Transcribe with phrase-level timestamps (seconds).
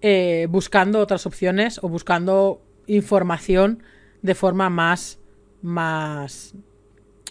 [0.00, 3.82] eh, buscando otras opciones o buscando información
[4.22, 5.18] de forma más,
[5.62, 6.54] más,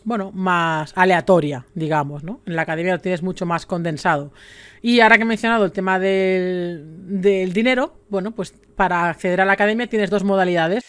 [0.03, 2.41] bueno, más aleatoria, digamos, ¿no?
[2.45, 4.33] En la academia lo tienes mucho más condensado.
[4.81, 6.83] Y ahora que he mencionado el tema del,
[7.22, 10.83] del dinero, bueno, pues para acceder a la academia tienes dos modalidades.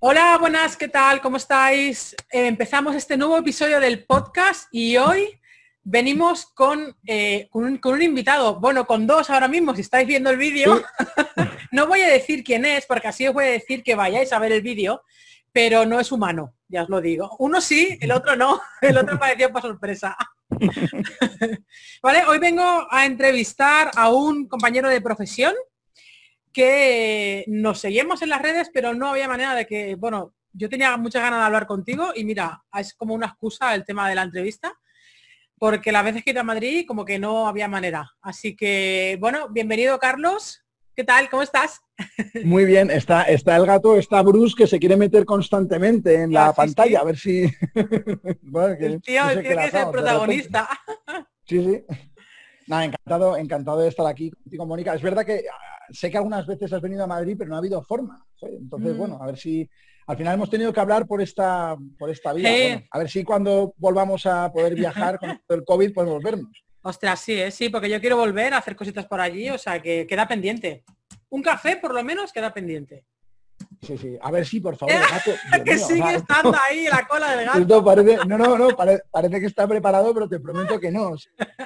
[0.00, 1.20] Hola, buenas, ¿qué tal?
[1.20, 2.14] ¿Cómo estáis?
[2.30, 5.37] Eh, empezamos este nuevo episodio del podcast y hoy
[5.90, 6.52] venimos
[7.06, 10.82] eh, con, un, invitado, bueno, con dos ahora mismo, si estáis viendo el vídeo.
[11.72, 14.38] no voy a decir quién es, porque así os voy a decir que vayáis a
[14.38, 15.02] ver el vídeo,
[15.50, 17.34] pero no es humano, ya os lo digo.
[17.38, 20.16] Uno sí, el otro no, el otro pareció para sorpresa.
[22.02, 25.54] vale, hoy vengo a entrevistar a un compañero de profesión
[26.52, 30.94] que nos seguimos en las redes, pero no había manera de que, bueno, yo tenía
[30.98, 34.22] muchas ganas de hablar contigo y mira, es como una excusa el tema de la
[34.22, 34.78] entrevista
[35.58, 38.10] porque las veces que he ido a Madrid como que no había manera.
[38.20, 40.64] Así que, bueno, bienvenido Carlos.
[40.94, 41.30] ¿Qué tal?
[41.30, 41.80] ¿Cómo estás?
[42.44, 46.52] Muy bien, está, está el gato, está Bruce que se quiere meter constantemente en la
[46.52, 47.42] pantalla, a ver si...
[48.80, 50.68] el tío que ser protagonista.
[51.44, 51.84] Sí, sí.
[52.66, 54.94] Nada, encantado, encantado de estar aquí contigo, Mónica.
[54.94, 57.58] Es verdad que ah, sé que algunas veces has venido a Madrid, pero no ha
[57.58, 58.26] habido forma.
[58.42, 58.98] Entonces, mm.
[58.98, 59.70] bueno, a ver si
[60.08, 62.82] al final hemos tenido que hablar por esta, por esta vía.
[62.90, 66.64] a ver si cuando volvamos a poder viajar con el COVID podemos vernos.
[66.80, 67.50] Ostras, sí, ¿eh?
[67.50, 70.82] sí, porque yo quiero volver a hacer cositas por allí, o sea que queda pendiente.
[71.28, 73.04] Un café por lo menos queda pendiente.
[73.82, 74.18] Sí, sí.
[74.20, 74.94] A ver si, por favor,
[75.64, 78.26] que sigue estando ahí la cola del gato.
[78.26, 81.14] no, no, no, parece que está preparado, pero te prometo que no.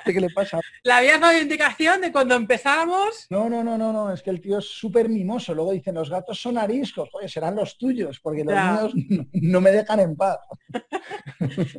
[0.04, 0.60] ¿Qué le pasa?
[0.84, 3.26] ¿La habías dado indicación de cuando empezamos?
[3.30, 4.12] No, no, no, no, no.
[4.12, 5.54] Es que el tío es súper mimoso.
[5.54, 7.08] Luego dicen, los gatos son ariscos.
[7.12, 8.92] Oye, serán los tuyos, porque los míos
[9.32, 10.38] no me dejan en paz.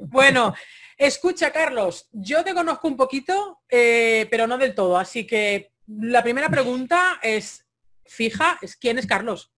[0.08, 0.54] bueno,
[0.98, 4.98] escucha, Carlos, yo te conozco un poquito, eh, pero no del todo.
[4.98, 7.68] Así que la primera pregunta es
[8.06, 9.53] fija, es ¿quién es Carlos?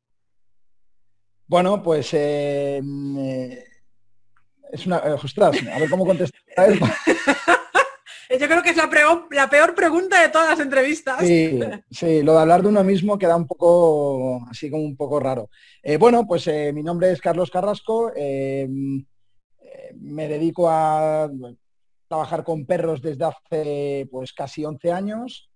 [1.48, 2.82] Bueno, pues eh,
[3.18, 3.64] eh,
[4.72, 4.98] es una.
[4.98, 6.42] Eh, ostras, a ver cómo contestar.
[8.40, 11.20] Yo creo que es la peor, la peor pregunta de todas las entrevistas.
[11.20, 11.60] Sí,
[11.92, 15.50] sí, lo de hablar de uno mismo queda un poco, así como un poco raro.
[16.00, 18.12] bueno, pues mi nombre es Carlos Carrasco.
[19.94, 21.30] me dedico a
[22.08, 25.50] trabajar con perros desde hace pues casi 11 años.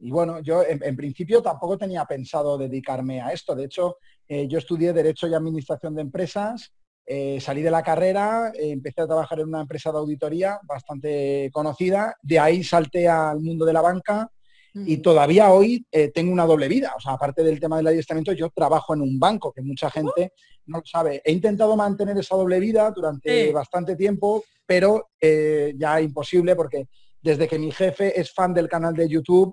[0.00, 3.54] Y bueno, yo en, principio tampoco tenía pensado dedicarme a esto.
[3.54, 3.96] De hecho,
[4.28, 6.72] eh, yo estudié Derecho y Administración de Empresas,
[7.04, 11.50] eh, salí de la carrera, eh, empecé a trabajar en una empresa de auditoría bastante
[11.52, 14.30] conocida, de ahí salté al mundo de la banca
[14.74, 15.84] y todavía hoy
[16.14, 16.92] tengo una doble vida.
[16.96, 20.34] O sea, aparte del tema del adiestramiento, yo trabajo en un banco, que mucha gente
[20.66, 21.20] no lo sabe.
[21.24, 26.86] He intentado mantener esa doble vida durante bastante tiempo, pero ya imposible porque
[27.20, 29.52] desde que mi jefe es fan del canal de YouTube,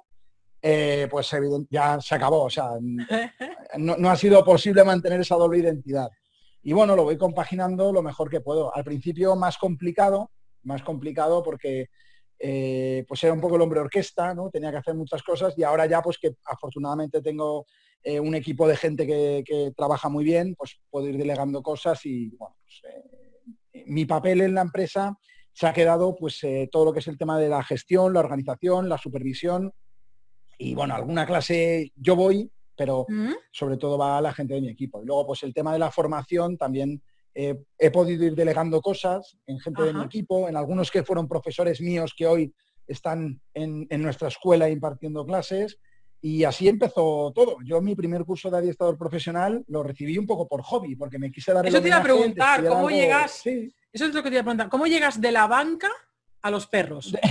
[0.68, 1.30] eh, pues
[1.70, 2.46] ya se acabó.
[2.46, 2.72] O sea,
[3.78, 6.10] no, no ha sido posible mantener esa doble identidad.
[6.64, 8.76] Y bueno, lo voy compaginando lo mejor que puedo.
[8.76, 10.32] Al principio más complicado,
[10.64, 11.90] más complicado porque
[12.40, 14.50] eh, pues era un poco el hombre orquesta, ¿no?
[14.50, 17.68] Tenía que hacer muchas cosas y ahora ya pues que afortunadamente tengo
[18.02, 22.30] eh, un equipo de gente que, trabaja muy bien, pues puedo ir delegando cosas y
[22.40, 25.16] bueno, pues, mi papel en la empresa
[25.54, 26.42] se ha quedado pues
[26.72, 29.72] todo lo que es el tema de la gestión, la organización, la supervisión
[30.58, 33.34] y bueno, alguna clase yo voy, pero mm.
[33.52, 35.02] sobre todo va la gente de mi equipo.
[35.02, 37.02] Y luego pues el tema de la formación también
[37.36, 41.82] he podido ir delegando cosas en gente de mi equipo, en algunos que fueron profesores
[41.82, 42.54] míos que hoy
[42.88, 45.78] están en, nuestra escuela impartiendo clases.
[46.22, 47.58] Y así empezó todo.
[47.64, 51.30] Yo mi primer curso de adiestrador profesional lo recibí un poco por hobby, porque me
[51.30, 53.46] quise dar Eso te iba a preguntar, ¿cómo llegas?
[53.46, 54.70] Eso es lo que te iba a preguntar.
[54.70, 55.90] ¿Cómo llegas de la banca
[56.46, 57.14] a los perros?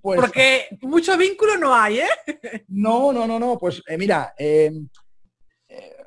[0.00, 2.64] Pues porque mucho vínculo no hay, ¿eh?
[2.68, 3.58] No, no, no, no.
[3.58, 4.70] Pues eh, mira, eh,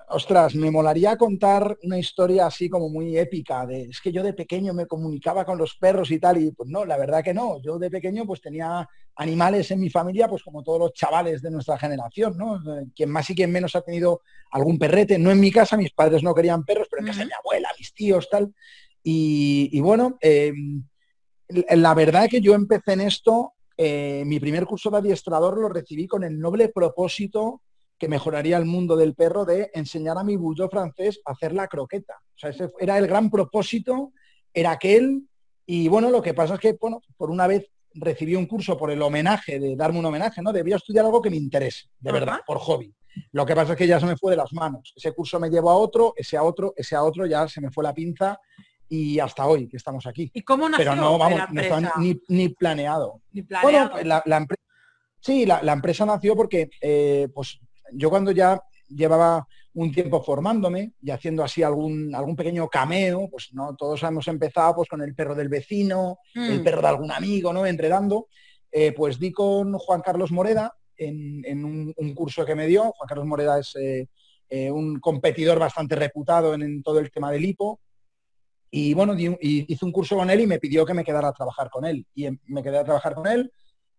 [0.07, 4.31] ostras, me molaría contar una historia así como muy épica, de es que yo de
[4.31, 7.61] pequeño me comunicaba con los perros y tal, y pues no, la verdad que no,
[7.61, 8.87] yo de pequeño pues tenía
[9.17, 12.61] animales en mi familia, pues como todos los chavales de nuestra generación, ¿no?
[12.95, 16.23] Quien más y quien menos ha tenido algún perrete, no en mi casa, mis padres
[16.23, 18.53] no querían perros, pero en casa de mi abuela, mis tíos, tal.
[19.07, 20.83] Y, bueno, em,
[21.49, 26.07] la verdad que yo empecé en esto, eh, mi primer curso de adiestrador lo recibí
[26.07, 27.61] con el noble propósito
[27.97, 31.67] que mejoraría el mundo del perro de enseñar a mi bulldog francés a hacer la
[31.67, 32.15] croqueta.
[32.35, 34.11] O sea, ese era el gran propósito,
[34.53, 35.23] era aquel.
[35.65, 38.91] Y bueno, lo que pasa es que, bueno, por una vez recibí un curso por
[38.91, 40.51] el homenaje, de darme un homenaje, ¿no?
[40.51, 42.93] Debía estudiar algo que me interese, de verdad, por hobby.
[43.31, 44.91] Lo que pasa es que ya se me fue de las manos.
[44.93, 47.71] Ese curso me llevó a otro, ese a otro, ese a otro, ya se me
[47.71, 48.37] fue la pinza
[48.89, 50.29] y hasta hoy que estamos aquí.
[50.33, 53.21] ¿Y cómo nació Pero no, vamos, no estaba ni, planeado.
[53.31, 53.91] Ni planeado.
[53.91, 54.63] Bueno, la, empresa,
[55.19, 57.59] sí, la, empresa nació porque, eh, pues
[57.93, 63.49] yo cuando ya llevaba un tiempo formándome y haciendo así algún, algún pequeño cameo, pues
[63.53, 66.63] no, todos hemos empezado pues con el perro del vecino, el mm.
[66.63, 67.65] perro de algún amigo, ¿no?
[67.65, 68.27] Enredando.
[68.71, 72.91] Eh, pues di con Juan Carlos Moreda en, un, curso que me dio.
[72.91, 74.07] Juan Carlos Moreda es eh,
[74.49, 77.79] eh, un competidor bastante reputado en, todo el tema del hipo.
[78.71, 81.69] Y bueno, hice un curso con él y me pidió que me quedara a trabajar
[81.69, 82.05] con él.
[82.13, 83.51] Y em, me quedé a trabajar con él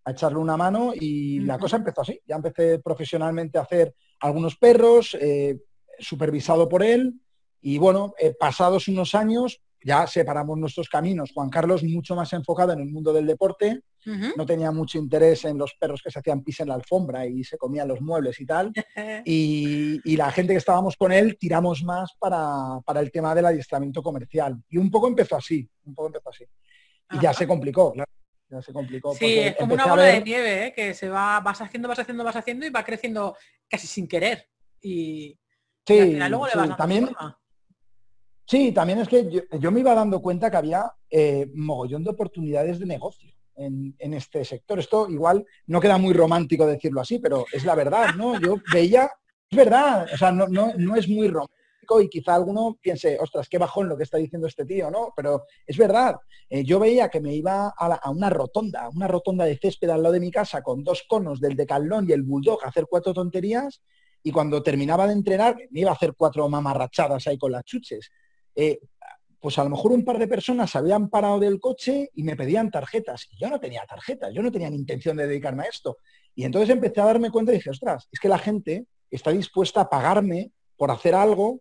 [0.04, 2.20] a echarle una mano y la cosa empezó así.
[2.26, 5.58] Ya empecé profesionalmente a hacer algunos perros, eh,
[5.98, 7.20] supervisado por él
[7.60, 11.32] y bueno, eh, pasados unos años ya separamos nuestros caminos.
[11.34, 15.58] Juan Carlos mucho más enfocado en el mundo del deporte, no tenía mucho interés en
[15.58, 18.46] los perros que se hacían pis en la alfombra y se comían los muebles y
[18.46, 18.72] tal.
[19.24, 24.02] y, la gente que estábamos con él tiramos más para, para, el tema del adiestramiento
[24.02, 24.56] comercial.
[24.68, 26.44] Y un poco empezó así, un poco empezó así.
[27.10, 28.10] Y ya se complicó, claro
[28.48, 29.14] ya se complicó.
[29.14, 30.72] Sí, es como una bola de nieve, ¿eh?
[30.72, 33.36] que se va, vas haciendo, vas haciendo, vas haciendo y va creciendo
[33.68, 34.48] casi sin querer.
[34.80, 35.38] Y,
[35.86, 37.08] sí, luego le vas también,
[38.48, 39.28] Sí, también es que
[39.58, 44.44] yo, me iba dando cuenta que había eh, mogollón de oportunidades de negocio en, este
[44.44, 44.78] sector.
[44.78, 48.38] Esto igual no queda muy romántico decirlo así, pero es la verdad, ¿no?
[48.40, 49.10] Yo veía,
[49.50, 51.56] es verdad, o sea, no, no, no es muy romántico
[52.00, 55.12] y quizá alguno piense, ostras, qué bajón lo que está diciendo este tío, ¿no?
[55.14, 56.16] Pero es verdad,
[56.48, 60.14] eh, yo veía que me iba a, una rotonda, una rotonda de césped al lado
[60.14, 63.82] de mi casa con dos conos del decalón y el bulldog a hacer cuatro tonterías
[64.22, 68.10] y cuando terminaba de entrenar me iba a hacer cuatro mamarrachadas ahí con las chuches.
[68.54, 68.80] Eh,
[69.46, 72.34] pues a lo mejor un par de personas se habían parado del coche y me
[72.34, 73.28] pedían tarjetas.
[73.30, 75.98] Y yo no tenía tarjetas, yo no tenía ni intención de dedicarme a esto.
[76.34, 79.82] Y entonces empecé a darme cuenta y dije, ostras, es que la gente está dispuesta
[79.82, 81.60] a pagarme por hacer algo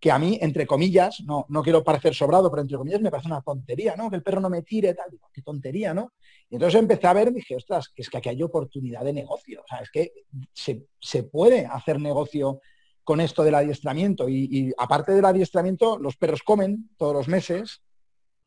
[0.00, 3.28] que a mí, entre comillas, no, no quiero parecer sobrado, pero entre comillas me parece
[3.28, 4.08] una tontería, ¿no?
[4.08, 6.14] Que el perro no me tire, tal, digo, qué tontería, ¿no?
[6.48, 9.68] Y entonces empecé a ver, dije, ostras, es que aquí hay oportunidad de negocio, o
[9.68, 10.10] sea, es que
[10.54, 12.62] se, puede hacer negocio
[13.06, 14.28] con esto del adiestramiento.
[14.28, 17.80] Y, aparte del adiestramiento, los perros comen todos los meses,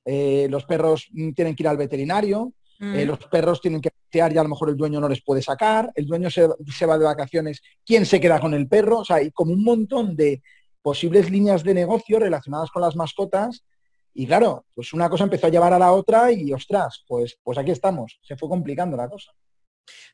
[0.04, 3.08] eh, los perros tienen que ir al veterinario, eh, mm.
[3.08, 5.92] los perros tienen que pasear y a lo mejor el dueño no les puede sacar,
[5.96, 9.00] el dueño se, se, va de vacaciones, ¿quién se queda con el perro?
[9.00, 10.42] O sea, hay como un montón de,
[10.82, 13.64] posibles líneas de negocio relacionadas con las mascotas.
[14.14, 17.58] Y claro, pues una cosa empezó a llevar a la otra y ostras, pues, pues
[17.58, 18.20] aquí estamos.
[18.22, 19.32] Se fue complicando la cosa.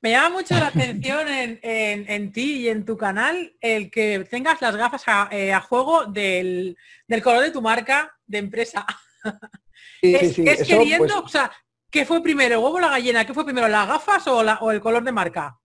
[0.01, 4.75] Me llama mucho la atención en, ti y en tu canal el que tengas las
[4.75, 6.77] gafas a, eh, juego del,
[7.23, 8.85] color de tu marca de empresa.
[10.01, 11.51] es, queriendo, pues o sea,
[11.89, 13.25] ¿qué fue primero, el huevo o la gallina?
[13.25, 15.57] ¿Qué fue primero, las gafas o, o el color de marca?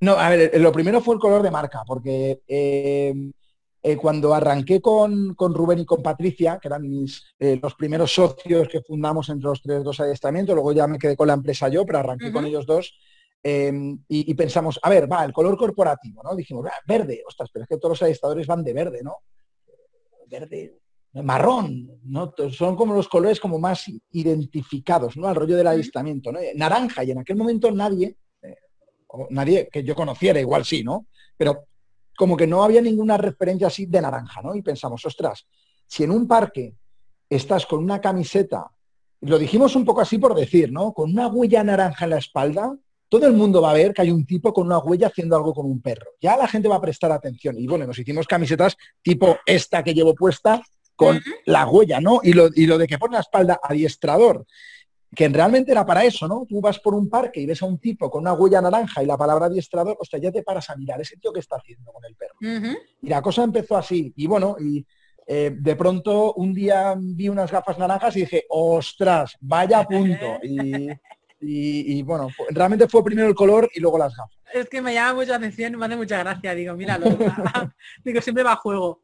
[0.00, 3.14] No, a ver, lo primero fue el color de marca, porque eh,
[3.84, 8.68] eh, cuando arranqué con, Rubén y con Patricia, que eran mis, eh, los primeros socios
[8.68, 11.84] que fundamos entre los tres dos adiestramientos, luego ya me quedé con la empresa yo,
[11.84, 12.96] pero arranqué con ellos dos,
[13.42, 16.36] em, y, pensamos, a ver, va, el color corporativo, ¿no?
[16.36, 19.16] Dijimos, verde, ostras, pero es que todos los adiestradores van de verde, ¿no?
[20.30, 20.78] Verde,
[21.14, 22.32] marrón, ¿no?
[22.52, 25.26] Son como los colores como más identificados, ¿no?
[25.26, 26.38] Al rollo del adiestramiento, ¿no?
[26.54, 28.56] Naranja, y en aquel momento nadie, eh,
[29.30, 31.06] nadie que yo conociera, igual sí, ¿no?
[31.36, 31.66] Pero
[32.22, 34.54] como que no había ninguna referencia así de naranja, ¿no?
[34.54, 35.44] Y pensamos, ostras,
[35.88, 36.76] si en un parque
[37.28, 38.70] estás con una camiseta,
[39.22, 40.92] lo dijimos un poco así por decir, ¿no?
[40.92, 42.76] Con una huella naranja en la espalda,
[43.08, 45.52] todo el mundo va a ver que hay un tipo con una huella haciendo algo
[45.52, 46.12] con un perro.
[46.20, 47.58] Ya la gente va a prestar atención.
[47.58, 50.62] Y bueno, nos hicimos camisetas tipo esta que llevo puesta
[50.94, 52.20] con la huella, ¿no?
[52.22, 54.46] Y lo, y lo de que pone la espalda adiestrador
[55.14, 56.46] que realmente era para eso, ¿no?
[56.48, 59.06] Tú vas por un parque y ves a un tipo con una huella naranja y
[59.06, 62.04] la palabra adiestrador, sea, ya te paras a mirar ese tío que está haciendo con
[62.04, 62.36] el perro.
[63.02, 64.12] Y la cosa empezó así.
[64.16, 64.86] Y bueno, y
[65.26, 70.38] eh, de pronto un día vi unas gafas naranjas y dije, ostras, vaya punto.
[71.44, 74.38] Y, bueno, realmente fue primero el color y luego las gafas.
[74.54, 76.54] Es que me llama mucha atención me hace mucha gracia.
[76.54, 77.06] Digo, míralo.
[78.04, 79.02] digo, siempre va a juego.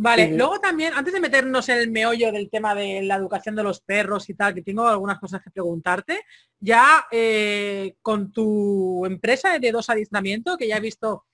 [0.00, 3.64] Vale, luego también, antes de meternos en el meollo del tema de la educación de
[3.64, 6.20] los perros y tal, que tengo algunas cosas que preguntarte,
[6.60, 11.26] ya eh, con tu empresa de dos adiestramientos, que ya he visto,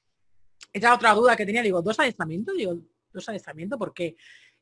[0.73, 2.56] esa otra duda que tenía, digo, ¿dos adiestramientos?
[2.56, 2.78] Digo,
[3.12, 3.78] ¿dos adiestramientos?
[3.78, 4.16] ¿Por qué?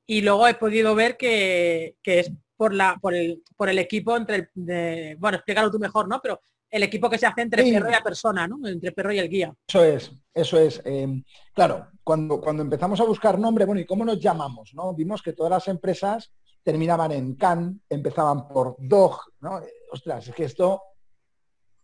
[0.05, 4.51] Y luego he podido ver que, es por, la, por, el, por el equipo entre
[4.57, 6.21] el, bueno, explícalo tú mejor, ¿no?
[6.21, 8.67] Pero el equipo que se hace entre perro y la persona, ¿no?
[8.67, 9.55] Entre perro y el guía.
[9.69, 10.81] Eso es, eso es.
[10.87, 11.23] Eh,
[11.55, 14.73] claro, cuando, cuando empezamos a buscar nombre, bueno, ¿y cómo nos llamamos?
[14.73, 14.95] ¿no?
[14.95, 19.61] Vimos que todas las empresas terminaban en can, empezaban por dog, ¿no?
[19.93, 20.81] Ostras, es que esto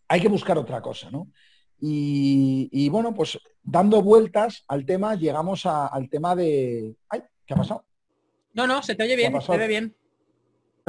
[0.09, 1.29] hay que buscar otra cosa, ¿no?
[1.81, 6.97] Y, bueno, pues dando vueltas al tema, llegamos al tema de.
[7.09, 7.23] ¡Ay!
[7.47, 7.85] ¿Qué ha pasado?
[8.55, 9.95] No, no, se te oye bien, se ve bien.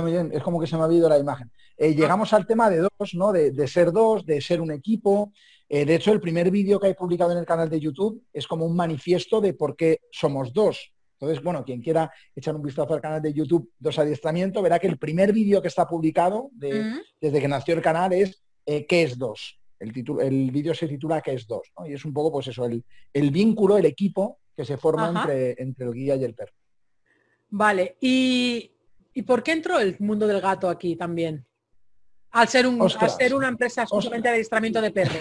[0.07, 1.51] Es como que se me ha habido la imagen.
[1.77, 3.31] Eh, llegamos al tema de dos, ¿no?
[3.31, 5.31] De, ser dos, de ser un equipo.
[5.67, 8.47] Eh, de hecho, el primer vídeo que he publicado en el canal de YouTube es
[8.47, 10.91] como un manifiesto de por qué somos dos.
[11.19, 14.87] Entonces, bueno, quien quiera echar un vistazo al canal de YouTube Dos Adiestramiento, verá que
[14.87, 19.17] el primer vídeo que está publicado desde que nació el canal es eh, ¿Qué es
[19.17, 19.59] dos?
[19.79, 19.91] El,
[20.21, 21.71] el vídeo se titula ¿Qué es dos?
[21.87, 25.87] Y es un poco, pues eso, el, vínculo, el equipo que se forma entre, entre
[25.87, 26.53] el guía y el perro.
[27.49, 28.71] Vale, ¿Y,
[29.13, 31.45] ¿y por qué entró el mundo del gato aquí también?
[32.31, 35.17] Al ser, un, ser una empresa exclusivamente de adiestramiento de perros.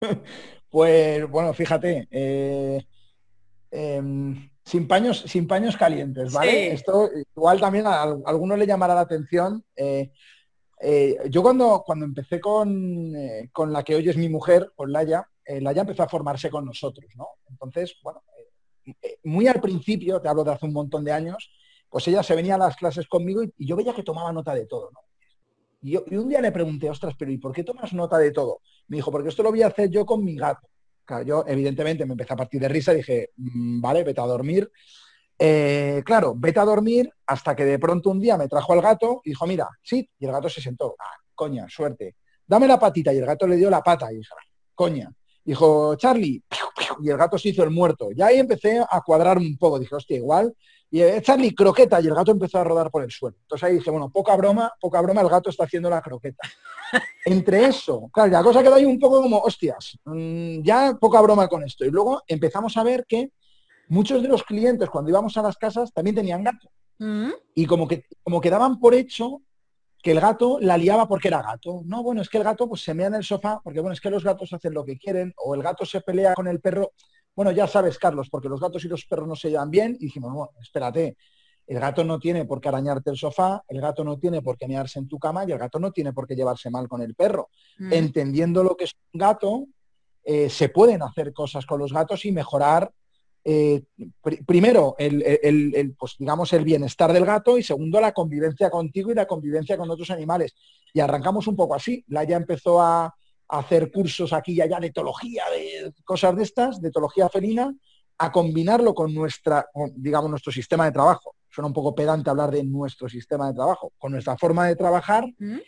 [0.68, 2.84] Pues bueno, fíjate, eh,
[3.70, 6.72] em, sin, paños, sin paños calientes, ¿vale?
[6.72, 9.64] Esto igual también a, algunos le llamará la atención.
[9.74, 10.10] Eh,
[10.80, 13.10] eh, yo cuando, cuando empecé con,
[13.52, 17.10] con, la que hoy es mi mujer, con Laia, Laia empezó a formarse con nosotros,
[17.14, 17.28] ¿no?
[17.48, 18.22] Entonces, bueno,
[19.24, 21.50] muy al principio, te hablo de hace un montón de años,
[21.96, 24.66] pues ella se venía a las clases conmigo y, yo veía que tomaba nota de
[24.66, 24.90] todo.
[25.80, 28.60] Y, un día le pregunté, ostras, pero ¿y por qué tomas nota de todo?
[28.88, 30.68] Me dijo, porque esto lo voy a hacer yo con mi gato.
[31.06, 34.26] Claro, yo evidentemente me empecé a partir de risa y dije, mm, vale, vete a
[34.26, 34.70] dormir.
[35.38, 39.22] Eh, claro, vete a dormir hasta que de pronto un día me trajo al gato
[39.24, 40.96] y dijo, mira, sí, y el gato se sentó.
[40.98, 42.16] Ah, coña, suerte.
[42.46, 44.34] Dame la patita y el gato le dio la pata y dije,
[44.74, 45.10] coña.
[45.42, 46.42] Dijo, Charlie,
[47.02, 48.10] y el gato se hizo el muerto.
[48.14, 49.78] Y ahí empecé a cuadrar un poco.
[49.78, 50.54] Dije, hostia, igual
[50.90, 53.36] y Charlie, croqueta, y el gato empezó a rodar por el suelo.
[53.42, 56.48] Entonces ahí dije, bueno, poca broma, poca broma, el gato está haciendo la croqueta.
[57.24, 61.48] Entre eso, claro, la cosa quedó ahí un poco como, hostias, mm, ya poca broma
[61.48, 61.84] con esto.
[61.84, 63.32] Y luego empezamos a ver que
[63.88, 66.70] muchos de los clientes cuando íbamos a las casas también tenían gato.
[66.98, 67.30] Mm.
[67.54, 69.42] Y como que, como que daban por hecho
[70.02, 71.82] que el gato la liaba porque era gato.
[71.84, 74.00] No, bueno, es que el gato pues se mea en el sofá, porque bueno, es
[74.00, 76.92] que los gatos hacen lo que quieren, o el gato se pelea con el perro
[77.36, 80.06] bueno, ya sabes, Carlos, porque los gatos y los perros no se llevan bien, y
[80.06, 81.16] dijimos, bueno, espérate,
[81.66, 84.66] el gato no tiene por qué arañarte el sofá, el gato no tiene por qué
[84.66, 87.14] mearse en tu cama y el gato no tiene por qué llevarse mal con el
[87.14, 87.50] perro.
[87.78, 87.92] Mm.
[87.92, 89.66] Entendiendo lo que es un gato,
[90.24, 92.90] eh, se pueden hacer cosas con los gatos y mejorar,
[93.44, 93.82] eh,
[94.46, 99.26] primero, el, pues, digamos, el bienestar del gato y segundo, la convivencia contigo y la
[99.26, 100.54] convivencia con otros animales.
[100.92, 102.04] Y arrancamos un poco así.
[102.08, 103.14] ya empezó a,
[103.48, 107.74] hacer cursos aquí y allá de etología, de cosas de estas, de etología felina,
[108.18, 111.34] a combinarlo con nuestra, digamos, nuestro sistema de trabajo.
[111.50, 115.26] Suena un poco pedante hablar de nuestro sistema de trabajo, con nuestra forma de trabajar.
[115.38, 115.58] ¿Mm?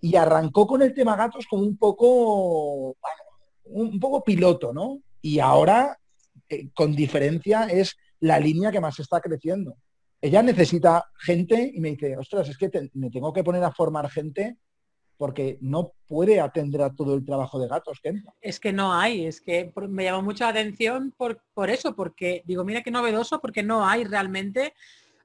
[0.00, 2.94] Y arrancó con el tema gatos como un poco,
[3.64, 5.00] un poco piloto, ¿no?
[5.22, 5.98] Y ahora,
[6.46, 9.76] eh, con diferencia, es la línea que más está creciendo.
[10.20, 14.10] Ella necesita gente y me dice, ostras, es que me tengo que poner a formar
[14.10, 14.58] gente
[15.16, 19.26] porque no puede atender a todo el trabajo de gatos que Es que no hay,
[19.26, 23.62] es que me llama mucha atención por, por eso, porque digo, mira qué novedoso, porque
[23.62, 24.74] no hay realmente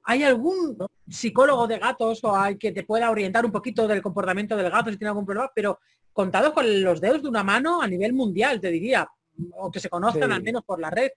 [0.04, 0.76] ¿Hay algún
[1.08, 4.90] psicólogo de gatos o hay que te pueda orientar un poquito del comportamiento del gato
[4.90, 5.50] si tiene algún problema?
[5.54, 5.78] Pero
[6.12, 9.08] contados con los dedos de una mano a nivel mundial, te diría,
[9.56, 11.10] o que se conozcan al menos por la red.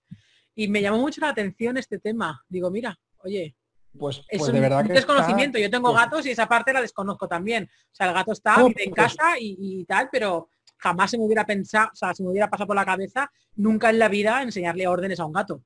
[0.56, 2.44] Y me llamó mucho la atención este tema.
[2.48, 3.56] Digo, mira, oye,
[3.98, 5.60] pues, pues de verdad que desconocimiento.
[5.60, 7.70] Yo tengo gatos y esa parte la desconozco también.
[7.92, 11.46] O sea, el gato está en pues casa y, tal, pero jamás se me hubiera
[11.46, 14.88] pensado, o sea, se me hubiera pasado por la cabeza nunca en la vida enseñarle
[14.88, 15.62] órdenes a un gato.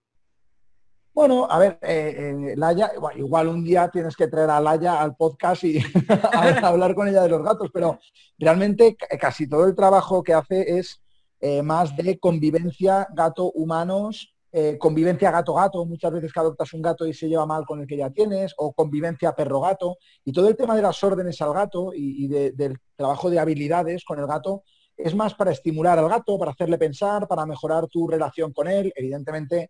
[1.13, 5.63] Bueno, a ver, eh, Laia, igual un día tienes que traer a Laia al podcast
[5.63, 5.79] y
[6.63, 7.99] hablar con ella de los gatos, pero
[8.37, 11.01] realmente casi todo el trabajo que hace es
[11.39, 17.13] eh, más de convivencia gato-humanos, eh, convivencia gato-gato, muchas veces que adoptas un gato y
[17.13, 20.75] se lleva mal con el que ya tienes, o convivencia perro-gato, y todo el tema
[20.75, 24.63] de las órdenes al gato y, del trabajo de habilidades con el gato
[24.95, 28.91] es más para estimular al gato, para hacerle pensar, para mejorar tu relación con él.
[28.95, 29.69] Evidentemente,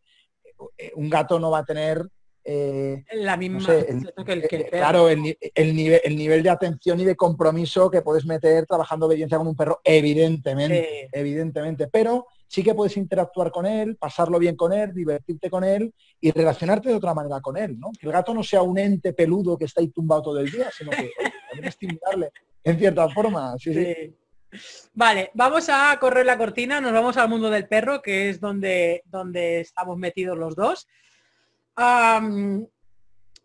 [0.77, 2.07] eh, un gato no va a tener
[2.50, 3.60] eh, la misma
[4.69, 9.38] claro el, nivel, el nivel de atención y de compromiso que puedes meter trabajando obediencia
[9.38, 14.73] con un perro evidentemente evidentemente pero sí que puedes interactuar con él pasarlo bien con
[14.73, 17.91] él divertirte con él y relacionarte de otra manera con él ¿no?
[17.99, 20.69] que el gato no sea un ente peludo que está ahí tumbado todo el día
[20.71, 21.11] sino que
[21.63, 22.31] estimularle
[22.67, 23.55] en cierta forma.
[24.93, 29.03] Vale, vamos a correr la cortina, nos vamos al mundo del perro, que es donde,
[29.05, 30.87] donde estamos metidos los dos.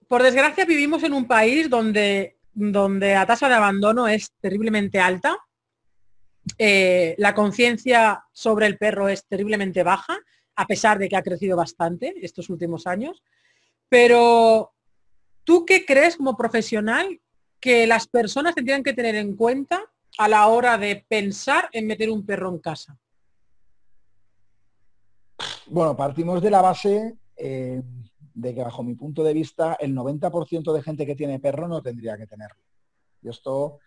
[0.09, 5.37] por desgracia vivimos en un país donde, donde la tasa de abandono es terriblemente alta.
[6.59, 10.19] Eh, la conciencia sobre el perro es terriblemente baja,
[10.57, 13.23] a pesar de que ha crecido bastante estos últimos años.
[13.89, 14.73] Pero,
[15.45, 17.21] ¿tú qué crees como profesional
[17.61, 19.83] que las personas tendrían que tener en cuenta
[20.19, 22.99] a la hora de pensar en meter un perro en casa?
[25.67, 27.83] Bueno, partimos de la base eh,
[28.35, 31.83] de que bajo mi punto de vista el 90% de gente que tiene perro no
[31.83, 32.61] tendría que tenerlo.
[33.23, 33.79] Y esto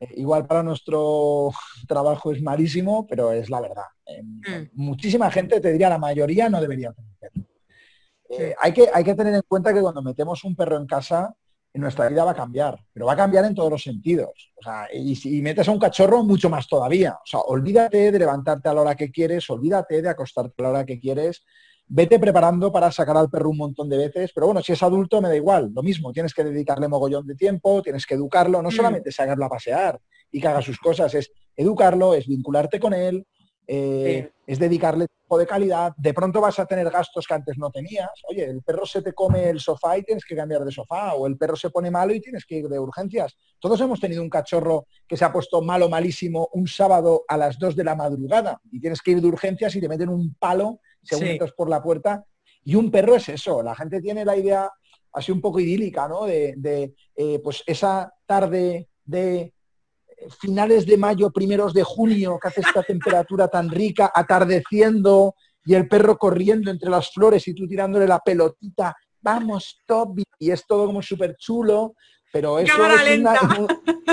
[0.00, 1.50] eh, igual para nuestro
[1.86, 3.84] trabajo es malísimo, pero es la verdad.
[4.06, 4.70] Eh, mm.
[4.74, 8.56] Muchísima gente, te diría la mayoría, no debería tener perro.
[8.60, 11.34] hay, que, hay que tener en cuenta que cuando metemos un perro en casa,
[11.74, 14.52] nuestra vida va a cambiar, pero va a cambiar en todos los sentidos.
[14.92, 17.14] y si metes a un cachorro, mucho más todavía.
[17.14, 20.70] O sea, olvídate de levantarte a la hora que quieres, olvídate de acostarte a la
[20.70, 21.44] hora que quieres,
[21.92, 25.20] vete preparando para sacar al perro un montón de veces, pero bueno, si es adulto
[25.20, 28.68] me da igual, lo mismo, tienes que dedicarle mogollón de tiempo, tienes que educarlo, no
[28.68, 28.72] mm.
[28.72, 30.00] solamente sacarlo a pasear
[30.30, 33.26] y que haga sus cosas, es educarlo, es vincularte con él,
[33.66, 35.92] eh, es dedicarle tiempo de calidad.
[35.96, 38.10] De pronto vas a tener gastos que antes no tenías.
[38.28, 41.26] Oye, el perro se te come el sofá y tienes que cambiar de sofá, o
[41.26, 43.36] el perro se pone malo y tienes que ir de urgencias.
[43.58, 47.58] Todos hemos tenido un cachorro que se ha puesto malo, malísimo, un sábado a las
[47.58, 50.80] 2 de la madrugada y tienes que ir de urgencias y te meten un palo
[51.10, 52.24] entras por la puerta.
[52.64, 53.62] Y un perro es eso.
[53.62, 54.70] La gente tiene la idea
[55.12, 56.24] así un poco idílica, ¿no?
[56.24, 59.52] De, eh, pues esa tarde de
[60.40, 65.34] finales de mayo, primeros de junio, que hace esta temperatura tan rica, atardeciendo
[65.64, 70.50] y el perro corriendo entre las flores y tú tirándole la pelotita, vamos, Toby, y
[70.50, 71.94] es todo como súper chulo,
[72.32, 73.20] pero eso es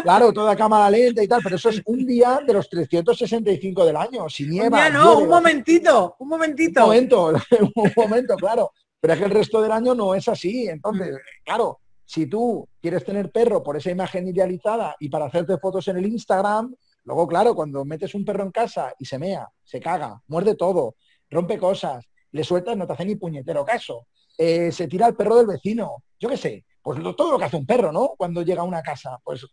[0.03, 3.95] claro, toda cámara lenta y tal, pero eso es un día de los 365 del
[3.95, 4.89] año, si nieva.
[4.89, 6.81] no, un momentito, un momentito.
[6.81, 7.33] Un momento,
[7.75, 8.71] un momento, claro.
[8.99, 10.67] Pero es que el resto del año no es así.
[10.67, 15.87] Entonces, claro, si tú quieres tener perro por esa imagen idealizada y para hacerte fotos
[15.89, 19.79] en el Instagram, luego, claro, cuando metes un perro en casa y se mea, se
[19.79, 20.95] caga, muerde todo,
[21.29, 25.35] rompe cosas, le sueltas, no te hace ni puñetero caso, eh, se tira al perro
[25.37, 28.13] del vecino, yo qué sé, pues todo lo que hace un perro, ¿no?
[28.17, 29.45] Cuando llega a una casa, pues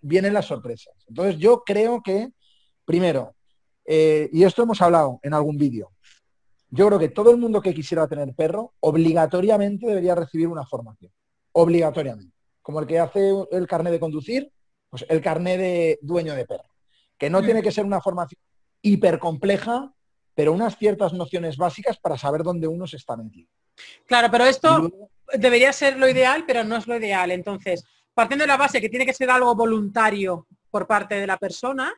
[0.00, 0.94] vienen las sorpresas.
[1.06, 2.32] Entonces yo creo que,
[2.84, 3.36] primero,
[3.84, 5.92] eh, y esto hemos hablado en algún vídeo,
[6.68, 11.12] yo creo que todo el mundo que quisiera tener perro obligatoriamente debería recibir una formación
[11.52, 12.34] obligatoriamente.
[12.62, 14.50] Como el que hace el carnet de conducir,
[14.90, 16.68] pues el carnet de dueño de perro.
[17.16, 18.40] Que no tiene que ser una formación
[18.82, 19.94] hiper compleja,
[20.34, 23.52] pero unas ciertas nociones básicas para saber dónde uno se está metiendo.
[24.04, 24.90] Claro, pero esto
[25.34, 27.30] debería ser lo ideal, pero no es lo ideal.
[27.30, 27.84] Entonces,
[28.14, 31.92] partiendo de la base que tiene que ser algo voluntario por parte de la persona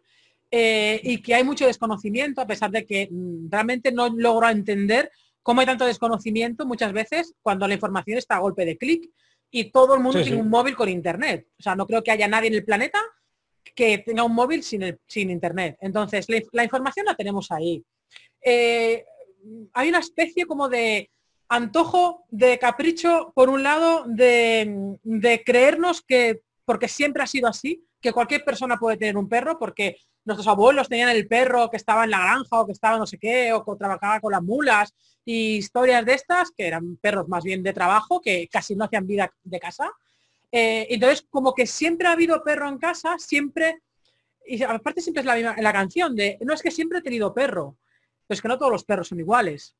[0.51, 5.11] eh, y que hay mucho desconocimiento, a pesar de que mm, realmente no logro entender
[5.43, 9.11] cómo hay tanto desconocimiento muchas veces cuando la información está a golpe de clic
[9.51, 11.47] y todo el mundo tiene un móvil con internet.
[11.59, 13.01] O sea, no creo que haya nadie en el planeta
[13.75, 15.77] que tenga un móvil sin, sin internet.
[15.81, 17.83] Entonces, la, información la tenemos ahí.
[18.43, 19.05] Eh,
[19.73, 21.11] hay una especie como de
[21.49, 28.13] antojo, de capricho, por un lado, de, creernos que, porque siempre ha sido así, que
[28.13, 32.11] cualquier persona puede tener un perro porque nuestros abuelos tenían el perro que estaba en
[32.11, 35.57] la granja o que estaba no sé qué o que trabajaba con las mulas y
[35.57, 39.33] historias de estas que eran perros más bien de trabajo que casi no hacían vida
[39.43, 39.91] de casa.
[40.53, 43.83] Eh, entonces, como que siempre ha habido perro en casa, siempre,
[44.47, 47.35] y aparte siempre es la misma la canción de, no es que siempre he tenido
[47.35, 47.77] perro,
[48.27, 49.75] pero es que no todos los perros son iguales.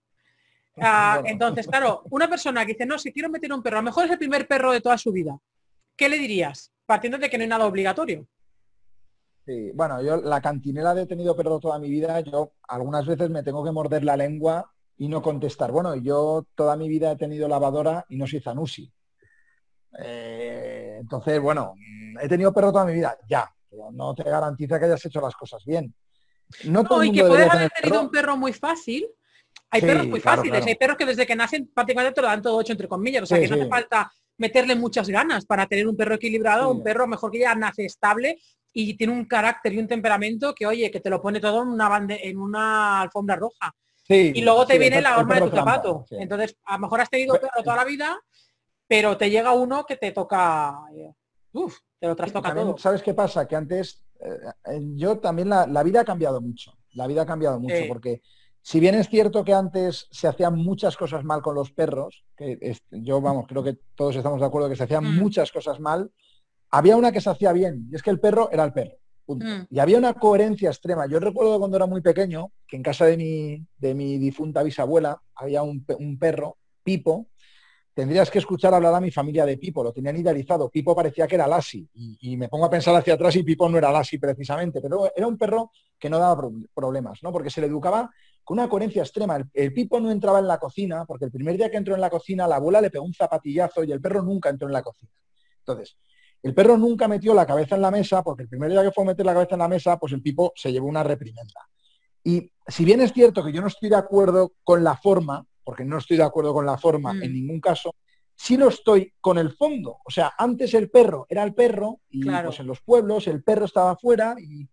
[0.81, 3.87] Ah, entonces, claro, una persona que dice, no, si quiero meter un perro, a lo
[3.87, 5.39] mejor es el primer perro de toda su vida.
[5.97, 6.73] ¿Qué le dirías?
[6.87, 8.27] Partiendo de que no hay nada obligatorio.
[9.45, 13.43] Sí, bueno, yo la cantinela de tenido perro toda mi vida, yo algunas veces me
[13.43, 15.73] tengo que morder la lengua y no contestar.
[15.73, 18.93] Bueno, yo toda mi vida he tenido lavadora y no soy Zanusi.
[20.01, 21.75] Eh, entonces, bueno,
[22.21, 25.35] he tenido perro toda mi vida, ya, pero no te garantiza que hayas hecho las
[25.35, 25.95] cosas bien.
[26.65, 29.09] No, todo y que puedes haber tenido un perro muy fácil.
[29.71, 32.61] Hay perros muy fáciles, hay perros que desde que nacen prácticamente te lo dan todo
[32.61, 35.97] hecho entre comillas, o sea que no hace falta meterle muchas ganas para tener un
[35.97, 38.39] perro equilibrado, un perro mejor que ya nace estable
[38.73, 41.69] y tiene un carácter y un temperamento que, oye, que te lo pone todo en
[41.69, 43.75] una, bande en una alfombra roja.
[44.09, 46.07] y luego te viene la horma de tu zapato.
[46.11, 48.19] Entonces, a lo mejor has tenido perro toda la vida,
[48.87, 50.79] pero te llega uno que te toca...
[50.95, 51.13] Eh,
[51.53, 52.79] uf, te lo trastoca todo.
[52.79, 53.49] ¿Sabes qué pasa?
[53.49, 56.73] Que antes, eh, yo también la, la, vida ha cambiado mucho.
[56.93, 58.23] La vida ha cambiado mucho porque
[58.69, 62.77] si bien es cierto que antes se hacían muchas cosas mal con los perros, que
[62.91, 65.19] yo vamos, creo que todos estamos de acuerdo que se hacían mm.
[65.19, 66.13] muchas cosas mal,
[66.69, 68.99] había una que se hacía bien, y es que el perro era el perro.
[69.27, 69.63] Mm.
[69.71, 71.07] Y había una coherencia extrema.
[71.07, 75.19] Yo recuerdo cuando era muy pequeño, que en casa de mi, de mi difunta bisabuela
[75.35, 75.87] había un,
[76.21, 77.29] perro, Pipo,
[77.99, 80.71] tendrías que escuchar hablar a mi familia de Pipo, lo tenían idealizado.
[80.71, 81.85] Pipo parecía que era Lassie,
[82.21, 85.27] y, me pongo a pensar hacia atrás y Pipo no era Lassie precisamente, pero era
[85.27, 87.33] un perro que no daba problemas, ¿no?
[87.33, 88.09] Porque se le educaba
[88.45, 89.45] con una coherencia extrema.
[89.53, 92.09] El, Pipo no entraba en la cocina, porque el primer día que entró en la
[92.09, 95.11] cocina, la abuela le pegó un zapatillazo y el perro nunca entró en la cocina.
[95.59, 95.97] Entonces,
[96.45, 99.03] el perro nunca metió la cabeza en la mesa, porque el primer día que fue
[99.03, 101.69] a meter la cabeza en la mesa, pues el tipo se llevó una reprimenda.
[102.23, 105.85] Y si bien es cierto que yo no estoy de acuerdo con la forma, porque
[105.85, 107.35] no estoy de acuerdo con la forma en mm.
[107.35, 107.95] ningún caso,
[108.35, 109.99] sí lo estoy con el fondo.
[110.03, 113.67] O sea, antes el perro era el perro y pues en los pueblos el perro
[113.67, 114.67] estaba afuera y,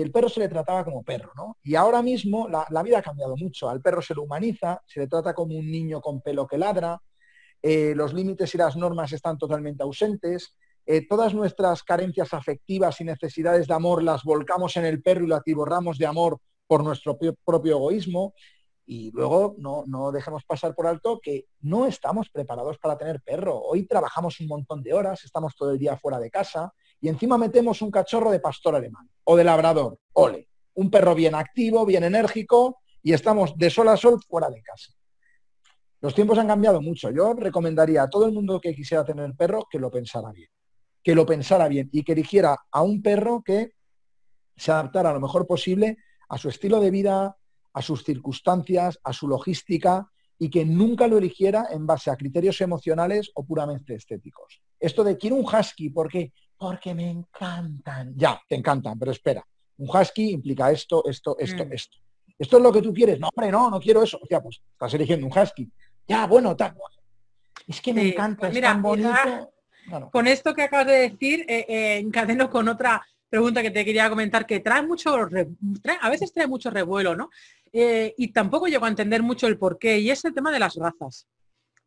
[0.00, 1.58] el perro se le trataba como perro, ¿no?
[1.62, 3.70] Y ahora mismo la, vida ha cambiado mucho.
[3.70, 7.00] Al perro se lo humaniza, se le trata como un niño con pelo que ladra,
[7.62, 13.04] eh, los límites y las normas están totalmente ausentes, eh, todas nuestras carencias afectivas y
[13.04, 17.16] necesidades de amor las volcamos en el perro y lo atiborramos de amor por nuestro
[17.16, 18.34] propio egoísmo.
[18.86, 23.60] Y luego no, no dejemos pasar por alto que no estamos preparados para tener perro.
[23.60, 27.36] Hoy trabajamos un montón de horas, estamos todo el día fuera de casa y encima
[27.36, 29.98] metemos un cachorro de pastor alemán o de labrador.
[30.12, 34.62] Ole, un perro bien activo, bien enérgico y estamos de sol a sol fuera de
[34.62, 34.92] casa.
[36.00, 37.10] Los tiempos han cambiado mucho.
[37.10, 40.48] Yo recomendaría a todo el mundo que quisiera tener perro que lo pensara bien
[41.06, 43.74] que lo pensara bien y que eligiera a un perro que
[44.56, 47.36] se adaptara lo mejor posible a su estilo de vida,
[47.76, 52.58] a sus circunstancias, a su logística y que nunca lo eligiera en base a criterios
[52.62, 54.62] emocionales o puramente estéticos.
[54.80, 56.32] Esto de quiero un husky, ¿por qué?
[56.56, 58.14] Porque me encantan.
[58.16, 59.46] Ya, te encantan, pero espera.
[59.76, 61.72] Un husky implica esto, esto, esto, mm.
[61.74, 61.98] esto.
[62.38, 63.20] ¿Esto es lo que tú quieres?
[63.20, 64.18] No, hombre, no, no quiero eso.
[64.22, 65.70] O sea, pues estás eligiendo un husky.
[66.08, 66.74] Ya, bueno, tal.
[67.66, 69.52] Es que me encanta, pues es tan bonito.
[70.12, 74.08] Con esto que acabas de decir, eh, eh, encadeno con otra pregunta que te quería
[74.08, 77.30] comentar, que trae mucho, a veces trae mucho revuelo, ¿no?
[77.78, 80.76] Eh, y tampoco llego a entender mucho el porqué, y es el tema de las
[80.76, 81.26] razas.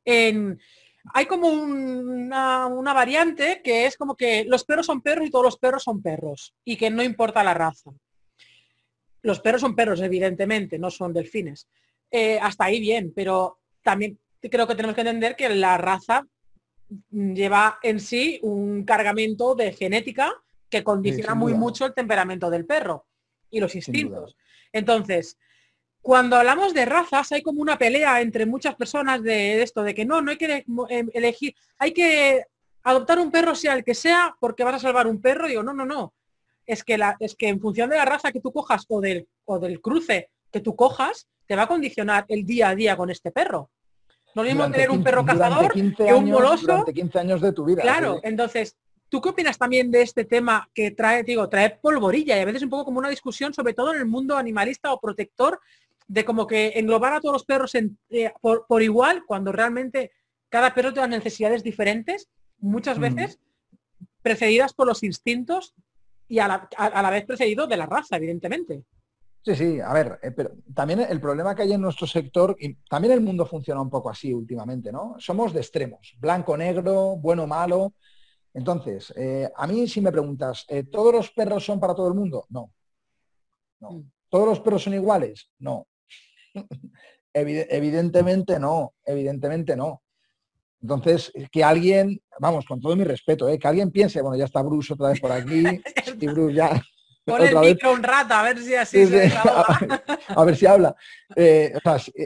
[0.06, 5.46] hay como una, una, variante que es como que los perros son perros y todos
[5.46, 7.90] los perros son perros, y que no importa la raza.
[9.24, 11.68] Los perros son perros, evidentemente, no son delfines.
[12.40, 16.28] hasta ahí bien, pero también creo que tenemos que entender que la raza
[17.10, 20.36] lleva en sí un cargamento de genética
[20.70, 23.08] que condiciona muy mucho el temperamento del perro
[23.50, 24.38] y los instintos.
[24.72, 25.40] Entonces,
[26.02, 30.06] cuando hablamos de razas, hay como una pelea entre muchas personas de esto, de que
[30.06, 32.46] no, no hay que em, elegir, hay que
[32.84, 35.48] adoptar un perro sea el que sea porque vas a salvar un perro.
[35.48, 36.14] Digo, no, no, no.
[36.66, 39.28] Es que, la, es que en función de la raza que tú cojas o del,
[39.46, 43.10] o del cruce que tú cojas, te va a condicionar el día a día con
[43.10, 43.70] este perro.
[44.36, 46.66] No mismo tener un perro cazador que un moloso.
[46.66, 47.82] Durante 15 años de tu vida.
[47.82, 48.78] Claro, entonces,
[49.10, 52.64] ¿tú qué opinas también de este tema que trae, digo, trae polvorilla y a veces
[52.64, 55.60] un poco como una discusión, sobre todo en el mundo animalista o protector,
[56.08, 60.12] de como que englobar a todos los perros eh, por, igual, cuando realmente
[60.50, 63.02] cada perro tiene necesidades diferentes, muchas mm.
[63.02, 63.40] veces
[64.22, 65.74] precedidas por los instintos
[66.28, 68.84] y a la, a la vez precedido de la raza, evidentemente.
[69.42, 72.76] Sí, sí, a ver, eh, pero también el problema que hay en nuestro sector, y
[72.90, 75.16] también el mundo funciona un poco así últimamente, ¿no?
[75.18, 77.94] Somos de extremos, blanco, negro, bueno, malo,
[78.54, 82.16] Entonces, eh, a mí si me preguntas, eh, ¿todos los perros son para todo el
[82.16, 82.46] mundo?
[82.50, 82.72] No.
[83.80, 83.92] no.
[83.92, 84.12] Mm.
[84.30, 85.50] ¿Todos los perros son iguales?
[85.60, 85.88] No.
[87.34, 90.04] evidentemente no, evidentemente no.
[90.82, 93.60] Entonces, que alguien, vamos, con todo mi respeto, ¿eh?
[93.60, 95.64] que alguien piense, bueno, ya está Bruce otra vez por aquí,
[96.22, 96.82] y Bruce ya
[97.30, 99.32] Pon el micro un rato, a ver si así se
[100.28, 100.96] a, ver si habla.
[101.36, 101.74] Eh,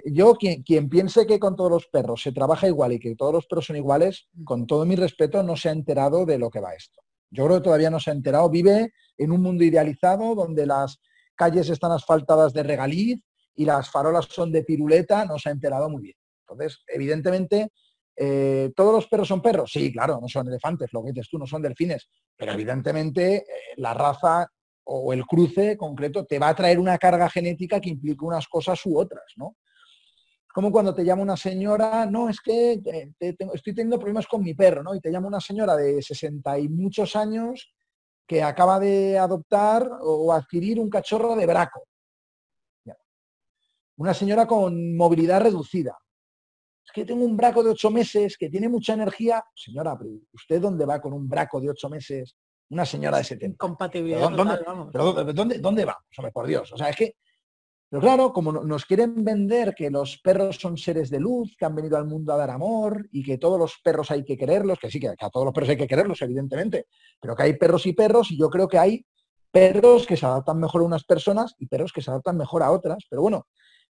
[0.05, 3.33] yo, quien, quien, piense que con todos los perros se trabaja igual y que todos
[3.33, 6.59] los perros son iguales, con todo mi respeto, no se ha enterado de lo que
[6.59, 7.01] va esto.
[7.29, 8.49] Yo creo que todavía no se ha enterado.
[8.49, 10.99] Vive en un mundo idealizado donde las
[11.35, 13.19] calles están asfaltadas de regaliz
[13.55, 16.15] y las farolas son de piruleta, no se ha enterado muy bien.
[16.47, 17.71] Entonces, evidentemente,
[18.15, 19.71] eh, ¿Todos los perros son perros?
[19.71, 23.45] Sí, claro, no son elefantes, lo que dices tú, no son delfines, pero evidentemente eh,
[23.77, 24.47] la raza
[24.85, 28.85] o el cruce concreto te va a traer una carga genética que implica unas cosas
[28.85, 29.57] u otras, ¿no?
[30.53, 32.79] Como cuando te llama una señora, no, es que
[33.19, 34.93] estoy teniendo problemas con mi perro, ¿no?
[34.93, 37.73] Y te llama una señora de 60 y muchos años
[38.27, 41.87] que acaba de adoptar o adquirir un cachorro de braco.
[43.95, 45.97] Una señora con movilidad reducida.
[46.85, 49.43] Es que tengo un braco de ocho meses que tiene mucha energía.
[49.55, 49.97] Señora,
[50.33, 52.35] ¿usted dónde va con un braco de ocho meses
[52.73, 53.57] una señora de 70.
[53.57, 54.29] Compatibilidad.
[54.29, 54.91] ¿Dónde, vamos.
[54.91, 56.33] ¿dónde, ¿dónde, vamos?
[56.33, 56.71] por Dios.
[56.73, 57.15] O sea, es que,
[57.87, 61.75] pero claro, como nos quieren vender que los perros son seres de luz, que han
[61.75, 64.89] venido al mundo a dar amor y que todos los perros hay que quererlos, que
[64.89, 66.87] sí, que a todos los perros hay que quererlos, evidentemente,
[67.21, 69.05] pero que hay perros y perros y yo creo que hay
[69.51, 72.71] perros que se adaptan mejor a unas personas y perros que se adaptan mejor a
[72.71, 73.05] otras.
[73.07, 73.45] Pero bueno,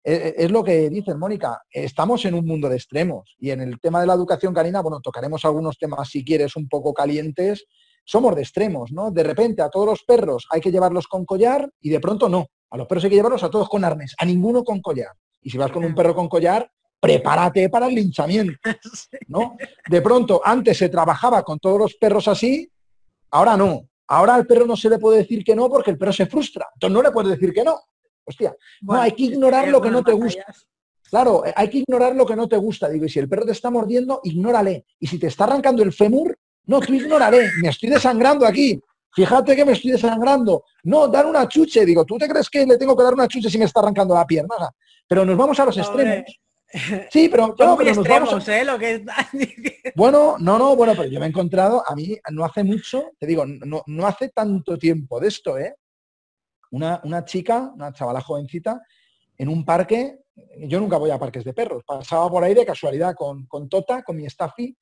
[0.02, 3.60] e, e, es, lo que dicen, Mónica, estamos en un mundo de extremos y en
[3.60, 7.66] el tema de la educación canina, bueno, tocaremos algunos temas si quieres un poco calientes
[8.04, 9.10] somos de extremos, ¿no?
[9.10, 12.46] De repente a todos los perros hay que llevarlos con collar y de pronto no.
[12.70, 15.12] A los perros hay que llevarlos a todos con arnés, a ninguno con collar.
[15.42, 18.58] Y si vas con un perro con collar, prepárate para el linchamiento,
[19.28, 19.56] ¿no?
[19.88, 22.70] De pronto, antes se trabajaba con todos los perros así,
[23.30, 23.88] ahora no.
[24.08, 26.66] Ahora al perro no se le puede decir que no porque el perro se frustra.
[26.74, 27.76] Entonces no le puedes decir que no.
[28.24, 30.44] Hostia, no, hay que ignorar lo que no te gusta.
[31.08, 32.88] Claro, hay que ignorar lo que no te gusta.
[32.88, 34.84] Digo, y si el perro te está mordiendo, ignórale.
[34.98, 36.36] Y si te está arrancando el fémur,
[36.66, 38.80] no, tú ignoraré, me estoy desangrando aquí.
[39.12, 40.64] Fíjate que me estoy desangrando.
[40.84, 41.84] No, dar una chuche.
[41.84, 44.14] Digo, ¿tú te crees que le tengo que dar una chuche si me está arrancando
[44.14, 44.54] la pierna?
[45.06, 46.24] Pero nos vamos a los extremos.
[47.10, 48.64] Sí, pero, no, pero nos vamos ¿eh?
[48.64, 49.04] Lo que
[49.96, 53.26] Bueno, no, no, bueno, pero yo me he encontrado, a mí no hace mucho, te
[53.26, 55.74] digo, no, no hace tanto tiempo de esto, ¿eh?
[56.70, 58.80] Una, una chica, una chavala jovencita,
[59.36, 60.20] en un parque,
[60.58, 64.04] yo nunca voy a parques de perros, pasaba por ahí de casualidad con, con Tota,
[64.04, 64.72] con mi staffy,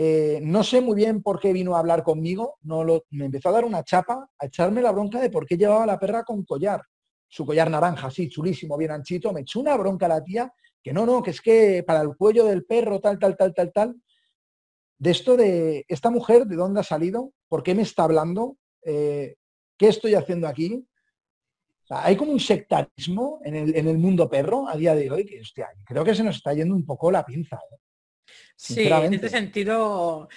[0.00, 3.48] eh, no sé muy bien por qué vino a hablar conmigo, no lo, me empezó
[3.48, 6.44] a dar una chapa, a echarme la bronca de por qué llevaba la perra con
[6.44, 6.80] collar,
[7.26, 11.04] su collar naranja, así, chulísimo, bien anchito, me echó una bronca la tía, que no,
[11.04, 13.96] no, que es que para el cuello del perro, tal, tal, tal, tal, tal.
[14.98, 17.32] De esto de esta mujer, ¿de dónde ha salido?
[17.48, 18.56] ¿Por qué me está hablando?
[18.84, 19.34] Eh,
[19.76, 20.86] ¿Qué estoy haciendo aquí?
[21.90, 23.56] hay como un sectarismo en
[23.88, 25.40] el, mundo perro a día de hoy que,
[25.86, 27.56] creo que se nos está yendo un poco la pinza.
[27.56, 27.76] ¿eh?
[28.58, 30.28] Sí, en este sentido,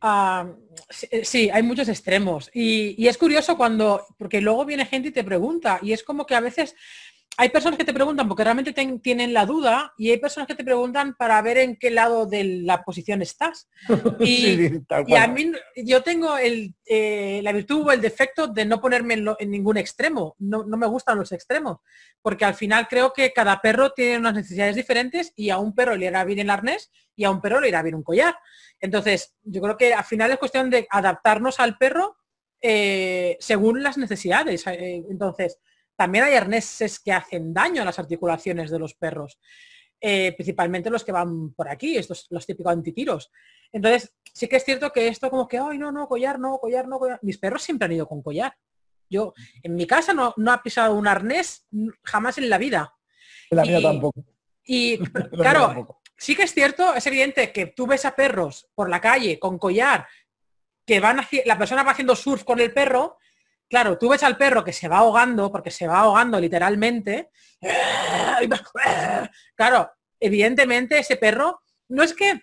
[0.00, 0.48] ah,
[0.88, 2.48] sí, hay muchos extremos.
[2.54, 6.24] Y, y, es curioso cuando, porque luego viene gente y te pregunta, y es como
[6.24, 6.76] que a veces
[7.36, 10.64] hay personas que te preguntan porque realmente tienen la duda y hay personas que te
[10.64, 13.68] preguntan para ver en qué lado de la posición estás.
[14.20, 19.14] Y, a mí yo tengo el, eh, la virtud o el defecto de no ponerme
[19.14, 20.36] en, ningún extremo.
[20.38, 21.78] No, me gustan los extremos
[22.22, 25.96] porque al final creo que cada perro tiene unas necesidades diferentes y a un perro
[25.96, 28.36] le irá bien el arnés y a un perro le irá bien un collar.
[28.80, 32.16] Entonces yo creo que al final es cuestión de adaptarnos al perro
[32.60, 34.66] eh, según las necesidades.
[34.66, 35.58] Eh, entonces,
[35.96, 39.38] también hay arneses que hacen daño a las articulaciones de los perros,
[40.00, 43.30] eh, principalmente los que van por aquí, estos los típicos antitiros.
[43.72, 46.86] Entonces, sí que es cierto que esto como que, ay, no, no, collar, no, collar,
[46.86, 47.18] no, collar.
[47.22, 48.56] Mis perros siempre han ido con collar.
[49.08, 51.66] Yo, en mi casa no, no ha pisado un arnés
[52.02, 52.94] jamás en la vida.
[53.50, 54.24] En la mía tampoco.
[54.64, 54.98] Y
[55.30, 59.38] claro, sí que es cierto, es evidente que tú ves a perros por la calle
[59.38, 60.06] con collar,
[60.86, 63.18] que van la persona va haciendo surf con el perro
[63.68, 67.30] Claro, tú ves al perro que se va ahogando, porque se va ahogando literalmente.
[69.54, 72.40] Claro, evidentemente ese perro no es que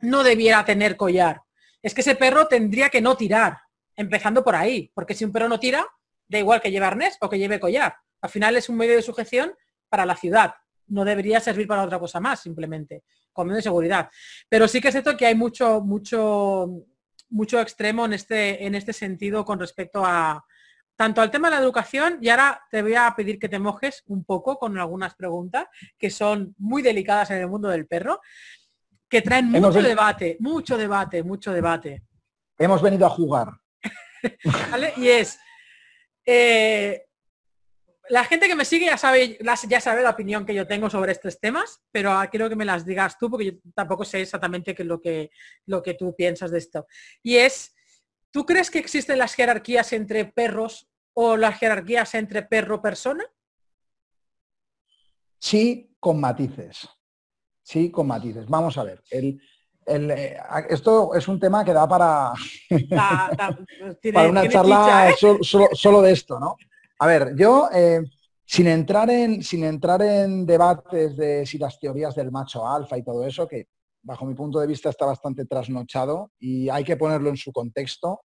[0.00, 1.42] no debiera tener collar,
[1.82, 3.58] es que ese perro tendría que no tirar,
[3.96, 5.86] empezando por ahí, porque si un perro no tira,
[6.26, 7.94] da igual que lleve arnés o que lleve collar.
[8.20, 9.54] Al final es un medio de sujeción
[9.88, 10.54] para la ciudad,
[10.88, 14.10] no debería servir para otra cosa más, simplemente, con medio de seguridad.
[14.48, 16.68] Pero sí que es cierto que hay mucho, mucho,
[17.30, 20.44] mucho extremo en este, en este sentido con respecto a,
[21.02, 24.04] tanto al tema de la educación y ahora te voy a pedir que te mojes
[24.06, 25.66] un poco con algunas preguntas
[25.98, 28.20] que son muy delicadas en el mundo del perro,
[29.08, 32.04] que traen mucho debate, mucho debate, mucho debate.
[32.56, 33.48] hemos venido a jugar.
[34.96, 35.40] Y es,
[36.24, 37.04] eh,
[38.08, 41.10] la gente que me sigue ya sabe, ya sabe la opinión que yo tengo sobre
[41.10, 44.82] estos temas, pero quiero que me las digas tú porque yo tampoco sé exactamente qué
[44.82, 45.32] es lo que,
[45.66, 46.86] lo que tú piensas de esto.
[47.24, 47.74] Y es,
[48.30, 53.24] ¿tú crees que existen las jerarquías entre perros o las jerarquías entre perro-persona?
[55.38, 56.88] Sí, con matices.
[57.62, 58.46] Sí, con matices.
[58.46, 59.02] Vamos a ver.
[59.10, 59.40] El,
[59.86, 60.36] eh,
[60.68, 62.32] esto es un tema que da para,
[64.14, 65.14] para una charla ¿eh?
[65.42, 66.56] solo, de esto, ¿no?
[67.00, 68.00] A ver, yo, eh,
[68.44, 73.02] sin, entrar en, sin entrar en debates de si las teorías del macho alfa y
[73.02, 73.66] todo eso, que
[74.02, 78.22] bajo mi punto de vista está bastante trasnochado y hay que ponerlo en su contexto,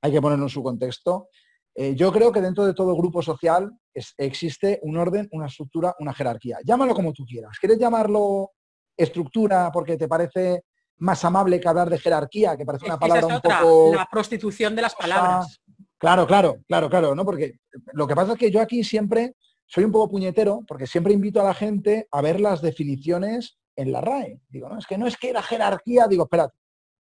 [0.00, 1.28] hay que ponerlo en su contexto.
[1.74, 3.72] Yo creo que dentro de todo grupo social
[4.18, 6.58] existe un orden, una estructura, una jerarquía.
[6.64, 7.58] Llámalo como tú quieras.
[7.58, 8.50] ¿Quieres llamarlo
[8.96, 10.64] estructura porque te parece
[10.98, 13.94] más amable que hablar de jerarquía, que parece una palabra un poco...
[13.94, 15.60] La prostitución de las palabras.
[15.98, 17.24] Claro, claro, claro, claro, ¿no?
[17.24, 17.58] Porque
[17.92, 19.34] lo que pasa es que yo aquí siempre
[19.66, 23.90] soy un poco puñetero, porque siempre invito a la gente a ver las definiciones en
[23.92, 24.40] la RAE.
[24.48, 26.56] Digo, no, es que no es que la jerarquía, digo, espérate,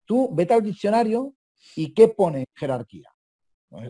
[0.05, 1.33] tú vete al diccionario
[1.75, 3.12] y ¿qué pone jerarquía?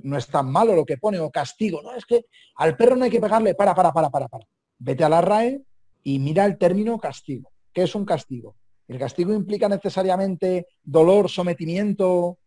[0.03, 3.05] No es tan malo lo que pone, o castigo, no, es que al perro no
[3.05, 4.45] hay que pegarle, para, para, para, para, para.
[4.79, 5.61] Vete a la RAE
[6.03, 7.51] y mira el término castigo.
[7.73, 8.55] ¿Qué es un castigo?
[8.87, 12.37] ¿El castigo implica necesariamente dolor, sometimiento,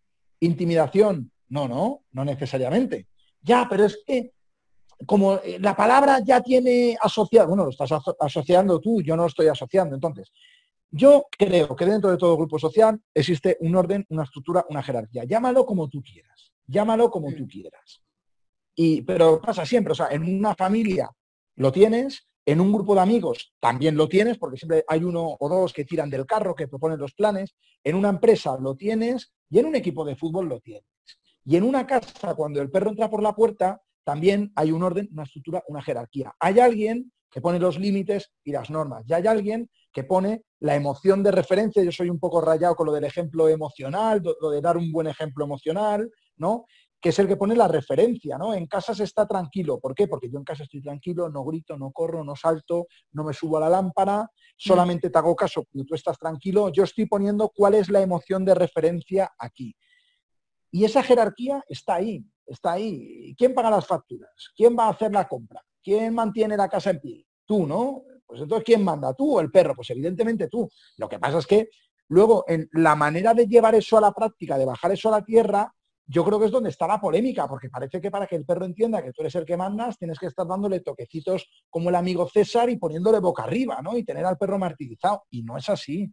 [0.40, 1.30] intimidación?
[1.48, 3.06] No, no, no necesariamente.
[3.42, 4.32] Ya, pero es que
[5.04, 9.48] como eh, la palabra ya tiene asociado, bueno, lo estás asociando tú, yo no estoy
[9.48, 9.94] asociando.
[9.94, 10.32] Entonces,
[10.90, 15.24] yo creo que dentro de todo grupo social existe un orden, una estructura, una jerarquía.
[15.24, 18.02] Llámalo como tú quieras, llámalo como tú quieras.
[18.74, 21.10] Y, pero pasa siempre, o sea, en una familia
[21.56, 25.48] lo tienes, en un grupo de amigos también lo tienes, porque siempre hay uno o
[25.48, 27.56] dos que tiran del carro, que proponen los planes.
[27.82, 30.84] En una empresa lo tienes y en un equipo de fútbol lo tienes.
[31.44, 35.08] Y en una casa, cuando el perro entra por la puerta, también hay un orden,
[35.12, 36.34] una estructura, una jerarquía.
[36.38, 39.04] Hay alguien que pone los límites y las normas.
[39.08, 41.82] Y hay alguien que pone la emoción de referencia.
[41.82, 45.06] Yo soy un poco rayado con lo del ejemplo emocional, lo de dar un buen
[45.06, 46.66] ejemplo emocional, ¿no?
[47.00, 48.54] que es el que pone la referencia, ¿no?
[48.54, 49.78] En casa se está tranquilo.
[49.78, 50.08] ¿Por qué?
[50.08, 53.58] Porque yo en casa estoy tranquilo, no grito, no corro, no salto, no me subo
[53.58, 56.70] a la lámpara, solamente te hago caso tú estás tranquilo.
[56.70, 59.76] Yo estoy poniendo cuál es la emoción de referencia aquí.
[60.70, 63.34] Y esa jerarquía está ahí, está ahí.
[63.36, 64.30] ¿Quién paga las facturas?
[64.56, 65.62] ¿Quién va a hacer la compra?
[65.82, 67.26] ¿Quién mantiene la casa en pie?
[67.44, 68.02] Tú, ¿no?
[68.26, 69.14] Pues entonces, ¿quién manda?
[69.14, 69.76] ¿Tú o el perro?
[69.76, 70.68] Pues evidentemente tú.
[70.96, 71.68] Lo que pasa es que
[72.08, 75.24] luego, en la manera de llevar eso a la práctica, de bajar eso a la
[75.24, 75.72] tierra,
[76.08, 78.64] yo creo que es donde está la polémica, porque parece que para que el perro
[78.64, 82.28] entienda que tú eres el que mandas, tienes que estar dándole toquecitos como el amigo
[82.28, 83.96] César y poniéndole boca arriba, ¿no?
[83.96, 85.24] Y tener al perro martirizado.
[85.30, 86.12] Y no es así.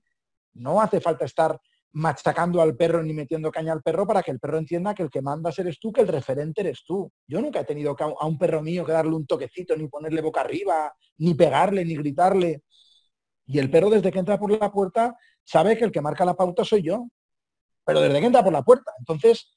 [0.54, 1.60] No hace falta estar
[1.94, 5.12] machacando al perro ni metiendo caña al perro para que el perro entienda que el
[5.12, 7.12] que mandas eres tú, que el referente eres tú.
[7.28, 10.42] Yo nunca he tenido a un perro mío que darle un toquecito, ni ponerle boca
[10.42, 12.64] arriba, ni pegarle, ni gritarle.
[13.46, 16.34] Y el perro desde que entra por la puerta sabe que el que marca la
[16.34, 17.08] pauta soy yo.
[17.86, 18.92] Pero desde que entra por la puerta.
[18.98, 19.53] Entonces,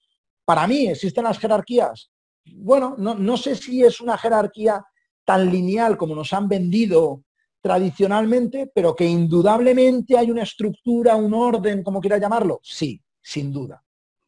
[0.46, 2.10] para mí, ¿existen las jerarquías?
[2.54, 4.82] Bueno, no, sé si es una jerarquía
[5.24, 7.24] tan lineal como nos han vendido
[7.60, 12.60] tradicionalmente, pero que indudablemente hay una estructura, un orden, como quiera llamarlo.
[12.62, 13.84] Sí, sin duda,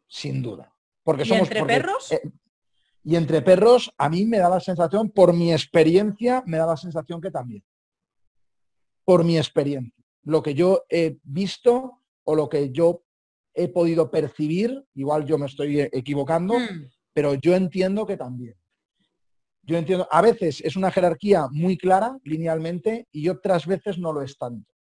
[0.09, 0.75] sin duda.
[1.05, 2.11] Porque ¿Y entre perros?
[2.11, 2.21] Eh,
[3.05, 6.77] y entre perros, a mí me da la sensación, por mi experiencia, me da la
[6.77, 7.63] sensación que también.
[9.05, 10.05] Por mi experiencia.
[10.25, 13.05] Lo que yo he visto o lo que yo
[13.59, 16.91] he podido percibir, igual yo me estoy equivocando, mm.
[17.13, 18.55] pero yo entiendo que también.
[19.63, 24.23] Yo entiendo, a veces es una jerarquía muy clara, linealmente, y otras veces no lo
[24.23, 24.73] es tanto.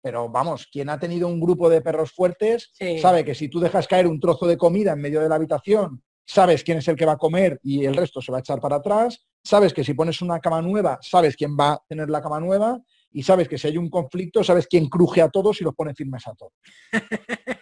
[0.00, 3.88] Pero vamos, quien ha tenido un grupo de perros fuertes sabe que si tú dejas
[3.88, 7.06] caer un trozo de comida en medio de la habitación, sabes quién es el que
[7.06, 9.94] va a comer y el resto se va a echar para atrás, sabes que si
[9.94, 12.80] pones una cama nueva, sabes quién va a tener la cama nueva
[13.12, 15.94] y sabes que si hay un conflicto, sabes quién cruje a todos y los pone
[15.94, 16.52] firmes a todos.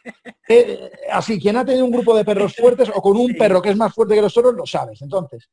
[0.49, 3.71] Eh, así, quien ha tenido un grupo de perros fuertes o con un perro que
[3.71, 5.01] es más fuerte que los otros, lo sabes.
[5.03, 5.49] Entonces,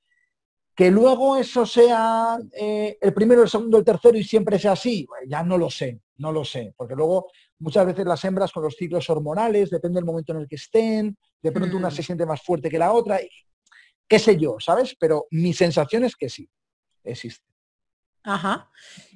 [0.76, 5.06] que luego eso sea eh, el primero, el segundo, el tercero y siempre sea así,
[5.28, 6.74] ya no lo sé, no lo sé.
[6.76, 7.28] Porque luego
[7.60, 11.18] muchas veces las hembras con los ciclos hormonales, depende del momento en el que estén,
[11.42, 11.92] de pronto una mm.
[11.92, 13.20] se siente más fuerte que la otra,
[14.08, 14.96] qué sé yo, ¿sabes?
[14.98, 16.50] Pero mi sensación es que sí,
[17.04, 17.46] existe.
[18.24, 18.70] Ajá.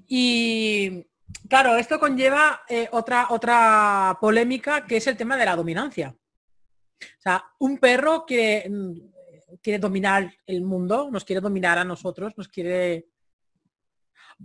[0.08, 1.06] Y
[1.50, 6.16] Claro, esto conlleva eh, otra, otra polémica que es el tema de la dominancia.
[7.02, 9.14] O sea, un perro quiere, mm,
[9.62, 13.08] quiere dominar el mundo, nos quiere dominar a nosotros, nos quiere...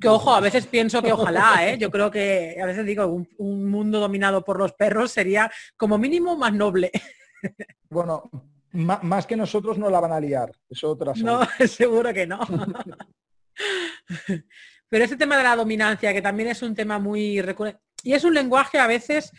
[0.01, 1.79] Que ojo, a veces pienso que ojalá, ¿eh?
[1.79, 6.37] yo creo que a veces digo, un, mundo dominado por los perros sería como mínimo
[6.37, 6.91] más noble.
[7.91, 8.29] Bueno,
[8.73, 10.53] más que nosotros no la van a liar.
[10.69, 12.41] Eso otra No, seguro que no.
[14.89, 18.25] Pero ese tema de la dominancia, que también es un tema muy recurrente, y es
[18.25, 19.33] un lenguaje a veces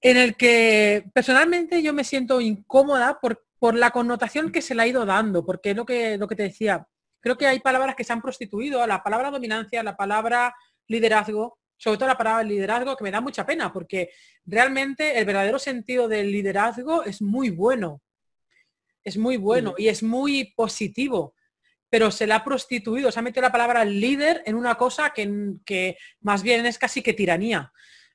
[0.00, 4.82] en el que personalmente yo me siento incómoda por, por la connotación que se le
[4.82, 6.86] ha ido dando, porque lo que, lo que te decía,
[7.20, 10.54] creo que hay palabras que se han prostituido, la palabra dominancia, la palabra
[10.88, 14.10] liderazgo, sobre todo la palabra liderazgo, que me da mucha pena, porque
[14.44, 18.02] realmente el verdadero sentido del liderazgo es muy bueno,
[19.02, 21.34] es muy bueno y es muy positivo
[21.94, 25.54] pero se le ha prostituido, se ha metido la palabra líder en una cosa que,
[25.64, 27.72] que más bien es casi que tiranía.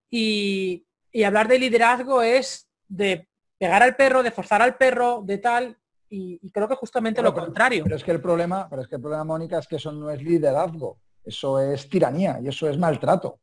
[0.09, 0.85] Y,
[1.25, 5.77] hablar de liderazgo es de pegar al perro, de forzar al perro, de tal,
[6.09, 7.85] y, creo que justamente lo contrario.
[7.85, 10.09] Pero es que el problema, pero es que el problema, Mónica, es que eso no
[10.09, 13.39] es liderazgo, eso es tiranía y eso es maltrato.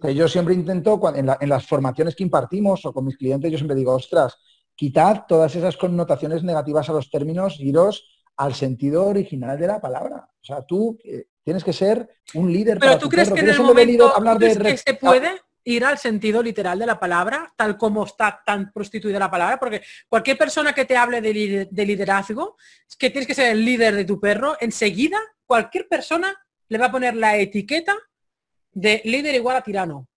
[0.00, 3.58] Que yo siempre intento, en, en, las formaciones que impartimos o con mis clientes, yo
[3.58, 4.38] siempre digo, ostras,
[4.76, 10.28] quitad todas esas connotaciones negativas a los términos, iros al sentido original de la palabra.
[10.40, 12.78] O sea, tú eh, tienes que ser un líder.
[12.78, 16.42] Pero tú crees que en el momento hablar de que se puede ir al sentido
[16.42, 20.84] literal de la palabra, tal como está tan prostituida la palabra, porque cualquier persona que
[20.84, 22.56] te hable de, liderazgo,
[22.88, 26.34] es que tienes que ser el líder de tu perro, enseguida cualquier persona
[26.68, 27.96] le va a poner la etiqueta
[28.72, 30.08] de líder igual a tirano.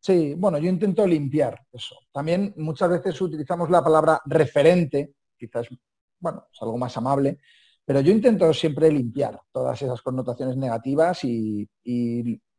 [0.00, 1.96] Sí, bueno, yo intento limpiar eso.
[2.10, 5.68] También muchas veces utilizamos la palabra referente, quizás
[6.22, 7.38] bueno, es algo más amable,
[7.84, 11.68] pero yo intento siempre limpiar todas esas connotaciones negativas y,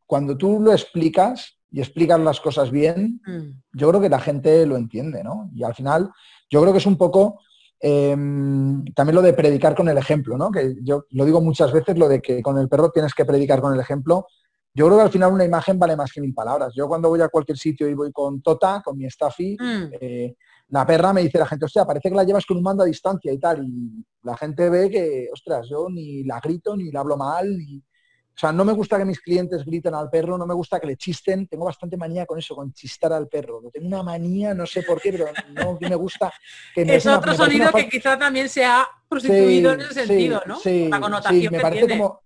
[0.06, 3.78] cuando tú lo explicas y explicas las cosas bien, mm.
[3.80, 5.50] yo creo que la gente lo entiende, ¿no?
[5.56, 6.12] Y al final,
[6.52, 7.40] yo creo que es un poco
[7.80, 10.52] em, también lo de predicar con el ejemplo, ¿no?
[10.52, 13.60] Que yo lo digo muchas veces, lo de que con el perro tienes que predicar
[13.62, 14.28] con el ejemplo.
[14.76, 16.74] Yo creo que al final una imagen vale más que mil palabras.
[16.76, 19.84] Yo cuando voy a cualquier sitio y voy con Tota, con mi staffy, mm.
[20.00, 20.36] eh,
[20.74, 22.88] la perra me dice la gente, hostia, parece que la llevas con un mando a
[22.88, 23.64] distancia y tal.
[23.64, 27.78] Y la gente ve que, ostras, yo ni la grito, ni la hablo mal, ni...
[27.78, 30.88] O sea, no me gusta que mis clientes griten al perro, no me gusta que
[30.88, 31.46] le chisten.
[31.46, 33.62] Tengo bastante manía con eso, con chistar al perro.
[33.72, 36.34] tengo una manía, no sé por qué, pero no me gusta
[36.74, 40.60] que me Es otro sonido que quizá también se ha prostituido en ese sentido, ¿no?
[40.60, 42.23] Sí, la connotación me parece como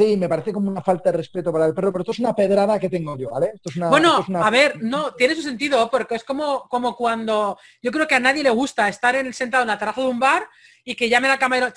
[0.00, 2.34] Sí, me parece como una falta de respeto para el perro, pero esto es una
[2.34, 3.50] pedrada que tengo yo, ¿vale?
[3.54, 7.58] Esto es una, bueno, a ver, no, tiene su sentido, porque es como, como cuando
[7.82, 10.18] yo creo que a nadie le gusta estar en, sentado en la terraza de un
[10.18, 10.48] bar
[10.84, 11.74] y que llame la cámara.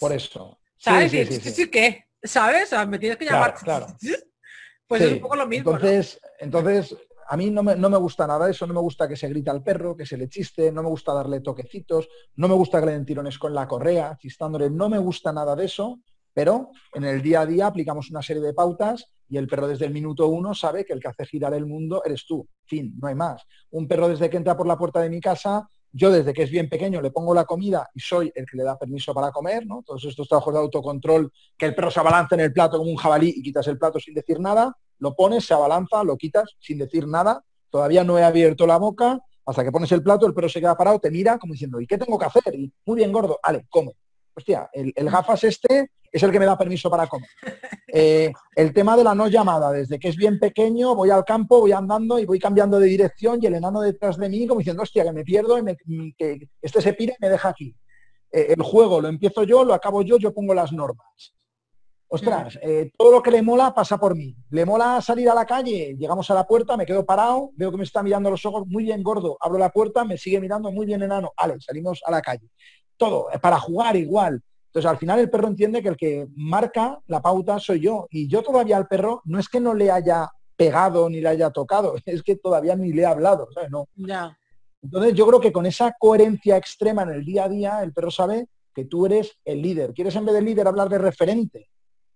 [0.00, 0.58] Por eso.
[0.78, 1.10] ¿Sabes?
[1.10, 2.06] Sí, sí, sí, ¿Qué?
[2.22, 2.72] ¿Sabes?
[2.88, 3.54] me tienes que llamar.
[3.54, 3.86] Claro,
[4.86, 5.72] Pues es un poco lo mismo.
[5.72, 6.96] Entonces, entonces
[7.28, 9.50] a mí no me, no me, gusta nada eso, no me gusta que se grita
[9.50, 12.86] al perro, que se le chiste, no me gusta darle toquecitos, no me gusta que
[12.86, 16.00] le den tirones con la correa, chistándole, no me gusta nada de eso,
[16.32, 19.86] pero en el día a día aplicamos una serie de pautas y el perro desde
[19.86, 22.48] el minuto uno sabe que el que hace girar el mundo eres tú.
[22.64, 23.42] Fin, no hay más.
[23.70, 26.50] Un perro desde que entra por la puerta de mi casa, yo desde que es
[26.50, 29.66] bien pequeño le pongo la comida y soy el que le da permiso para comer,
[29.66, 29.82] ¿no?
[29.84, 32.96] Todos estos trabajos de autocontrol, que el perro se abalanza en el plato como un
[32.96, 36.78] jabalí y quitas el plato sin decir nada, lo pones, se abalanza, lo quitas sin
[36.78, 40.48] decir nada, todavía no he abierto la boca, hasta que pones el plato, el perro
[40.48, 42.54] se queda parado, te mira como diciendo, ¿y qué tengo que hacer?
[42.54, 43.92] Y muy bien, gordo, vale, come.
[44.34, 47.28] Hostia, el, el gafas este es el que me da permiso para comer.
[47.90, 51.60] Eh, el tema de la no llamada, desde que es bien pequeño, voy al campo,
[51.60, 54.82] voy andando y voy cambiando de dirección y el enano detrás de mí como diciendo,
[54.82, 57.74] hostia, que me pierdo y que este se pire y me deja aquí.
[58.30, 61.34] Eh, el juego lo empiezo yo, lo acabo yo, yo pongo las normas.
[62.10, 64.34] Ostras, eh, todo lo que le mola pasa por mí.
[64.50, 67.76] Le mola salir a la calle, llegamos a la puerta, me quedo parado, veo que
[67.76, 70.86] me está mirando los ojos, muy bien gordo, abro la puerta, me sigue mirando, muy
[70.86, 72.48] bien enano, vale, salimos a la calle.
[72.96, 77.22] Todo, para jugar igual, entonces, al final el perro entiende que el que marca la
[77.22, 78.06] pauta soy yo.
[78.10, 81.50] Y yo todavía al perro no es que no le haya pegado ni le haya
[81.50, 83.88] tocado, es que todavía ni le he hablado, No.
[84.80, 88.10] Entonces, yo creo que con esa coherencia extrema en el día a día, el perro
[88.10, 89.92] sabe que tú eres el líder.
[89.92, 91.68] ¿Quieres en vez de líder hablar de referente?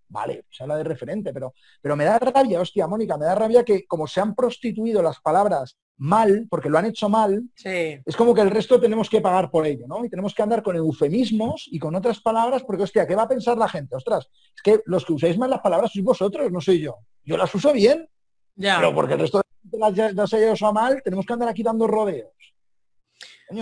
[0.09, 3.65] Vale, se habla de referente, pero, pero me da rabia, hostia, Mónica, me da rabia
[3.65, 8.35] que como se han prostituido las palabras mal, porque lo han hecho mal, es como
[8.35, 10.05] que el resto tenemos que pagar por ello, ¿no?
[10.05, 13.29] Y tenemos que andar con eufemismos y con otras palabras, porque, hostia, ¿qué va a
[13.29, 13.97] pensar la gente?
[13.97, 16.99] Ostras, es que los que usáis mal las palabras sois vosotros, no soy yo.
[17.25, 18.09] Yo las uso bien,
[18.57, 18.79] ya.
[18.79, 21.87] pero porque el resto de las, las haya usado mal, tenemos que andar aquí dando
[21.87, 22.33] rodeos.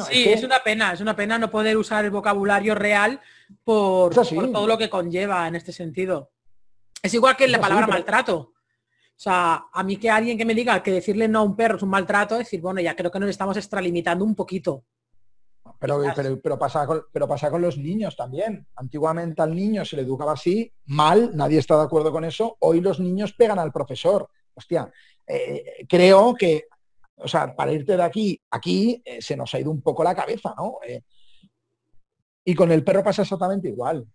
[0.08, 3.20] sí, es, una pena, es una pena no poder usar el vocabulario real
[3.64, 6.30] por, todo lo que conlleva en este sentido.
[7.02, 8.52] Es igual que la palabra maltrato.
[9.20, 11.76] O sea, a mí que alguien que me diga que decirle no a un perro
[11.76, 14.84] es un maltrato, decir, bueno, ya creo que nos estamos extralimitando un poquito.
[15.78, 16.00] Pero,
[16.42, 18.66] pero, pasa con, pero pasa con los niños también.
[18.76, 22.56] Antiguamente al niño se le educaba así, mal, nadie está de acuerdo con eso.
[22.60, 24.26] Hoy los niños pegan al profesor.
[24.54, 24.90] Hostia,
[25.26, 26.68] eh, creo que
[27.16, 30.14] o sea, para irte de aquí, aquí eh, se nos ha ido un poco la
[30.14, 30.78] cabeza, ¿no?
[30.82, 31.02] Eh,
[32.42, 34.06] y con el perro pasa exactamente igual.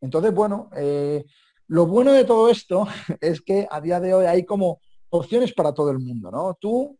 [0.00, 0.70] Entonces, bueno,
[1.68, 2.86] lo bueno de todo esto
[3.20, 6.56] es que a día de hoy hay como opciones para todo el mundo, ¿no?
[6.60, 6.98] Tú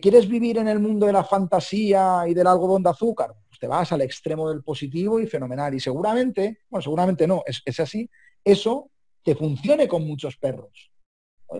[0.00, 3.66] quieres vivir en el mundo de la fantasía y del algodón de azúcar, pues te
[3.66, 5.74] vas al extremo del positivo y fenomenal.
[5.74, 8.08] Y seguramente, bueno, seguramente no, es, así,
[8.44, 8.92] eso
[9.24, 10.92] te funcione con muchos perros.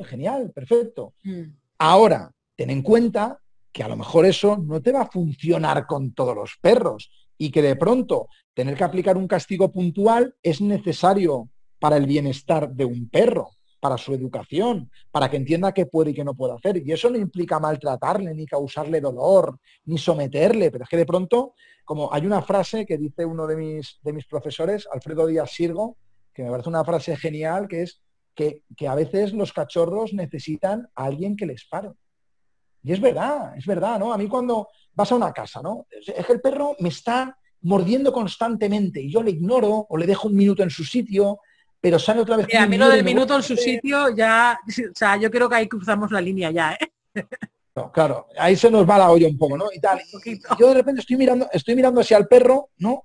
[0.05, 1.14] genial, perfecto.
[1.24, 1.42] Mm.
[1.78, 3.40] Ahora, ten en cuenta
[3.72, 7.50] que a lo mejor eso no te va a funcionar con todos los perros y
[7.50, 11.48] que de pronto tener que aplicar un castigo puntual es necesario
[11.82, 16.14] para el bienestar de un perro, para su educación, para que entienda qué puede y
[16.14, 16.76] qué no puede hacer.
[16.76, 21.54] Y eso no implica maltratarle, ni causarle dolor, ni someterle, pero es que de pronto,
[21.84, 25.96] como hay una frase que dice uno de mis, de mis profesores, Alfredo Díaz Sirgo,
[26.32, 28.00] que me parece una frase genial, que es
[28.32, 31.90] que, que a veces los cachorros necesitan a alguien que les pare.
[32.84, 34.12] Y es verdad, es verdad, ¿no?
[34.12, 35.88] A mí cuando vas a una casa, ¿no?
[35.90, 40.28] Es que el perro me está mordiendo constantemente y yo le ignoro o le dejo
[40.28, 41.40] un minuto en su sitio,
[41.82, 42.46] pero sale otra vez.
[42.54, 45.68] a mí lo del minuto en su sitio ya, o sea, yo creo que ahí
[45.68, 47.24] cruzamos la línea ya, ¿eh?
[47.92, 49.66] claro, ahí se nos va la olla un poco, ¿no?
[49.70, 50.00] Y tal.
[50.58, 53.04] yo de repente estoy mirando, estoy mirando hacia el perro, ¿no?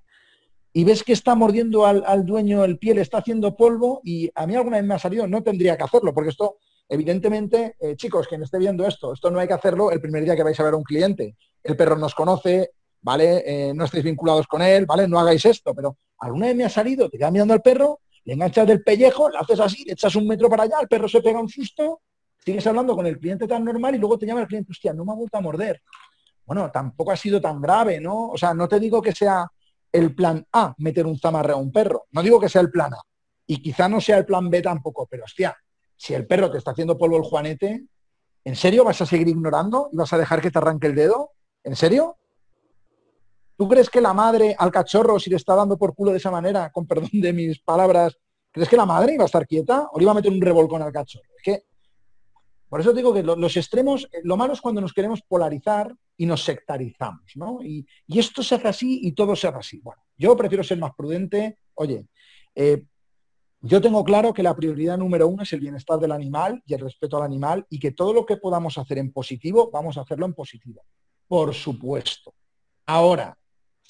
[0.71, 4.31] Y ves que está mordiendo al, al dueño el pie, le está haciendo polvo y
[4.33, 6.59] a mí alguna vez me ha salido, no tendría que hacerlo, porque esto
[6.89, 10.35] Evidentemente, eh, chicos, quien esté viendo esto, esto no hay que hacerlo el primer día
[10.35, 11.35] que vais a ver a un cliente.
[11.61, 12.71] El perro nos conoce,
[13.01, 13.43] ¿vale?
[13.45, 15.07] Eh, no estáis vinculados con él, ¿vale?
[15.07, 18.33] No hagáis esto, pero alguna vez me ha salido, te quedas mirando al perro, le
[18.33, 21.21] enganchas del pellejo, le haces así, le echas un metro para allá, el perro se
[21.21, 22.01] pega un susto,
[22.43, 25.05] sigues hablando con el cliente tan normal y luego te llama el cliente, hostia, no
[25.05, 25.81] me ha vuelto a morder.
[26.45, 28.27] Bueno, tampoco ha sido tan grave, ¿no?
[28.27, 29.49] O sea, no te digo que sea
[29.93, 32.93] el plan A meter un zamarre a un perro, no digo que sea el plan
[32.93, 33.01] A.
[33.45, 35.55] Y quizá no sea el plan B tampoco, pero hostia,
[35.95, 37.85] si el perro te está haciendo polvo el juanete,
[38.43, 41.31] ¿en serio vas a seguir ignorando y vas a dejar que te arranque el dedo?
[41.63, 42.17] ¿En serio?
[43.57, 46.31] ¿Tú crees que la madre al cachorro, si le está dando por culo de esa
[46.31, 48.15] manera, con perdón de mis palabras,
[48.51, 50.81] ¿crees que la madre iba a estar quieta o le iba a meter un revolcón
[50.83, 51.25] al cachorro?
[52.69, 56.25] Por eso digo que los extremos, eh, lo malo es cuando nos queremos polarizar y
[56.25, 57.59] nos sectarizamos, ¿no?
[57.63, 59.79] Y, esto se hace así y todo se hace así.
[59.79, 61.59] Bueno, yo prefiero ser más prudente.
[61.75, 62.07] Oye,
[62.55, 62.83] eh,
[63.61, 66.81] yo tengo claro que la prioridad número uno es el bienestar del animal y el
[66.81, 70.25] respeto al animal y que todo lo que podamos hacer en positivo, vamos a hacerlo
[70.25, 70.81] en positivo.
[71.27, 72.33] Por supuesto.
[72.85, 73.37] Ahora,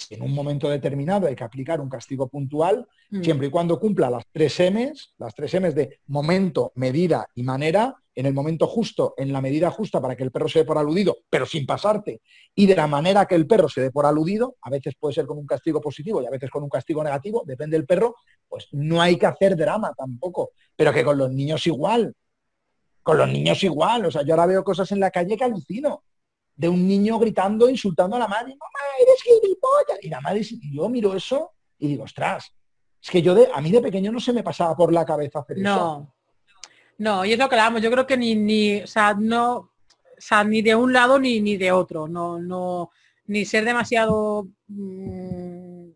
[0.10, 3.24] en un momento determinado hay que aplicar un castigo puntual, mm.
[3.24, 7.96] siempre y cuando cumpla las tres M's, las tres M's de momento, medida y manera,
[8.16, 10.78] en el momento justo, en la medida justa para que el perro se dé por
[10.78, 12.22] aludido, pero sin pasarte,
[12.56, 15.28] y de la manera que el perro se dé por aludido, a veces puede ser
[15.28, 18.16] con un castigo positivo y a veces con un castigo negativo, depende del perro,
[18.48, 22.16] pues no hay que hacer drama tampoco, pero que con los niños igual,
[23.04, 26.04] con los niños igual, o sea, yo ahora veo cosas en la calle que alucino,
[26.58, 30.00] de un niño gritando, insultando a la madre, mamá, eres gilipollas.
[30.02, 32.52] Y la madre, y yo miro eso y digo, ostras,
[33.02, 35.40] es que yo de, a mí de pequeño no se me pasaba por la cabeza
[35.40, 35.76] hacer no.
[35.76, 36.14] eso.
[36.98, 39.72] No, y es lo que hablamos, yo creo que ni, ni, o sea, no, o
[40.18, 42.90] sea, ni de un lado ni, ni de otro, no, no,
[43.28, 45.90] ni ser demasiado mm,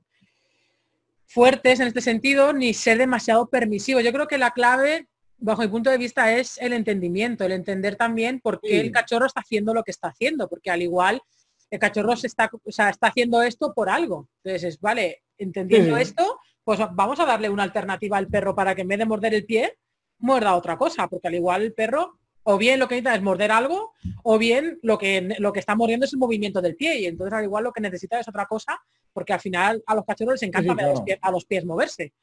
[1.25, 4.03] fuertes en este sentido, ni ser demasiado permisivos.
[4.03, 5.07] Yo creo que la clave
[5.41, 9.25] bajo mi punto de vista, es el entendimiento, el entender también por qué el cachorro
[9.25, 11.21] está haciendo lo que está haciendo, porque al igual
[11.69, 14.29] el cachorro se está, o sea, está haciendo esto por algo.
[14.43, 18.87] Entonces, vale, entendiendo esto, pues vamos a darle una alternativa al perro para que en
[18.87, 19.77] vez de morder el pie,
[20.19, 23.51] muerda otra cosa, porque al igual el perro o bien lo que necesita es morder
[23.51, 27.05] algo, o bien lo que, lo que está mordiendo es el movimiento del pie, y
[27.05, 28.79] entonces al igual lo que necesita es otra cosa,
[29.13, 30.75] porque al final a los cachorros les encanta
[31.21, 32.13] a los pies moverse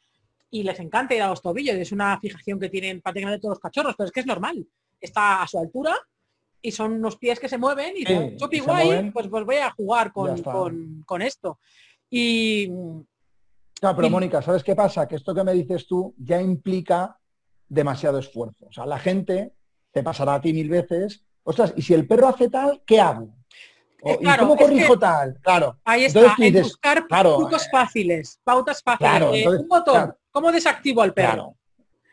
[0.51, 1.77] y les encanta ir a los tobillos.
[1.77, 4.67] Es una fijación que tienen prácticamente todos los cachorros, pero es que es normal.
[5.01, 5.97] Está a su altura
[6.61, 10.13] y son unos pies que se mueven y sí, guay, pues, pues voy a jugar
[10.13, 11.61] con, esto.
[12.11, 12.69] Y...
[12.69, 15.07] No, pero Mónica, ¿sabes qué pasa?
[15.07, 17.17] Que esto que me dices tú ya implica
[17.69, 18.67] demasiado esfuerzo.
[18.67, 19.53] O sea, la gente
[19.93, 23.38] te pasará a ti mil veces, ostras, y si el perro hace tal, ¿qué hago?
[24.05, 25.39] Eh, ¿Y cómo corrijo tal?
[25.43, 25.77] Claro.
[25.85, 29.45] Ahí está, buscar trucos fáciles, pautas fáciles.
[29.45, 31.57] Eh, un botón, ¿cómo desactivo al perro?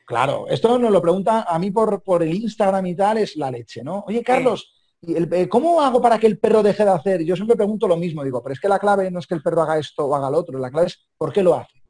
[0.05, 3.49] Claro, esto nos lo pregunta a mí por, por el Instagram y tal, es la
[3.49, 4.03] leche, ¿no?
[4.07, 4.71] Oye, Carlos,
[5.01, 7.23] eh, ¿cómo hago para que el perro deje de hacer?
[7.23, 9.41] Yo siempre pregunto lo mismo, digo, pero es que la clave no es que el
[9.41, 11.81] perro haga esto o haga lo otro, la clave es por qué lo hace.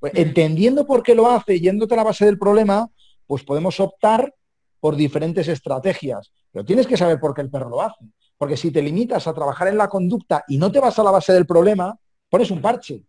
[0.00, 2.90] Pues, entendiendo por qué lo hace, yéndote a la base del problema,
[3.26, 4.34] pues podemos optar
[4.80, 6.30] por diferentes estrategias.
[6.52, 8.04] Pero tienes que saber por qué el perro lo hace.
[8.44, 11.10] Porque si te limitas a trabajar en la conducta y no te vas a la
[11.10, 13.02] base del problema, pones un parche.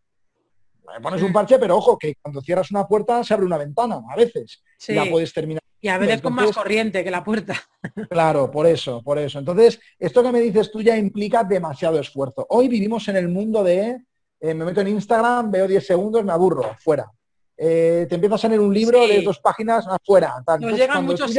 [1.03, 4.15] Pones un parche, pero ojo, que cuando cierras una puerta se abre una ventana, a
[4.15, 4.63] veces.
[4.87, 7.61] Ya puedes terminar Y a veces con más corriente que la puerta.
[8.09, 9.39] Claro, por eso, por eso.
[9.39, 12.47] Entonces, esto que me dices tú ya implica demasiado esfuerzo.
[12.47, 14.03] Hoy vivimos en el mundo de,
[14.39, 17.11] eh, me meto en Instagram, veo 10 segundos, me aburro, fuera.
[17.57, 20.41] Eh, te empiezas a leer un libro de dos páginas, afuera.
[20.61, 21.29] Nos llegan muchos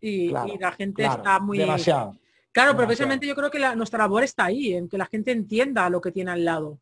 [0.00, 1.58] y, la gente está muy...
[1.58, 2.16] Demasiado.
[2.54, 5.90] Claro, pero precisamente yo creo que nuestra labor está ahí, en que la gente entienda
[5.90, 6.78] lo que tiene al lado.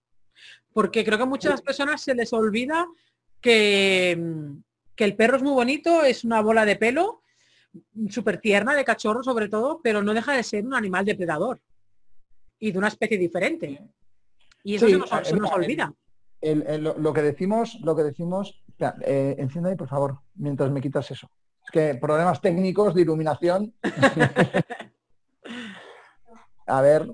[0.70, 2.86] Porque creo que a muchas personas se les olvida
[3.40, 4.22] que,
[4.94, 7.22] que el perro es muy bonito, es una bola de pelo,
[8.10, 11.58] súper tierna, de cachorro sobre todo, pero no deja de ser un animal depredador
[12.58, 13.80] y de una especie diferente.
[14.64, 15.90] Y eso se, nos, olvida.
[16.42, 18.62] lo, que decimos, lo que decimos,
[19.06, 21.30] eh, encienda ahí por favor, mientras me quitas eso.
[21.64, 23.74] Es que problemas técnicos de iluminación.
[26.66, 27.10] a ver,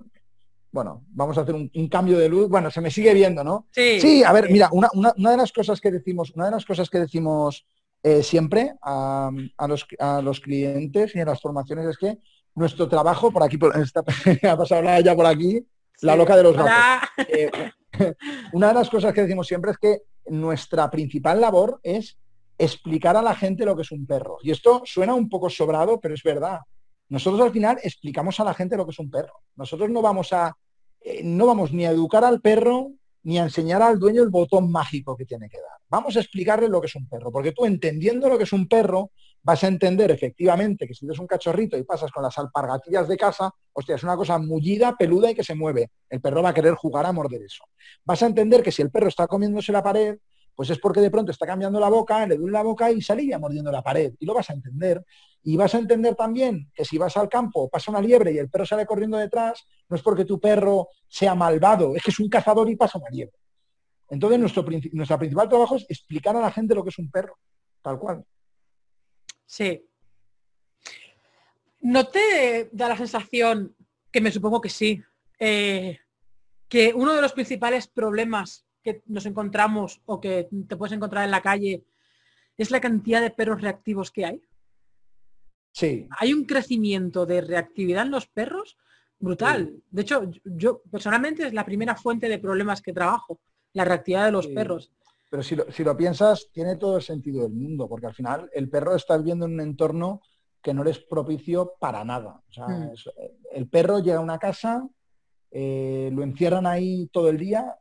[0.71, 2.49] bueno, vamos a hacer un, cambio de luz.
[2.49, 3.67] Bueno, se me sigue viendo, ¿no?
[3.71, 4.01] Sí.
[4.01, 4.91] Sí, a ver, mira, una,
[5.31, 7.67] de las cosas que decimos, una de las cosas que decimos
[8.03, 9.31] eh, siempre a,
[9.67, 12.19] los, clientes y en las formaciones es que
[12.55, 14.01] nuestro trabajo, por aquí, por esta,
[14.51, 15.67] ha pasado ya por aquí,
[16.03, 17.09] la loca de los gatos.
[17.29, 17.51] Eh,
[18.53, 22.19] una de las cosas que decimos siempre es que nuestra principal labor es
[22.59, 24.39] explicar a la gente lo que es un perro.
[24.43, 26.61] Y esto suena un poco sobrado, pero es verdad.
[27.09, 29.35] Nosotros al final explicamos a la gente lo que es un perro.
[29.57, 30.57] Nosotros no vamos a,
[31.01, 32.93] eh, no vamos ni a educar al perro
[33.23, 35.79] ni a enseñar al dueño el botón mágico que tiene que dar.
[35.89, 38.69] Vamos a explicarle lo que es un perro, porque tú entendiendo lo que es un
[38.69, 39.11] perro,
[39.43, 43.17] vas a entender efectivamente que si eres un cachorrito y pasas con las alpargatillas de
[43.17, 45.91] casa, hostia, es una cosa mullida, peluda y que se mueve.
[46.09, 47.65] El perro va a querer jugar a morder eso.
[48.05, 50.19] Vas a entender que si el perro está comiéndose la pared,
[50.59, 53.39] pues es porque de pronto está cambiando la boca, le duele la boca y salía
[53.39, 54.15] mordiendo la pared.
[54.19, 55.05] Y lo vas a entender.
[55.45, 58.51] Y vas a entender también que si vas al campo, pasa una liebre y el
[58.51, 62.29] perro sale corriendo detrás, no es porque tu perro sea malvado, es que es un
[62.29, 63.39] cazador y pasa una liebre.
[64.11, 67.39] Entonces, nuestro, principal trabajo es explicar a la gente lo que es un perro,
[67.81, 68.25] tal cual.
[69.47, 69.87] Sí.
[71.83, 73.77] ¿No te da la sensación,
[74.11, 75.01] que me supongo que sí,
[75.39, 76.01] eh,
[76.69, 81.31] que uno de los principales problemas que nos encontramos o que te puedes encontrar en
[81.31, 81.85] la calle
[82.57, 84.43] es la cantidad de perros reactivos que hay?
[85.73, 86.09] Sí.
[86.19, 88.77] Hay un crecimiento de reactividad en los perros
[89.19, 89.83] brutal.
[89.91, 93.41] De hecho, yo personalmente es la primera fuente de problemas que trabajo,
[93.73, 94.93] la reactividad de los perros.
[95.31, 98.49] Pero si lo, si lo, piensas, tiene todo el sentido del mundo, porque al final
[98.55, 100.23] el perro está viviendo en un entorno
[100.63, 102.43] que no le es propicio para nada.
[102.57, 102.89] Hmm.
[103.53, 104.89] el perro llega a una casa,
[105.51, 107.77] eh, lo encierran ahí todo el día,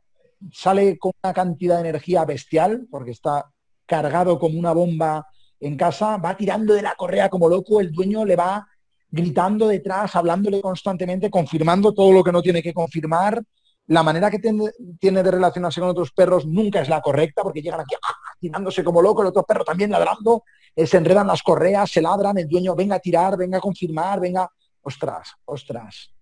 [0.52, 3.50] sale con una cantidad de energía bestial, porque está
[3.86, 5.26] cargado como una bomba
[5.60, 8.66] en casa, va tirando de la correa como loco, el dueño le va
[9.10, 13.42] gritando detrás, hablándole constantemente, confirmando todo lo que no tiene que confirmar.
[13.86, 17.80] La manera que tiene, de relacionarse con otros perros nunca es la correcta, porque llegan
[17.80, 18.14] aquí ¡ah!
[18.38, 20.44] tirándose como loco, el otro perro también ladrando,
[20.76, 24.20] eh, se enredan las correas, se ladran, el dueño venga a tirar, venga a confirmar,
[24.20, 24.48] venga,
[24.82, 26.12] ostras, ostras.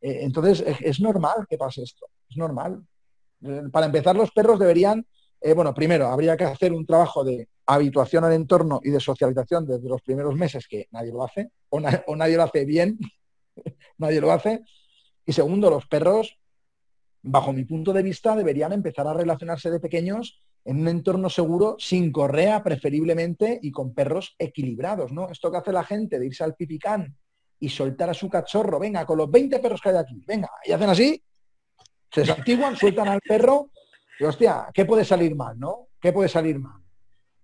[0.00, 2.80] Eh, entonces es normal que pase esto, es normal.
[3.42, 5.06] Eh, para empezar, los perros deberían
[5.40, 9.66] eh, bueno, primero, habría que hacer un trabajo de habituación al entorno y de socialización
[9.66, 12.98] desde los primeros meses, que nadie lo hace, o, nadie lo hace bien,
[13.98, 14.62] nadie lo hace.
[15.24, 16.38] Y segundo, los perros,
[17.22, 21.76] bajo mi punto de vista, deberían empezar a relacionarse de pequeños en un entorno seguro,
[21.78, 25.30] sin correa preferiblemente y con perros equilibrados, ¿no?
[25.30, 27.16] Esto que hace la gente de irse al pipicán
[27.60, 30.72] y soltar a su cachorro, venga, con los 20 perros que hay aquí, venga, y
[30.72, 31.22] hacen así,
[32.16, 33.68] se desantiguan, sueltan al perro
[34.18, 35.88] y hostia, ¿qué puede salir mal, no?
[36.00, 36.80] ¿Qué puede salir mal?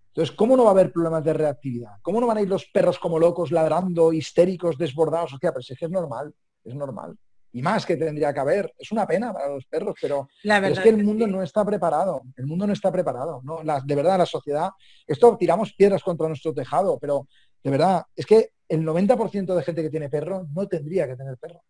[0.09, 1.97] Entonces, ¿cómo no va a haber problemas de reactividad?
[2.01, 5.35] ¿Cómo no van a ir los perros como locos, ladrando, histéricos, desbordados?
[5.35, 7.19] Hostia, pero si es que es normal, es normal.
[7.53, 8.73] Y más que tendría que haber.
[8.79, 12.23] Es una pena para los perros, pero, es que el mundo no está preparado.
[12.37, 13.43] El mundo no está preparado.
[13.45, 13.61] ¿no?
[13.63, 14.71] de verdad, la sociedad,
[15.07, 17.27] esto tiramos piedras contra nuestro tejado, pero
[17.63, 21.37] de verdad, es que el 90% de gente que tiene perro no tendría que tener
[21.37, 21.63] perro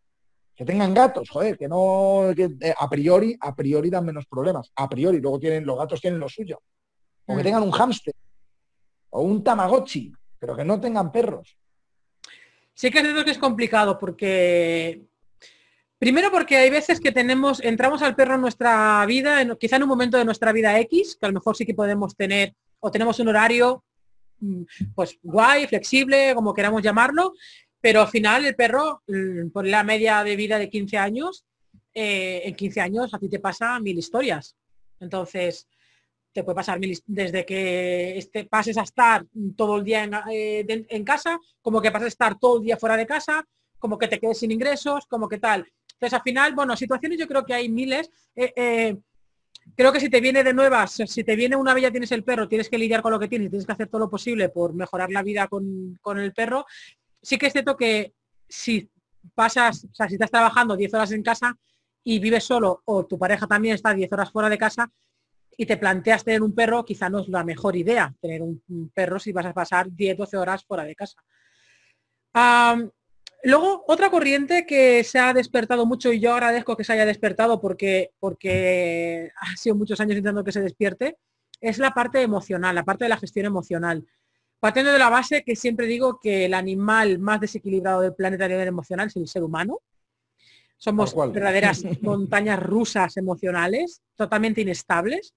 [0.55, 4.89] que tengan gatos, joder, que no, eh, a priori, a priori dan menos problemas, a
[4.89, 6.61] priori, luego tienen, los gatos tienen lo suyo.
[7.27, 7.45] O que mm.
[7.45, 8.15] tengan un hámster,
[9.11, 11.57] o un tamagotchi, pero que no tengan perros.
[12.75, 15.07] Sí que es que es complicado porque
[16.03, 19.89] Primero porque hay veces que tenemos, entramos al perro en nuestra vida, quizá en un
[19.89, 23.21] momento de nuestra vida X, que a lo mejor sí que podemos tener, o tenemos
[23.21, 23.85] un horario,
[24.41, 24.63] mm,
[24.97, 27.35] pues guay, flexible, como queramos llamarlo,
[27.83, 31.45] pero al final el perro, mm, por la media de vida de 15 años,
[31.93, 34.57] eh, en 15 años a ti te pasa mil historias.
[35.01, 35.67] Entonces,
[36.33, 39.27] te puede pasar mil, desde que este, pases a estar
[39.57, 42.97] todo el día eh, en, casa, como que pases a estar todo el día fuera
[42.97, 43.45] de casa,
[43.81, 45.67] como que te quedes sin ingresos, como que tal.
[45.95, 48.09] Entonces, al final, bueno, situaciones yo creo que hay miles.
[48.37, 48.97] Eh,
[49.75, 52.23] creo que si te viene de nuevas, si te viene una vez ya tienes el
[52.23, 54.73] perro, tienes que lidiar con lo que tienes, tienes que hacer todo lo posible por
[54.73, 56.65] mejorar la vida con, con el perro.
[57.23, 58.15] Sí que es cierto que
[58.49, 58.91] si
[59.35, 61.57] pasas, o sea, si estás trabajando 10 horas en casa
[62.05, 64.91] y vives solo o tu pareja también está 10 horas fuera de casa
[65.57, 68.63] y te planteas tener un perro, quizá no es la mejor idea tener un,
[68.95, 71.23] perro si vas a pasar 10, 12 horas fuera de casa.
[73.45, 77.61] luego, otra corriente que se ha despertado mucho y yo agradezco que se haya despertado
[77.61, 81.19] porque, porque ha sido muchos años intentando que se despierte,
[81.61, 84.05] es la parte emocional, la parte de la gestión emocional.
[84.63, 88.49] Partiendo de la base que siempre digo que el animal más desequilibrado del planeta a
[88.49, 89.81] nivel emocional es el ser humano.
[90.77, 95.35] Somos verdaderas montañas rusas emocionales, totalmente inestables.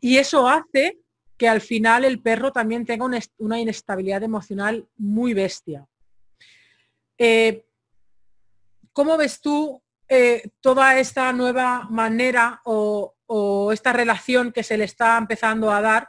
[0.00, 0.98] Y eso hace
[1.36, 3.08] que al final el perro también tenga
[3.38, 5.86] una, inestabilidad emocional muy bestia.
[7.18, 7.64] Eh,
[8.92, 14.86] ¿Cómo ves tú eh, toda esta nueva manera o, o, esta relación que se le
[14.86, 16.08] está empezando a dar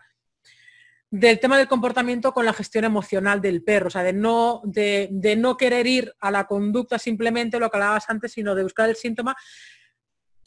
[1.12, 5.10] del tema del comportamiento con la gestión emocional del perro, o sea, de no, de,
[5.38, 8.96] no querer ir a la conducta simplemente lo que hablabas antes, sino de buscar el
[8.96, 9.36] síntoma,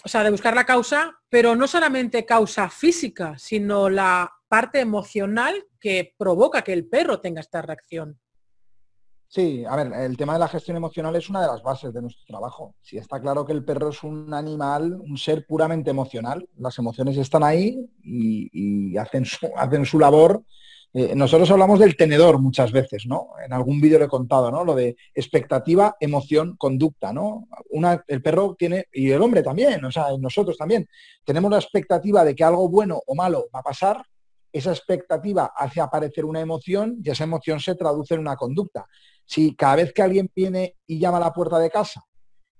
[0.03, 5.67] o sea, de buscar la causa, pero no solamente causa física, sino la parte emocional
[5.79, 8.19] que provoca que el perro tenga esta reacción.
[9.35, 12.01] Sí, a ver, el tema de la gestión emocional es una de las bases de
[12.01, 12.77] nuestro trabajo.
[12.81, 16.49] Si está claro que el perro es un animal, un ser puramente emocional.
[16.57, 20.45] Las emociones están ahí y, hacen, su, hacen su labor.
[20.93, 23.31] Eh, nosotros hablamos del tenedor muchas veces, ¿no?
[23.45, 24.65] En algún vídeo lo he contado, ¿no?
[24.65, 27.49] Lo de expectativa, emoción, conducta, ¿no?
[28.07, 30.87] El perro tiene, y el hombre también, o sea, nosotros también,
[31.25, 34.01] tenemos la expectativa de que algo bueno o malo va a pasar,
[34.55, 38.87] esa expectativa hace aparecer una emoción y esa emoción se traduce en una conducta.
[39.25, 42.05] Si cada vez que alguien viene y llama a la puerta de casa,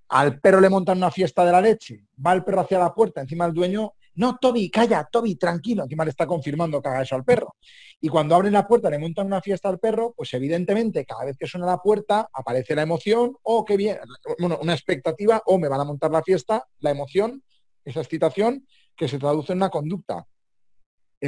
[0.09, 3.21] al perro le montan una fiesta de la leche, va el perro hacia la puerta,
[3.21, 7.15] encima el dueño, no, Toby, calla, Toby, tranquilo, encima le está confirmando que haga eso
[7.15, 7.55] al perro.
[8.01, 11.37] Y cuando abren la puerta, le montan una fiesta al perro, pues evidentemente cada vez
[11.37, 13.99] que suena la puerta aparece la emoción, o oh, que bien,
[14.41, 17.43] bueno, una expectativa, o me van a montar la fiesta, la emoción,
[17.85, 18.67] esa excitación,
[18.97, 20.27] que se traduce en una conducta.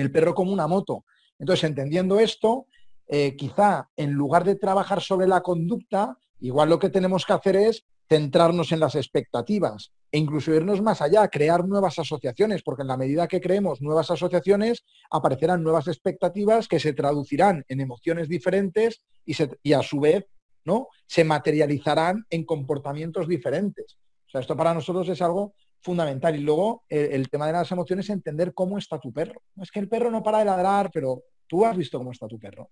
[0.01, 1.05] El perro como una moto.
[1.39, 2.67] Entonces, entendiendo esto,
[3.09, 7.57] eh, quizá en lugar de trabajar sobre la conducta, igual lo que tenemos que hacer
[7.57, 12.89] es centrarnos en las expectativas e incluso irnos más allá, crear nuevas asociaciones, porque en
[12.89, 19.03] la medida que creemos nuevas asociaciones, aparecerán nuevas expectativas que se traducirán en emociones diferentes
[19.25, 20.27] y, a su vez
[20.65, 20.89] ¿no?
[21.07, 23.99] se materializarán en comportamientos diferentes.
[24.27, 26.35] O sea, esto para nosotros es algo fundamental.
[26.37, 29.43] Y luego el, tema de las emociones es entender cómo está tu perro.
[29.61, 32.39] Es que el perro no para de ladrar, pero tú has visto cómo está tu
[32.39, 32.71] perro.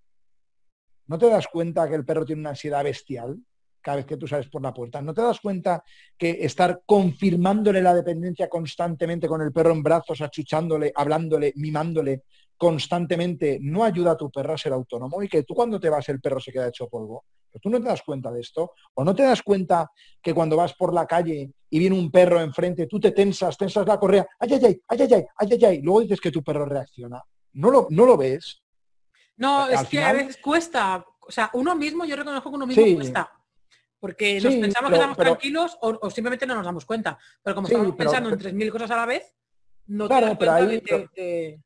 [1.06, 3.38] ¿No te das cuenta que el perro tiene una ansiedad bestial
[3.80, 5.02] cada vez que tú sales por la puerta?
[5.02, 5.84] ¿No te das cuenta
[6.16, 12.22] que estar confirmándole la dependencia constantemente con el perro en brazos, achuchándole, hablándole, mimándole
[12.56, 16.08] constantemente no ayuda a tu perro a ser autónomo y que tú cuando te vas
[16.08, 17.24] el perro se queda hecho polvo?
[17.50, 18.72] ¿Pero tú no te das cuenta de esto?
[18.94, 19.90] ¿O no te das cuenta
[20.22, 23.86] que cuando vas por la calle y viene un perro enfrente, tú te tensas, tensas
[23.86, 26.64] la correa, ay, ay, ay, ay, ay, ay, ay, ay, luego dices que tu perro
[26.64, 27.22] reacciona?
[27.54, 28.62] ¿No lo, no lo ves?
[29.36, 31.04] No, es que a veces cuesta.
[31.20, 33.30] O sea, uno mismo, yo reconozco que uno mismo cuesta.
[33.98, 37.18] Porque nos pensamos que estamos tranquilos o, simplemente no nos damos cuenta.
[37.42, 39.34] Pero como estamos pensando en 3.000 cosas a la vez,
[39.86, 40.82] no claro, pero ahí,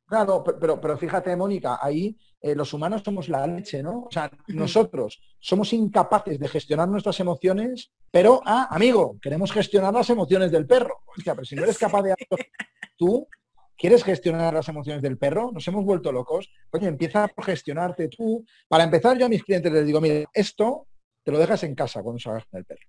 [0.07, 4.05] Claro, pero, pero, fíjate, Mónica, ahí eh, los humanos somos la leche, ¿no?
[4.05, 10.11] O sea, nosotros somos incapaces de gestionar nuestras emociones, pero, ah, amigo, queremos gestionar las
[10.11, 11.03] emociones del perro.
[11.07, 12.37] O sea, pero si no eres capaz de hacerlo
[12.97, 13.29] tú,
[13.81, 15.53] ¿Quieres gestionar las emociones del perro?
[15.53, 16.51] Nos hemos vuelto locos.
[16.73, 18.45] Oye, empieza por gestionarte tú.
[18.67, 20.89] Para empezar, yo a mis clientes les digo, mire, esto
[21.23, 22.83] te lo dejas en casa cuando salgas con el perro.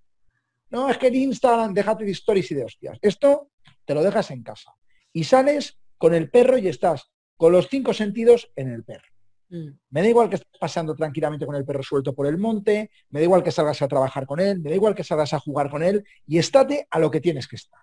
[0.70, 2.98] No, es que el Instagram, déjate de stories y de hostias.
[3.02, 3.50] Esto
[3.84, 4.72] te lo dejas en casa.
[5.12, 9.08] Y sales con el perro y estás con los cinco sentidos en el perro.
[9.48, 9.68] Mm.
[9.90, 13.20] Me da igual que estés pasando tranquilamente con el perro suelto por el monte, me
[13.20, 15.70] da igual que salgas a trabajar con él, me da igual que salgas a jugar
[15.70, 17.80] con él y estate a lo que tienes que estar.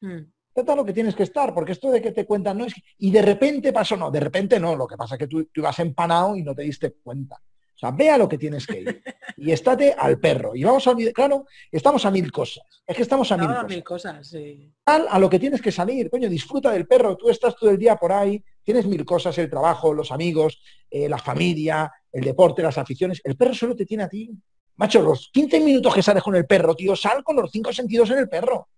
[0.00, 2.74] Mm trata lo que tienes que estar, porque esto de que te cuentan no es...
[2.98, 5.60] Y de repente pasó, no, de repente no, lo que pasa es que tú, tú
[5.60, 7.42] ibas empanado y no te diste cuenta.
[7.74, 9.02] O sea, ve a lo que tienes que ir
[9.36, 10.54] y estate al perro.
[10.54, 12.64] Y vamos a claro, estamos a mil cosas.
[12.86, 13.68] Es que estamos a mil cosas.
[13.68, 14.26] mil cosas.
[14.28, 14.72] sí.
[14.84, 16.08] a lo que tienes que salir.
[16.08, 17.16] Coño, disfruta del perro.
[17.16, 20.60] Tú estás todo el día por ahí, tienes mil cosas, el trabajo, los amigos,
[20.90, 23.20] eh, la familia, el deporte, las aficiones.
[23.24, 24.30] El perro solo te tiene a ti.
[24.76, 28.10] Macho, los 15 minutos que sales con el perro, tío, sal con los cinco sentidos
[28.10, 28.68] en el perro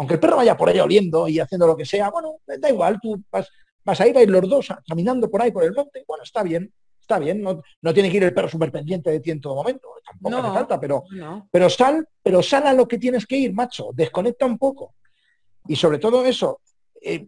[0.00, 2.98] aunque el perro vaya por ahí oliendo y haciendo lo que sea, bueno, da igual,
[3.02, 3.50] tú vas,
[3.84, 6.42] vas a ir, a ir los dos caminando por ahí por el monte, bueno, está
[6.42, 6.72] bien,
[7.10, 9.88] está bien, no, tiene que ir el perro súper pendiente de ti en todo momento,
[10.04, 11.02] tampoco hace falta, pero,
[11.50, 14.94] pero sal, pero sal a lo que tienes que ir, macho, desconecta un poco.
[15.66, 16.60] Y sobre todo eso,
[17.02, 17.26] eh,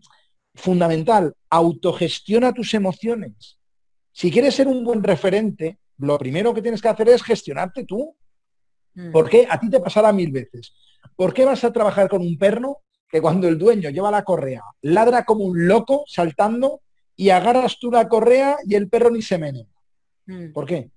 [0.55, 3.59] fundamental, autogestiona tus emociones.
[4.13, 8.15] Si quieres ser un buen referente, lo primero que tienes que hacer es gestionarte tú.
[8.95, 9.11] Mm.
[9.11, 9.47] ¿Por qué?
[9.51, 10.75] A ti te pasará mil veces.
[11.17, 14.63] ¿Por qué vas a trabajar con un perro que cuando el dueño lleva la correa,
[14.83, 16.83] ladra como un loco saltando
[17.17, 19.72] y agarras tú la correa y el perro ni se menea?
[20.27, 20.53] Mm.
[20.53, 20.91] ¿Por qué?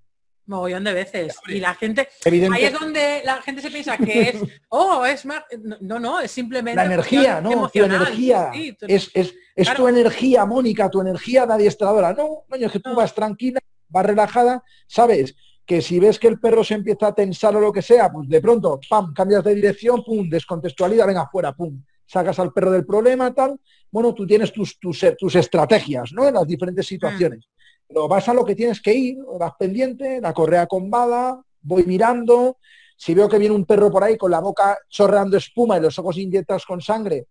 [0.48, 1.38] mogollón de veces.
[1.48, 4.36] Y la gente, ahí es donde la gente se piensa que es,
[4.70, 5.44] oh, es más,
[5.82, 6.76] no, no, es simplemente...
[6.76, 7.70] La energía, ¿no?
[7.70, 8.52] Tu energía.
[8.88, 12.14] es, es, tu energía, Mónica, tu energía de adiestradora.
[12.14, 13.60] No, coño, es que tú vas tranquila,
[13.90, 17.72] vas relajada, sabes que si ves que el perro se empieza a tensar o lo
[17.72, 22.38] que sea, pues de pronto, pam, cambias de dirección, pum, descontextualidad, venga, fuera, pum, sacas
[22.38, 23.60] al perro del problema, tal.
[23.90, 26.28] Bueno, tú tienes tus, tus, tus estrategias, ¿no?
[26.28, 27.48] En las diferentes situaciones.
[27.88, 32.58] Pero vas a lo que tienes que ir, vas pendiente, la correa combada, voy mirando,
[32.98, 35.98] si veo que viene un perro por ahí con la boca chorreando espuma y los
[36.00, 37.28] ojos inyectados con sangre,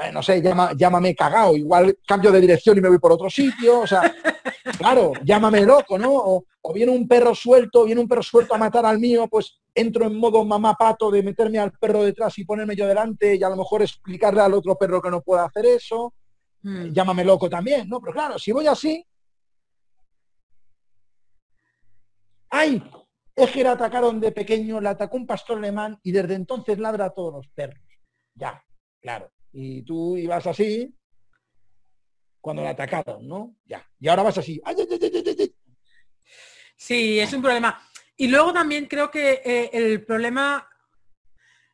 [0.00, 0.42] eh, no sé,
[0.76, 4.02] llámame cagao, igual cambio de dirección y me voy por otro sitio, o sea,
[4.78, 6.12] claro, llámame loco, ¿no?
[6.12, 9.60] O, o, viene un perro suelto, viene un perro suelto a matar al mío, pues
[9.72, 13.42] entro en modo mamá pato de meterme al perro detrás y ponerme yo delante y
[13.42, 16.12] a lo mejor explicarle al otro perro que no puede hacer eso,
[16.62, 16.86] hmm.
[16.92, 18.00] llámame loco también, ¿no?
[18.00, 19.04] Pero claro, si voy así,
[22.56, 22.80] ¡Ay!
[23.34, 27.34] Eger atacaron de pequeño, le atacó un pastor alemán y desde entonces ladra a todos
[27.34, 27.82] los perros.
[28.32, 28.64] Ya,
[29.00, 29.32] claro.
[29.50, 30.96] Y tú ibas así
[32.40, 33.56] cuando le atacaron, ¿no?
[33.64, 33.84] Ya.
[33.98, 34.62] Y ahora vas así.
[36.76, 37.82] sí, es un problema.
[38.16, 40.68] Y luego también creo que eh, el problema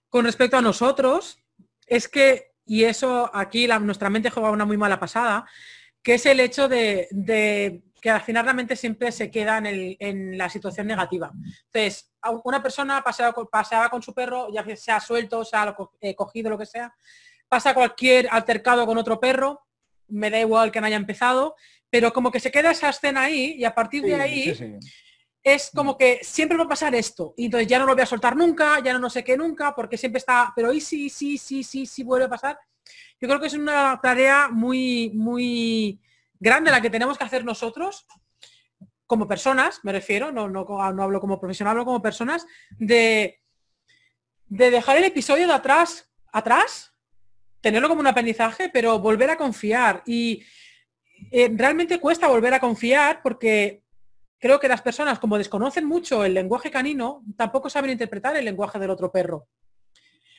[0.09, 1.45] con respecto a nosotros
[1.87, 5.47] es que, y eso aquí nuestra mente juega una muy mala pasada,
[6.03, 10.87] que es el hecho de que al final realmente siempre se queda en, la situación
[10.87, 11.31] negativa.
[11.67, 12.13] Entonces,
[12.45, 16.95] una persona paseaba, con su perro, ya sea suelto, sea eh, cogido, lo que sea,
[17.49, 19.67] pasa cualquier altercado con otro perro,
[20.09, 21.55] me da igual que no haya empezado,
[21.89, 24.79] pero como que se queda esa escena ahí y a partir de ahí
[25.43, 27.35] es como que siempre va a pasar esto.
[27.37, 29.75] Y entonces ya no lo voy a soltar nunca, ya no, no sé qué nunca,
[29.75, 32.59] porque siempre está, pero hoy sí, sí, sí, sí, sí vuelve a pasar.
[33.21, 36.01] Yo creo que es una tarea muy, muy
[36.41, 38.07] grande la que tenemos que hacer nosotros,
[39.07, 42.47] como personas, me refiero, no, no, no hablo como profesional, hablo como personas,
[42.79, 43.41] de,
[44.47, 46.95] de dejar el episodio de atrás, atrás,
[47.61, 50.03] tenerlo como un aprendizaje, pero volver a confiar.
[50.07, 50.43] Y
[51.31, 53.83] eh, realmente cuesta volver a confiar porque
[54.39, 58.79] creo que las personas, como desconocen mucho el lenguaje canino, tampoco saben interpretar el lenguaje
[58.79, 59.49] del otro perro.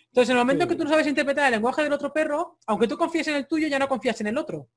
[0.08, 2.88] Entonces, en el momento que tú no sabes interpretar el lenguaje del otro perro, aunque
[2.88, 4.70] tú confíes en el tuyo, ya no confías en el otro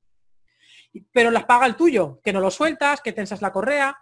[1.12, 3.96] pero las paga el tuyo, que no lo sueltas, que tensas la correa,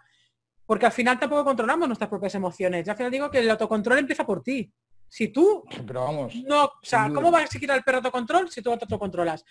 [0.65, 2.85] porque al final tampoco controlamos nuestras propias emociones.
[2.85, 4.71] Yo al final digo que el autocontrol empieza por ti.
[5.07, 8.61] Si tú pero vamos, no, o sea, ¿cómo vas a quitar el perro autocontrol si
[8.61, 9.45] tú autocontrolas?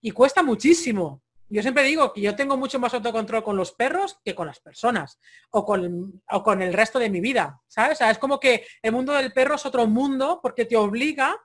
[0.00, 1.22] Y cuesta muchísimo.
[1.48, 4.58] Yo siempre digo que yo tengo mucho más autocontrol con los perros que con las
[4.58, 5.20] personas
[5.50, 7.92] o con, o con el resto de mi vida, ¿sabes?
[7.92, 11.36] O sea, es como que el mundo del perro es otro mundo porque te obliga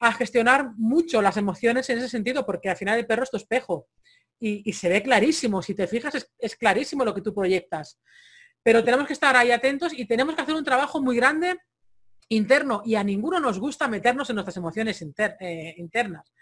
[0.00, 3.38] a gestionar mucho las emociones en ese sentido, porque al final el perro es tu
[3.38, 3.86] espejo
[4.38, 5.62] y, se ve clarísimo.
[5.62, 7.98] Si te fijas, es, clarísimo lo que tú proyectas.
[8.62, 11.58] Pero tenemos que estar ahí atentos y tenemos que hacer un trabajo muy grande
[12.28, 15.04] interno y a ninguno nos gusta meternos en nuestras emociones
[15.40, 16.32] eh, internas.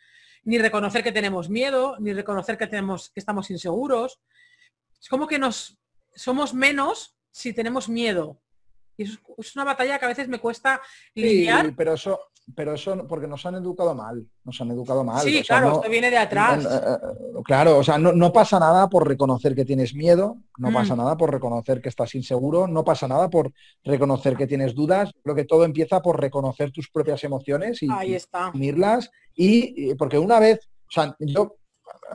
[0.45, 4.21] Ni reconocer que tenemos miedo, ni reconocer que, tenemos, que estamos inseguros.
[5.01, 5.79] Es como que nos
[6.15, 8.41] somos menos si tenemos miedo.
[8.97, 9.19] Y es,
[9.57, 10.81] una batalla que a veces me cuesta
[11.15, 11.67] lidiar.
[11.67, 12.21] Sí, pero eso,
[12.55, 15.21] pero eso porque nos han educado mal, nos han educado mal.
[15.21, 16.65] Sí, claro, esto viene de atrás.
[16.65, 20.75] Eh, eh, claro, o sea, no, pasa nada por reconocer que tienes miedo, no mm.
[20.75, 25.11] pasa nada por reconocer que estás inseguro, no pasa nada por reconocer que tienes dudas.
[25.23, 28.53] Creo que todo empieza por reconocer tus propias emociones y, Ahí está.
[28.55, 31.57] y porque una vez, o sea, yo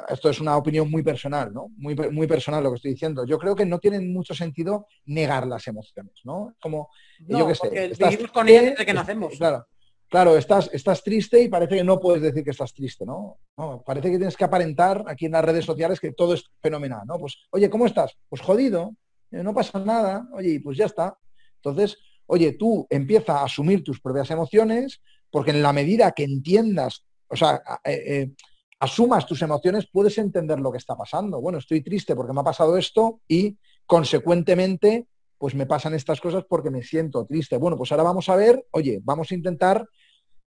[0.09, 1.67] esto es una opinión muy personal, ¿no?
[1.77, 3.25] Muy, muy personal lo que estoy diciendo.
[3.25, 6.55] Yo creo que no tiene mucho sentido negar las emociones, ¿no?
[6.61, 9.36] Como, yo que sé, estás, con ellas desde que nacemos.
[9.38, 9.67] Claro,
[10.10, 13.39] claro, estás, estás triste y parece que no puedes decir que estás triste, ¿no?
[13.86, 17.18] Parece que tienes que aparentar aquí en las redes sociales que todo es fenomenal, ¿no?
[17.18, 18.18] Pues, oye, ¿cómo estás?
[18.28, 18.95] Pues jodido,
[19.32, 21.18] eh, no pasa nada, oye, pues ya está.
[21.55, 25.01] Entonces, oye, tú empieza a asumir tus propias emociones,
[25.32, 28.32] porque en la medida que entiendas, o sea, eh, eh,
[28.80, 31.41] asumas tus emociones, puedes entender lo que está pasando.
[31.41, 35.07] Bueno, estoy triste porque me ha pasado esto y consecuentemente,
[35.40, 37.58] pues me pasan estas cosas porque me siento triste.
[37.58, 39.88] Bueno, pues ahora vamos a ver, oye, vamos a intentar,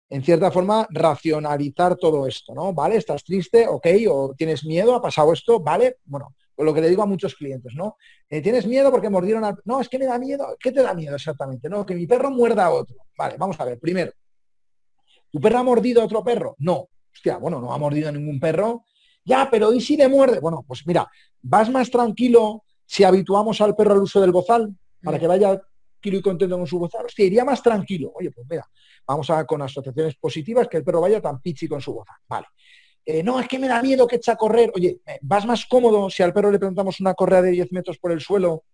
[0.08, 2.72] en cierta forma, racionalizar todo esto, ¿no?
[2.72, 2.96] ¿Vale?
[2.96, 3.68] ¿Estás triste?
[3.68, 5.98] Ok, o tienes miedo, ha pasado esto, ¿vale?
[6.06, 7.96] Bueno, lo que le digo a muchos clientes, ¿no?
[8.30, 9.56] Eh, ¿Tienes miedo porque mordieron al...
[9.66, 10.56] No, es que me da miedo.
[10.58, 11.68] ¿Qué te da miedo exactamente?
[11.68, 12.96] No, que mi perro muerda a otro.
[13.16, 13.78] Vale, vamos a ver.
[13.78, 14.12] Primero,
[15.30, 16.56] ¿tu perro ha mordido a otro perro?
[16.58, 16.88] No.
[17.12, 18.84] hostia, bueno, no ha mordido ningún perro.
[19.24, 20.40] Ya, pero ¿y si le muerde?
[20.40, 21.06] Bueno, pues mira,
[21.42, 25.20] vas más tranquilo si habituamos al perro al uso del bozal, para mm.
[25.20, 25.62] que vaya
[26.00, 27.04] tranquilo y contento con su bozal.
[27.04, 28.12] Hostia, iría más tranquilo.
[28.14, 28.66] Oye, pues mira,
[29.06, 32.16] vamos a con asociaciones positivas que el perro vaya tan pichi con su bozal.
[32.26, 32.46] Vale.
[33.04, 34.72] Eh, no, es que me da miedo que eche a correr.
[34.74, 38.10] Oye, vas más cómodo si al perro le plantamos una correa de 10 metros por
[38.10, 38.64] el suelo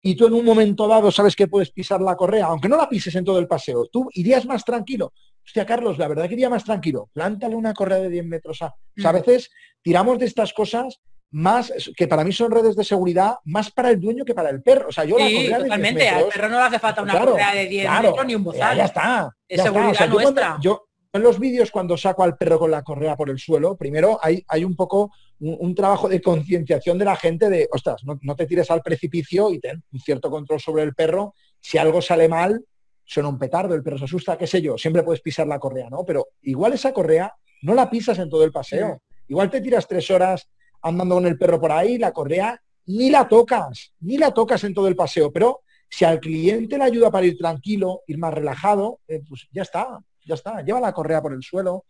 [0.00, 2.88] y tú en un momento dado sabes que puedes pisar la correa, aunque no la
[2.88, 5.12] pises en todo el paseo, tú irías más tranquilo.
[5.44, 7.10] Hostia, Carlos, la verdad que iría más tranquilo.
[7.12, 8.66] Plántale una correa de 10 metros a...
[8.66, 9.16] O sea, a mm.
[9.16, 9.50] veces
[9.82, 11.00] tiramos de estas cosas
[11.30, 14.62] más, que para mí son redes de seguridad, más para el dueño que para el
[14.62, 14.88] perro.
[14.88, 17.02] O sea, yo la correa totalmente, de 10 metros, al perro no le hace falta
[17.02, 18.76] una correa de 10 metros ni un bozal.
[18.76, 19.36] Ya, está.
[19.46, 20.58] Es seguridad nuestra.
[20.60, 24.18] yo, en los vídeos cuando saco al perro con la correa por el suelo, primero
[24.22, 25.10] hay, hay un poco
[25.40, 29.58] un, trabajo de concienciación de la gente de, ostras, no, te tires al precipicio y
[29.58, 31.34] ten un cierto control sobre el perro.
[31.60, 32.64] Si algo sale mal,
[33.04, 35.88] suena un petardo, el perro se asusta, qué sé yo, siempre puedes pisar la correa,
[35.90, 36.04] ¿no?
[36.04, 39.02] Pero igual esa correa no la pisas en todo el paseo.
[39.28, 40.48] Igual te tiras tres horas
[40.82, 44.74] andando con el perro por ahí, la correa ni la tocas, ni la tocas en
[44.74, 45.32] todo el paseo.
[45.32, 49.62] Pero si al cliente le ayuda para ir tranquilo, ir más relajado, eh, pues ya
[49.62, 51.74] está, ya está, lleva la correa por el suelo.
[51.74, 51.84] O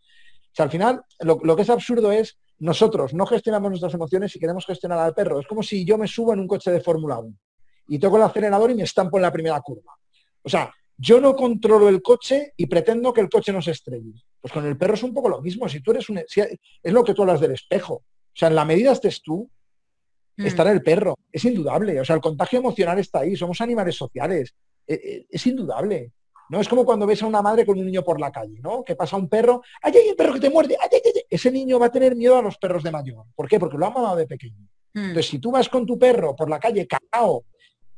[0.53, 4.65] sea, al final, lo, que es absurdo es nosotros no gestionamos nuestras emociones y queremos
[4.65, 5.39] gestionar al perro.
[5.39, 7.33] Es como si yo me subo en un coche de Fórmula 1
[7.87, 9.93] y toco el acelerador y me estampo en la primera curva.
[10.43, 14.13] O sea, yo no controlo el coche y pretendo que el coche no se estrelle.
[14.41, 15.69] Pues con el perro es un poco lo mismo.
[15.69, 16.17] Si tú eres un...
[16.17, 18.03] es lo que tú hablas del espejo.
[18.39, 19.51] O sea, en la medida estés tú,
[20.37, 20.45] mm.
[20.45, 21.15] estará el perro.
[21.29, 21.99] Es indudable.
[21.99, 23.35] O sea, el contagio emocional está ahí.
[23.35, 24.55] Somos animales sociales.
[24.87, 26.13] E, e, es indudable.
[26.47, 26.61] ¿no?
[26.61, 28.85] Es como cuando ves a una madre con un niño por la calle, ¿no?
[28.85, 30.77] Que pasa un perro, ¡ay, hay un perro que te muerde!
[31.29, 33.25] Ese niño va a tener miedo a los perros de mayor.
[33.35, 33.59] ¿Por qué?
[33.59, 34.65] Porque lo ha mamado de pequeño.
[34.93, 34.99] Hmm.
[34.99, 37.43] Entonces, si tú vas con tu perro por la calle cagao,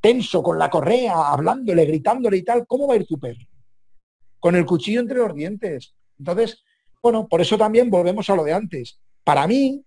[0.02, 3.46] tenso, con la correa, hablándole, gritándole y tal, ¿cómo va a ir tu perro?
[4.40, 5.94] Con el cuchillo entre los dientes.
[6.18, 6.64] Entonces,
[7.04, 9.00] bueno, por eso también volvemos a lo de antes.
[9.24, 9.86] Para mí,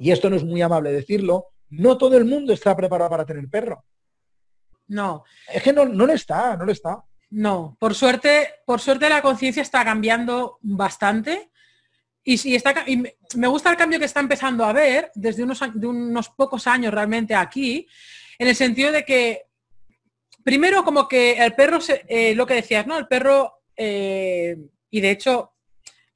[0.00, 3.46] y esto no es muy amable decirlo, no todo el mundo está preparado para tener
[3.50, 3.84] perro.
[4.88, 5.24] No.
[5.52, 7.04] Es que no, no le está, no le está.
[7.28, 11.50] No, por suerte, por suerte la conciencia está cambiando bastante.
[12.24, 13.04] Y, si está, y
[13.36, 16.94] me gusta el cambio que está empezando a ver desde unos, de unos pocos años
[16.94, 17.86] realmente aquí,
[18.38, 19.42] en el sentido de que,
[20.42, 21.78] primero como que el perro,
[22.08, 22.96] eh, lo que decías, ¿no?
[22.96, 24.56] El perro, eh,
[24.90, 25.52] y de hecho,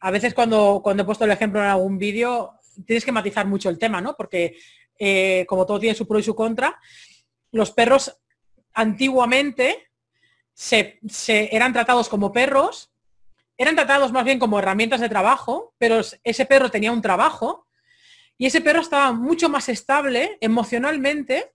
[0.01, 2.55] a veces cuando, cuando he puesto el ejemplo en algún vídeo,
[2.87, 4.15] tienes que matizar mucho el tema, ¿no?
[4.17, 4.57] Porque
[4.99, 6.79] eh, como todo tiene su pro y su contra,
[7.51, 8.21] los perros
[8.73, 9.89] antiguamente
[10.53, 11.01] se,
[11.53, 12.93] eran tratados como perros,
[13.57, 17.67] eran tratados más bien como herramientas de trabajo, pero ese perro tenía un trabajo
[18.37, 21.54] y ese perro estaba mucho más estable emocionalmente,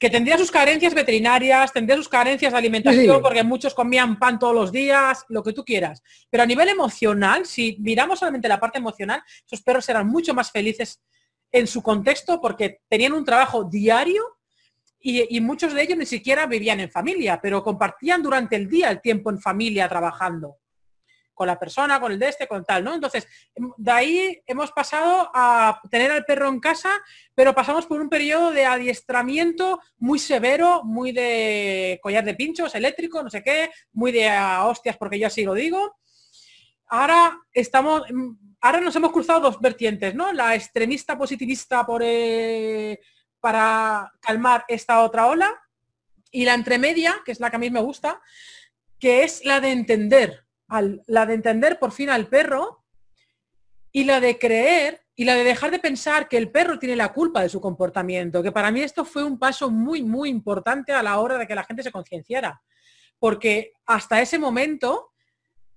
[0.00, 4.54] que tendría sus carencias veterinarias, tendría sus carencias de alimentación, porque muchos comían pan todos
[4.54, 6.02] los días, lo que tú quieras.
[6.30, 10.50] Pero a nivel emocional, si miramos solamente la parte emocional, esos perros eran mucho más
[10.50, 11.02] felices
[11.52, 14.24] en su contexto porque tenían un trabajo diario
[14.98, 19.02] y, muchos de ellos ni siquiera vivían en familia, pero compartían durante el día el
[19.02, 20.59] tiempo en familia trabajando
[21.40, 22.92] con la persona, con el de este, con tal, ¿no?
[22.92, 26.90] Entonces, em, de ahí hemos pasado a tener al perro en casa,
[27.34, 33.22] pero pasamos por un periodo de adiestramiento muy severo, muy de collar de pinchos, eléctrico,
[33.22, 34.30] no sé qué, muy de
[34.64, 35.96] hostias, porque yo así lo digo.
[36.88, 40.34] Ahora estamos, em, ahora nos hemos cruzado dos vertientes, ¿no?
[40.34, 42.02] La extremista positivista por...
[42.04, 43.00] Eh,
[43.40, 45.58] para calmar esta otra ola.
[46.30, 48.20] Y la entremedia, que es la que a mí me gusta,
[48.98, 52.84] que es la de entender, al, la de entender por fin al perro
[53.92, 57.12] y la de creer y la de dejar de pensar que el perro tiene la
[57.12, 61.02] culpa de su comportamiento, que para mí esto fue un paso muy, muy importante a
[61.02, 62.62] la hora de que la gente se concienciara.
[63.18, 65.10] Porque hasta ese momento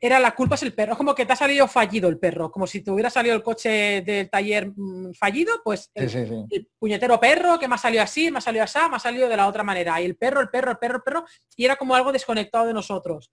[0.03, 0.91] era la culpa es el perro.
[0.91, 3.41] Es como que te ha salido fallido el perro, como si te hubiera salido el
[3.41, 8.39] coche del taller mm, fallido, pues el, puñetero perro que me ha salido así, me
[8.39, 10.01] ha salido así, me ha salido de la otra manera.
[10.01, 11.25] Y el perro, el perro, el perro, el perro,
[11.55, 13.31] y era como algo desconectado de nosotros.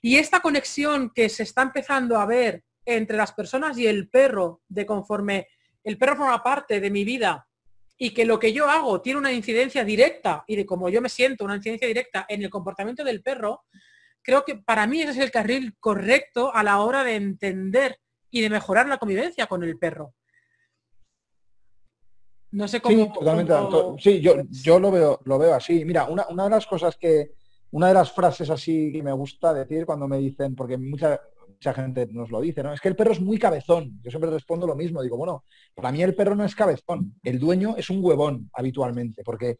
[0.00, 4.62] Y esta conexión que se está empezando a ver entre las personas y el perro,
[4.68, 5.48] de conforme
[5.84, 7.46] el perro forma parte de mi vida
[7.96, 11.10] y que lo que yo hago tiene una incidencia directa y de cómo yo me
[11.10, 13.64] siento, una incidencia directa en el comportamiento del perro,
[14.22, 17.98] creo que para mí ese es el carril correcto a la hora de entender
[18.30, 20.14] y de mejorar la convivencia con el perro.
[22.52, 23.04] No sé cómo.
[23.04, 23.54] Sí, totalmente.
[23.98, 25.84] Sí, yo, yo lo veo, lo veo así.
[25.84, 27.32] Mira, una, de las cosas que,
[27.72, 31.72] una de las frases así que me gusta decir cuando me dicen, porque mucha, mucha
[31.74, 32.72] gente nos lo dice, ¿no?
[32.72, 34.00] Es que el perro es muy cabezón.
[34.02, 35.02] Yo siempre respondo lo mismo.
[35.02, 35.44] Digo, bueno,
[35.74, 37.14] para mí el perro no es cabezón.
[37.22, 39.56] El dueño es un huevón habitualmente, porque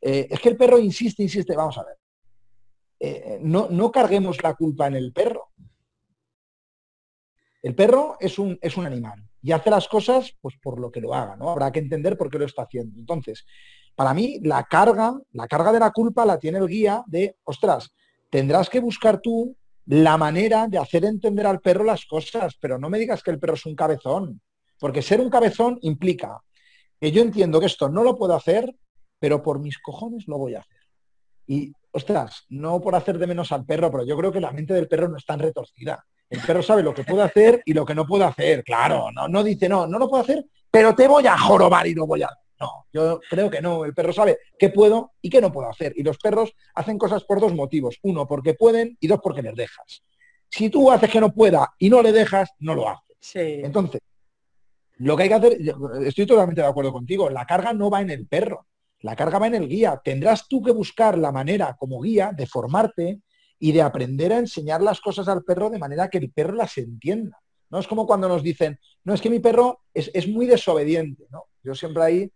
[0.00, 1.56] eh, es que el perro insiste, insiste.
[1.56, 1.96] Vamos a ver.
[3.00, 5.50] Eh, no, no carguemos la culpa en el perro.
[7.62, 11.00] El perro es un, es un animal y hace las cosas pues por lo que
[11.00, 11.50] lo haga, ¿no?
[11.50, 12.98] Habrá que entender por qué lo está haciendo.
[12.98, 13.46] Entonces,
[13.94, 17.94] para mí, la carga, la carga de la culpa la tiene el guía de, ostras,
[18.30, 22.88] tendrás que buscar tú la manera de hacer entender al perro las cosas, pero no
[22.88, 24.40] me digas que el perro es un cabezón,
[24.78, 26.40] porque ser un cabezón implica
[27.00, 28.74] que yo entiendo que esto no lo puedo hacer,
[29.18, 30.80] pero por mis cojones lo voy a hacer.
[31.46, 34.74] Y, ostras, no por hacer de menos al perro, pero yo creo que la mente
[34.74, 36.04] del perro no es tan retorcida.
[36.28, 38.64] El perro sabe lo que puede hacer y lo que no puede hacer.
[38.64, 41.94] Claro, no, no dice, no, no lo puedo hacer, pero te voy a jorobar y
[41.94, 42.30] lo voy a...
[42.64, 43.84] No, yo creo que no.
[43.84, 45.92] El perro sabe qué puedo y qué no puedo hacer.
[45.96, 47.98] Y los perros hacen cosas por dos motivos.
[48.02, 50.02] Uno, porque pueden y dos, porque les dejas.
[50.48, 53.12] Si tú haces que no pueda y no le dejas, no lo hace.
[53.64, 54.00] Entonces,
[54.96, 55.58] lo que hay que hacer,
[56.06, 58.66] estoy totalmente de acuerdo contigo, la carga no va en el perro,
[59.00, 60.00] la carga va en el guía.
[60.02, 63.20] Tendrás tú que buscar la manera como guía de formarte
[63.58, 66.78] y de aprender a enseñar las cosas al perro de manera que el perro las
[66.78, 67.38] entienda.
[67.68, 71.26] No es como cuando nos dicen, no, es que mi perro es, es muy desobediente.
[71.30, 71.44] ¿no?
[71.62, 72.32] Yo siempre ahí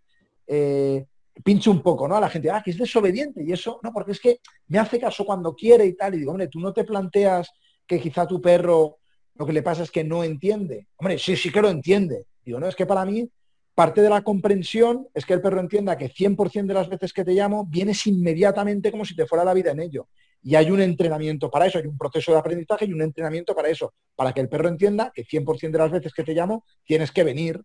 [0.49, 1.07] eh,
[1.45, 2.17] pincho un poco, ¿no?
[2.17, 4.99] A la gente, ah, que es desobediente y eso, no, porque es que me hace
[4.99, 6.15] caso cuando quiere y tal.
[6.15, 7.51] Y digo, hombre, tú no te planteas
[7.87, 8.99] que quizá tu perro
[9.39, 10.89] lo que le pasa es que no entiende.
[10.97, 12.27] Hombre, sí, sí que lo entiende.
[12.45, 13.31] Digo, no, es que para mí
[13.75, 17.25] parte de la comprensión es que el perro entienda que 100% de las veces que
[17.25, 20.09] te llamo vienes inmediatamente como si te fuera la vida en ello.
[20.43, 23.69] Y hay un entrenamiento para eso, hay un proceso de aprendizaje y un entrenamiento para
[23.69, 27.13] eso, para que el perro entienda que 100% de las veces que te llamo tienes
[27.13, 27.63] que venir.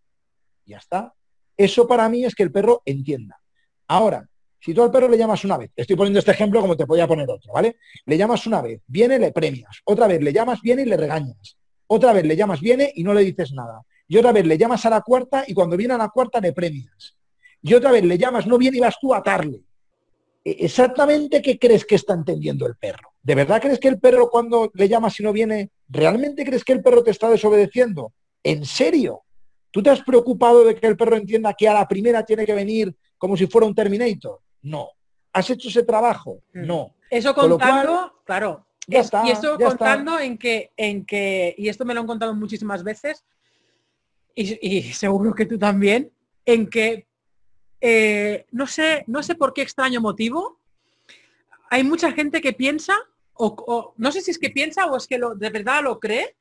[0.66, 1.16] Y ya está.
[1.58, 3.40] Eso para mí es que el perro entienda.
[3.88, 4.28] Ahora,
[4.60, 7.06] si tú al perro le llamas una vez, estoy poniendo este ejemplo como te podía
[7.06, 7.78] poner otro, ¿vale?
[8.06, 9.82] Le llamas una vez, viene, le premias.
[9.84, 11.58] Otra vez le llamas, viene y le regañas.
[11.88, 13.82] Otra vez le llamas, viene y no le dices nada.
[14.08, 16.54] Y otra vez le llamas a la cuarta y cuando viene a la cuarta le
[16.54, 17.18] premias.
[17.62, 19.62] Y otra vez le llamas, no viene y vas tú a atarle.
[20.46, 23.10] E, exactamente qué crees que está entendiendo el perro.
[23.22, 26.74] ¿De verdad crees que el perro cuando le llamas y no viene, realmente crees que
[26.74, 28.14] el perro te está desobedeciendo?
[28.44, 29.23] ¿En serio?
[29.74, 32.54] ¿Tú te has preocupado de que el perro entienda que a la primera tiene que
[32.54, 34.40] venir como si fuera un Terminator?
[34.62, 34.92] No.
[35.34, 36.44] ¿Has hecho ese trabajo?
[36.54, 36.68] Mm.
[36.68, 36.94] No.
[37.10, 38.68] Eso contando, claro.
[38.88, 43.26] y esto contando en que, en que, y esto me lo han contado muchísimas veces,
[44.36, 46.12] y, seguro que tú también,
[46.46, 47.08] en que
[47.82, 50.60] eh, no sé, no sé por qué extraño motivo.
[51.72, 52.96] Hay mucha gente que piensa,
[53.34, 56.36] o, no sé si es que piensa o es que lo, de verdad lo cree,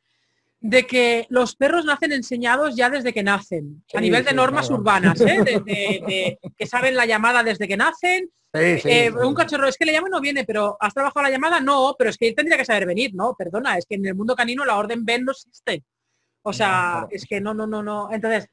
[0.63, 5.21] de que los perros nacen enseñados ya desde que nacen, a nivel de normas urbanas,
[5.21, 6.39] ¿eh?
[6.57, 8.31] que saben la llamada desde que nacen.
[8.55, 11.61] Eh, un cachorro, es que le llamo y no viene, pero ¿has trabajado la llamada?
[11.61, 13.35] No, pero es que él tendría que saber venir, ¿no?
[13.37, 15.83] Perdona, es que en el mundo canino la orden ven no existe.
[16.43, 18.11] O sea, es que no, no, no, no.
[18.13, 18.49] Entonces,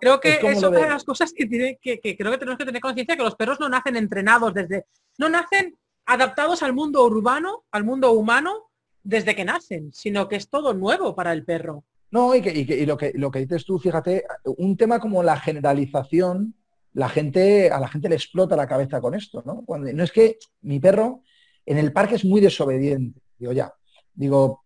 [0.00, 2.64] creo que es, una de las cosas que, tiene, que, que creo que tenemos que
[2.64, 4.86] tener conciencia, que los perros no nacen entrenados desde,
[5.18, 8.71] no nacen adaptados al mundo urbano, al mundo humano,
[9.02, 11.84] desde que nacen, sino que es todo nuevo para el perro.
[12.10, 16.54] No, y, que, lo, que, lo que dices tú, fíjate, un tema como la generalización,
[16.92, 19.64] la gente, a la gente le explota la cabeza con esto, ¿no?
[19.66, 21.22] No es que mi perro
[21.64, 23.20] en el parque es muy desobediente.
[23.38, 23.72] Digo, ya.
[24.12, 24.64] Digo,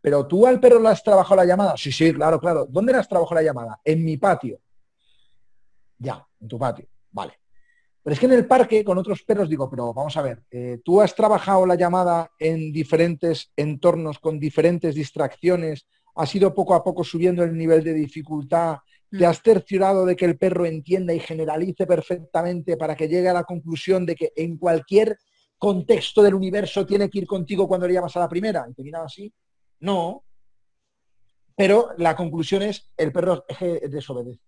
[0.00, 1.76] pero tú al perro le has trabajado la llamada.
[1.76, 2.66] Sí, sí, claro, claro.
[2.68, 3.80] ¿Dónde le has trabajado la llamada?
[3.84, 4.60] En mi patio.
[5.98, 6.86] Ya, en tu patio.
[7.10, 7.40] Vale.
[8.06, 10.78] Pero es que en el parque con otros perros digo, pero vamos a ver, eh,
[10.84, 16.84] tú has trabajado la llamada en diferentes entornos, con diferentes distracciones, has ido poco a
[16.84, 18.76] poco subiendo el nivel de dificultad,
[19.10, 19.24] te mm.
[19.24, 23.42] has cerciorado de que el perro entienda y generalice perfectamente para que llegue a la
[23.42, 25.18] conclusión de que en cualquier
[25.58, 28.68] contexto del universo tiene que ir contigo cuando le llamas a la primera.
[28.70, 29.34] Y te así.
[29.80, 30.22] No.
[31.56, 34.38] Pero la conclusión es el perro es desobedece.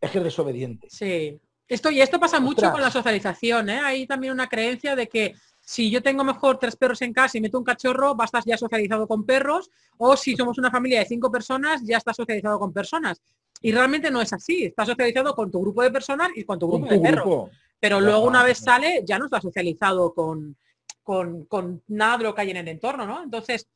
[0.00, 0.88] Es desobediente.
[0.88, 1.38] Sí.
[1.68, 3.80] Esto, y esto pasa mucho con la socialización, ¿eh?
[3.80, 7.40] Hay también una creencia de que si yo tengo mejor tres perros en casa y
[7.40, 9.68] meto un cachorro, va a estar ya socializado con perros,
[9.98, 13.20] o si somos una familia de cinco personas, ya está socializado con personas.
[13.60, 16.68] Y realmente no es así, está socializado con tu grupo de personas y con tu
[16.68, 17.50] grupo de perros.
[17.80, 20.56] Pero luego una vez sale, ya no está socializado con,
[21.02, 23.24] con, nada de lo que hay en el entorno, ¿no?
[23.24, 23.66] Entonces,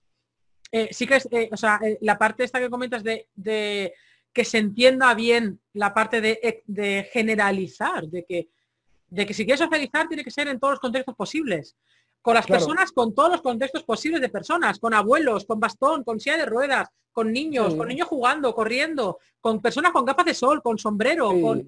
[0.70, 3.92] eh, sí que es, eh, o sea, eh, la parte esta que comentas de
[4.32, 8.48] que se entienda bien la parte de, de generalizar, de que,
[9.08, 11.76] de que si quieres socializar tiene que ser en todos los contextos posibles.
[12.22, 16.20] Con las personas, con todos los contextos posibles de personas, con abuelos, con bastón, con
[16.20, 20.62] silla de ruedas, con niños, con niños jugando, corriendo, con personas con gafas de sol,
[20.62, 21.66] con sombrero, con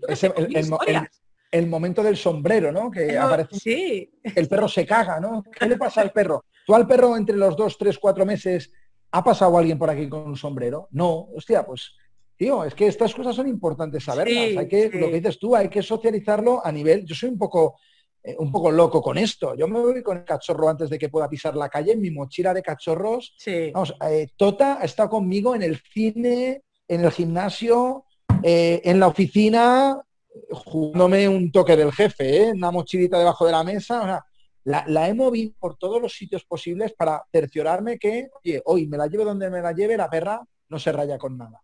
[1.50, 2.90] el, momento del sombrero, ¿no?
[2.90, 3.58] Que aparece.
[3.58, 4.10] Sí.
[4.22, 5.42] El perro se caga, ¿no?
[5.42, 6.44] ¿Qué le pasa al perro?
[6.66, 8.70] ¿Tú al perro entre los dos, tres, cuatro meses
[9.10, 10.88] ha pasado alguien por aquí con un sombrero?
[10.90, 11.94] No, hostia, pues
[12.42, 14.56] Tío, es que estas cosas son importantes saberlas.
[14.58, 17.04] hay que, lo que dices tú, hay que socializarlo a nivel.
[17.04, 17.76] Yo soy un poco
[18.20, 19.54] eh, un poco loco con esto.
[19.54, 22.10] Yo me voy con el cachorro antes de que pueda pisar la calle, en mi
[22.10, 23.36] mochila de cachorros.
[23.72, 28.06] Vamos, eh, Tota ha estado conmigo en el cine, en el gimnasio,
[28.42, 30.02] eh, en la oficina,
[30.50, 34.20] jugándome un toque del jefe, una mochilita debajo de la mesa.
[34.64, 39.06] la, he movido por todos los sitios posibles para cerciorarme que, oye, hoy me la
[39.06, 41.62] lleve donde me la lleve, la perra no se raya con nada.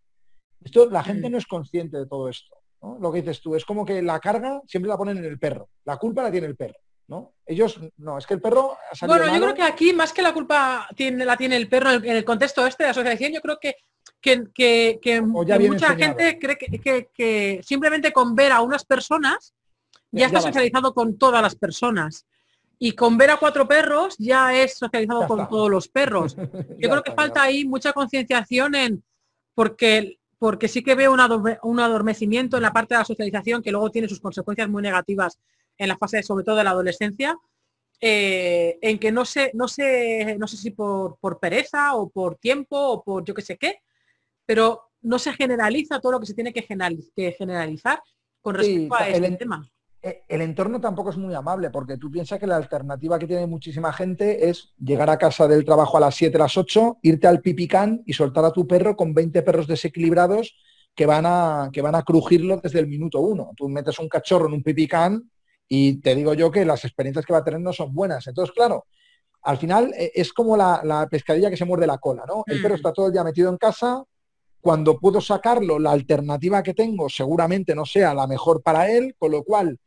[0.62, 1.32] Esto, la gente mm.
[1.32, 2.56] no es consciente de todo esto.
[3.00, 5.68] Lo que dices tú, es como que la carga siempre la ponen en el perro.
[5.84, 6.78] La culpa la tiene el perro.
[7.08, 7.32] ¿no?
[7.46, 8.76] Ellos, no, es que el perro
[9.06, 12.04] Bueno, yo creo que aquí más que la culpa tiene, la tiene el perro en
[12.04, 13.76] el contexto este de asociación, yo creo que
[14.20, 19.54] que, mucha gente cree que, simplemente con ver a unas personas
[20.10, 22.26] ya, está socializado con todas las personas.
[22.80, 26.36] Y con ver a cuatro perros ya es socializado con todos los perros.
[26.78, 29.04] Yo creo que falta ahí mucha concienciación en
[29.54, 33.90] porque porque sí que veo un adormecimiento en la parte de la socialización que luego
[33.90, 35.38] tiene sus consecuencias muy negativas
[35.76, 37.36] en la fase sobre todo de la adolescencia,
[38.00, 42.36] eh, en que no sé, no sé, no sé si por, por, pereza o por
[42.36, 43.80] tiempo o por yo que sé qué,
[44.46, 48.00] pero no se generaliza todo lo que se tiene que generalizar
[48.40, 49.68] con respecto a este tema.
[50.00, 53.46] Eh, el entorno tampoco es muy amable, porque tú piensas que la alternativa que tiene
[53.46, 57.26] muchísima gente es llegar a casa del trabajo a las 7, a las 8, irte
[57.26, 60.54] al pipicán y soltar a tu perro con 20 perros desequilibrados
[60.94, 63.50] que van a, que van a crujirlo desde el minuto uno.
[63.56, 65.30] Tú metes un cachorro en un pipicán
[65.68, 68.26] y te digo yo que las experiencias que va a tener no son buenas.
[68.26, 68.86] Entonces, claro,
[69.42, 72.44] al final eh, es como la, pescadilla que se muerde la cola, ¿no?
[72.46, 72.76] El perro mm.
[72.76, 74.02] está todo el día metido en casa,
[74.60, 79.30] cuando puedo sacarlo, la alternativa que tengo seguramente no sea la mejor para él, con
[79.30, 79.78] lo cual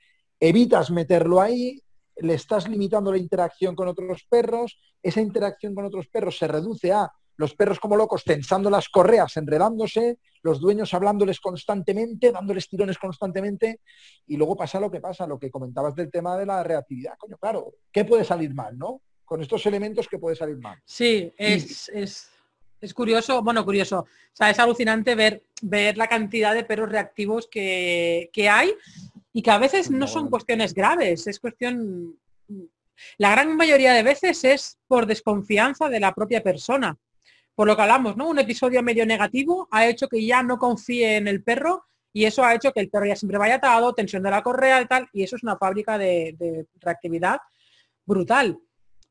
[0.41, 1.79] evitas meterlo ahí,
[2.17, 6.91] le estás limitando la interacción con otros perros, esa interacción con otros perros se reduce
[6.91, 12.97] a los perros como locos tensando las correas, enredándose, los dueños hablándoles constantemente, dándoles tirones
[12.97, 13.81] constantemente,
[14.27, 17.13] y luego pasa lo que pasa, lo que comentabas del tema de la reactividad.
[17.17, 19.01] Coño, claro, ¿qué puede salir mal, no?
[19.23, 20.79] Con estos elementos, ¿qué puede salir mal?
[20.85, 26.63] Sí, es, es, curioso, bueno, curioso, o sea, es alucinante ver, ver la cantidad de
[26.63, 28.73] perros reactivos que, que hay
[29.33, 32.17] y que a veces no son cuestiones graves, es cuestión,
[33.17, 36.97] la gran mayoría de veces es por desconfianza de la propia persona.
[37.55, 38.29] Por lo que hablamos, ¿no?
[38.29, 42.43] Un episodio medio negativo ha hecho que ya no confíe en el perro y eso
[42.43, 45.07] ha hecho que el perro ya siempre vaya atado, tensión de la correa y tal,
[45.13, 47.39] y eso es una fábrica de, reactividad
[48.05, 48.59] brutal.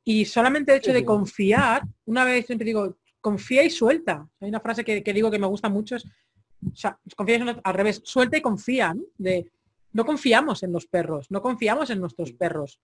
[0.05, 4.26] Y solamente el hecho de confiar, una vez siempre digo, confía y suelta.
[4.40, 8.02] Hay una frase que, digo que me gusta mucho, es, o sea, confía al revés,
[8.05, 9.02] suelta y confía, ¿no?
[9.16, 9.51] De,
[9.93, 12.81] no confiamos en los perros, no confiamos en nuestros perros.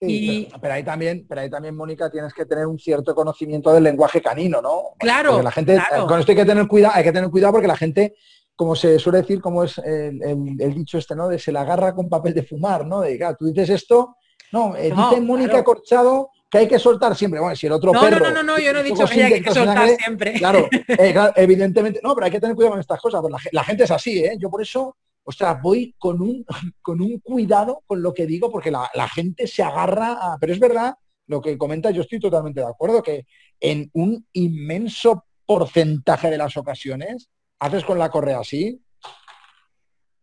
[0.00, 0.48] y...
[0.60, 4.20] pero, ahí también, pero ahí también, Mónica, tienes que tener un cierto conocimiento del lenguaje
[4.20, 4.94] canino, ¿no?
[4.98, 5.42] Claro.
[5.42, 8.14] la gente, con esto hay que tener cuidado, hay que tener cuidado porque la gente,
[8.54, 11.28] como se suele decir, como es el, dicho este, ¿no?
[11.28, 13.00] De se la agarra con papel de fumar, ¿no?
[13.00, 14.16] De claro, tú dices esto,
[14.52, 17.40] no, eh, dice Mónica Corchado que hay que soltar siempre.
[17.40, 18.20] Bueno, si el otro perro.
[18.20, 20.34] No, no, no, yo no he dicho que hay que soltar siempre.
[20.34, 21.98] Claro, eh, claro, evidentemente.
[22.00, 23.20] No, pero hay que tener cuidado con estas cosas.
[23.20, 24.36] Pues la, la, gente es así, ¿eh?
[24.38, 26.44] Yo por eso o sea, voy con un,
[26.82, 30.38] con un cuidado con lo que digo, porque la, gente se agarra a...
[30.38, 30.94] Pero es verdad,
[31.26, 33.26] lo que comenta, yo estoy totalmente de acuerdo, que
[33.60, 37.28] en un inmenso porcentaje de las ocasiones
[37.58, 38.80] haces con la correa así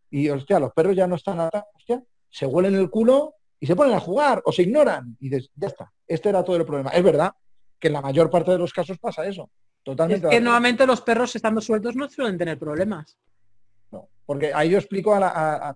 [0.10, 3.76] y, hostia, los perros ya no están nada, hostia, se huelen el culo y se
[3.76, 5.15] ponen a jugar o se ignoran.
[5.19, 6.90] Y dices, ya está, este era todo el problema.
[6.91, 7.32] Es verdad
[7.80, 9.49] que en la mayor parte de los casos pasa eso.
[9.84, 10.28] Totalmente.
[10.28, 13.18] Es que nuevamente los perros estando sueltos no suelen tener problemas.
[14.26, 15.76] Porque ahí yo explico, a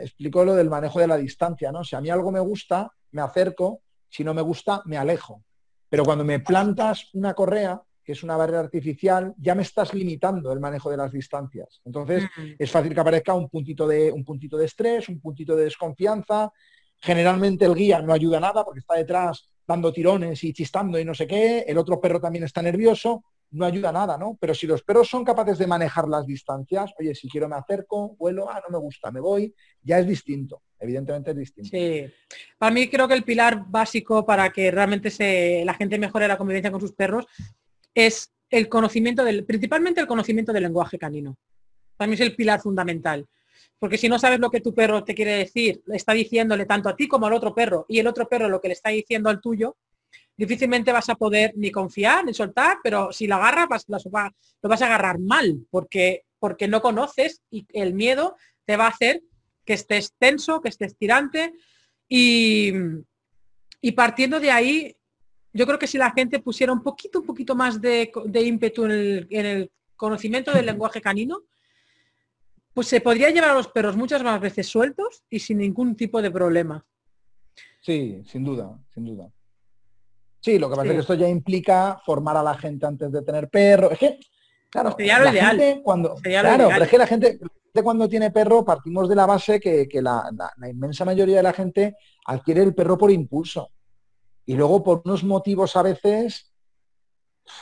[0.00, 1.84] explico lo del manejo de la distancia, ¿no?
[1.84, 5.42] Si a mí algo me gusta, me acerco, si no me gusta, me alejo.
[5.88, 10.52] Pero cuando me plantas una correa, que es una barrera artificial, ya me estás limitando
[10.52, 11.80] el manejo de las distancias.
[11.84, 12.42] Entonces, mm.
[12.58, 16.50] es fácil que aparezca un puntito, de, un puntito de estrés, un puntito de desconfianza.
[17.00, 21.14] Generalmente el guía no ayuda nada porque está detrás dando tirones y chistando y no
[21.14, 21.60] sé qué.
[21.66, 24.36] El otro perro también está nervioso no ayuda nada, ¿no?
[24.40, 28.14] Pero si los perros son capaces de manejar las distancias, oye, si quiero me acerco,
[28.16, 31.70] vuelo, ah, no me gusta, me voy, ya es distinto, evidentemente es distinto.
[31.70, 32.06] Sí,
[32.58, 36.36] para mí creo que el pilar básico para que realmente se, la gente mejore la
[36.36, 37.26] convivencia con sus perros
[37.94, 41.36] es el conocimiento del, principalmente el conocimiento del lenguaje canino.
[41.96, 43.26] Para mí es el pilar fundamental.
[43.78, 46.96] Porque si no sabes lo que tu perro te quiere decir, está diciéndole tanto a
[46.96, 49.40] ti como al otro perro, y el otro perro lo que le está diciendo al
[49.40, 49.76] tuyo,
[50.38, 54.86] difícilmente vas a poder ni confiar ni soltar, pero si la agarras lo vas a
[54.86, 59.20] agarrar mal, porque, porque no conoces y el miedo te va a hacer
[59.64, 61.52] que estés tenso, que estés tirante
[62.08, 62.72] y,
[63.96, 64.96] partiendo de ahí,
[65.52, 68.90] yo creo que si la gente pusiera un poquito, un poquito más de, ímpetu en
[68.92, 71.42] el, en el conocimiento del lenguaje canino,
[72.72, 76.22] pues se podría llevar a los perros muchas más veces sueltos y sin ningún tipo
[76.22, 76.86] de problema.
[77.80, 79.32] Sí, sin duda, sin duda.
[80.40, 83.22] Sí, lo que pasa es que esto ya implica formar a la gente antes de
[83.22, 83.90] tener perro.
[83.90, 84.18] Es que,
[84.70, 87.38] claro, la Gente cuando, claro, pero es que la gente
[87.82, 90.30] cuando tiene perro partimos de la base que, la,
[90.70, 91.96] inmensa mayoría de la gente
[92.26, 93.70] adquiere el perro por impulso.
[94.46, 96.52] Y luego por unos motivos a veces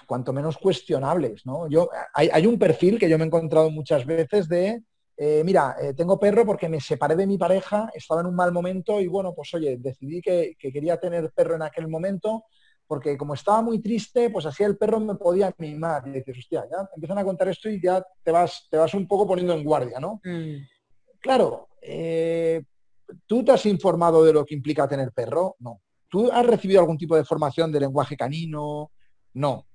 [0.07, 1.69] cuanto menos cuestionables, ¿no?
[1.69, 4.83] Yo, hay, un perfil que yo me he encontrado muchas veces de,
[5.17, 8.53] eh, mira, eh, tengo perro porque me separé de mi pareja, estaba en un mal
[8.53, 12.45] momento y bueno, pues oye, decidí que, quería tener perro en aquel momento
[12.87, 16.07] porque como estaba muy triste, pues así el perro me podía mimar.
[16.07, 19.07] Y dices, hostia, ya empiezan a contar esto y ya te vas, te vas un
[19.09, 20.21] poco poniendo en guardia, ¿no?
[20.25, 20.57] Mm.
[21.21, 22.63] Claro, eh,
[23.27, 25.57] ¿tú te has informado de lo que implica tener perro?
[25.59, 25.83] No.
[26.09, 28.93] ¿Tú has recibido algún tipo de formación de lenguaje canino?
[29.35, 29.67] No.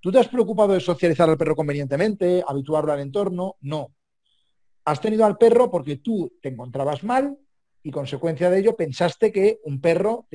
[0.00, 3.56] ¿Tú te has preocupado de socializar al perro convenientemente, habituarlo al entorno?
[3.62, 3.94] No.
[4.84, 7.36] Has tenido al perro porque tú te encontrabas mal
[7.82, 10.26] y consecuencia de ello pensaste que un perro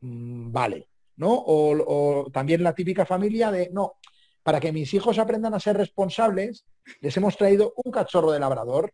[0.00, 0.89] mm, vale,
[1.20, 1.28] ¿no?
[1.32, 3.94] O, también la típica familia de, no,
[4.42, 6.64] para que mis hijos aprendan a ser responsables,
[7.00, 8.92] les hemos traído un cachorro de labrador,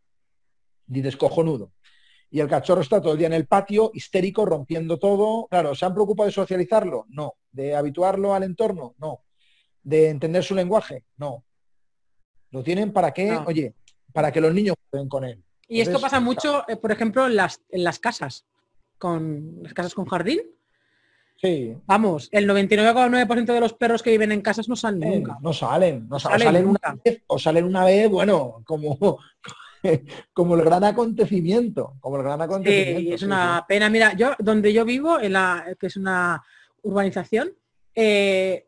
[0.89, 1.73] y descojonudo.
[2.31, 5.47] Y el cachorro está todo el día en el patio, histérico, rompiendo todo.
[5.49, 7.07] Claro, ¿se han preocupado de socializarlo?
[7.09, 7.35] No.
[7.51, 8.95] ¿De habituarlo al entorno?
[8.99, 9.23] No
[9.87, 11.05] de entender su lenguaje.
[11.17, 11.45] No.
[12.51, 13.75] Lo tienen para que, oye,
[14.13, 15.45] para que los niños jueguen con él.
[15.69, 18.45] Y esto pasa mucho, eh, por ejemplo, en las, en las casas,
[18.99, 20.41] con las casas con jardín.
[21.37, 21.77] Sí.
[21.87, 25.39] Vamos, el 99,9% de los perros que viven en casas no salen eh, nunca.
[25.43, 29.19] No salen, no, salen, una vez, o salen una vez, bueno, como,
[30.33, 33.01] como el gran acontecimiento, como el gran acontecimiento.
[33.01, 33.91] Sí, es una pena.
[33.91, 36.43] Mira, yo donde yo vivo, en la, que es una
[36.83, 37.53] urbanización,
[37.95, 38.67] eh,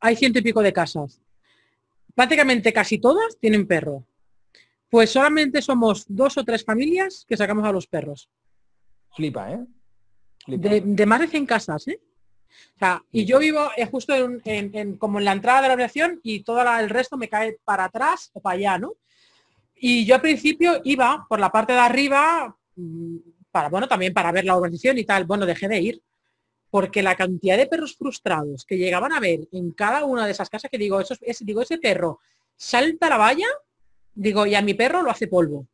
[0.00, 1.22] hay ciento y pico de casas.
[2.14, 4.04] Prácticamente casi todas tienen perro.
[4.90, 8.30] Pues solamente somos dos o tres familias que sacamos a los perros.
[9.14, 9.66] Flipa, ¿eh?
[10.46, 12.00] De, más de 100 casas, ¿eh?
[12.76, 16.20] O sea, y yo vivo eh, justo en, como en la entrada de la organización
[16.22, 18.94] y todo el resto me cae para atrás o para allá, ¿no?
[19.74, 23.16] Y yo al principio iba por la parte de arriba mm,
[23.50, 25.24] para, bueno, también para ver la organización y tal.
[25.24, 26.02] Bueno, dejé de ir
[26.70, 30.50] porque la cantidad de perros frustrados que llegaban a ver en cada una de esas
[30.50, 32.20] casas, que digo, eso, es, digo, ese perro
[32.56, 33.46] salta la valla,
[34.14, 35.66] digo, y a mi perro lo hace polvo.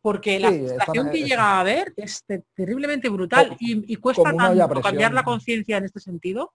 [0.00, 5.24] Porque la frustración que llega a ver es terriblemente brutal y, cuesta tanto cambiar la
[5.24, 6.54] conciencia en este sentido.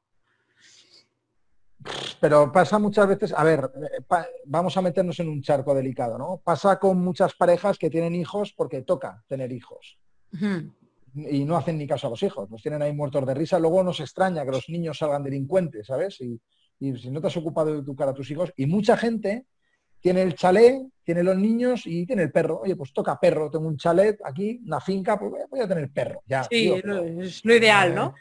[2.22, 4.04] Pero pasa muchas veces, a ver, eh,
[4.46, 6.42] vamos a meternos en un charco delicado, ¿no?
[6.42, 10.00] Pasa con muchas parejas que tienen hijos porque toca tener hijos
[11.16, 13.60] y no hacen ni caso a los hijos, los tienen ahí muertos de risa.
[13.60, 16.20] Luego nos extraña que los niños salgan delincuentes, ¿sabes?
[16.22, 16.40] Y,
[16.80, 19.46] si no te has ocupado de educar a tus hijos, y mucha gente
[20.04, 22.60] tiene el chalet, tiene los niños y tiene el perro.
[22.60, 26.22] Oye, pues toca perro, tengo un chalet aquí, una finca, pues voy a tener perro.
[26.28, 28.14] Ya, sí, es lo ideal, ¿no?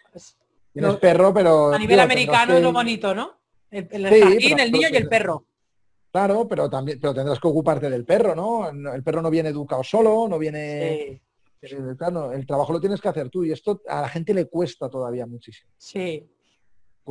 [0.73, 1.73] Tienes perro, pero...
[1.73, 3.33] A nivel americano es lo bonito, ¿no?
[3.69, 5.45] El, el el niño y el perro.
[6.13, 8.69] Claro, pero también pero tendrás que ocuparte del perro, ¿no?
[8.69, 10.93] El perro no viene educado solo, no viene...
[10.93, 11.23] Eh,
[11.99, 14.89] claro, el trabajo lo tienes que hacer tú y esto a la gente le cuesta
[14.89, 15.73] todavía muchísimo.
[15.77, 16.32] Sí.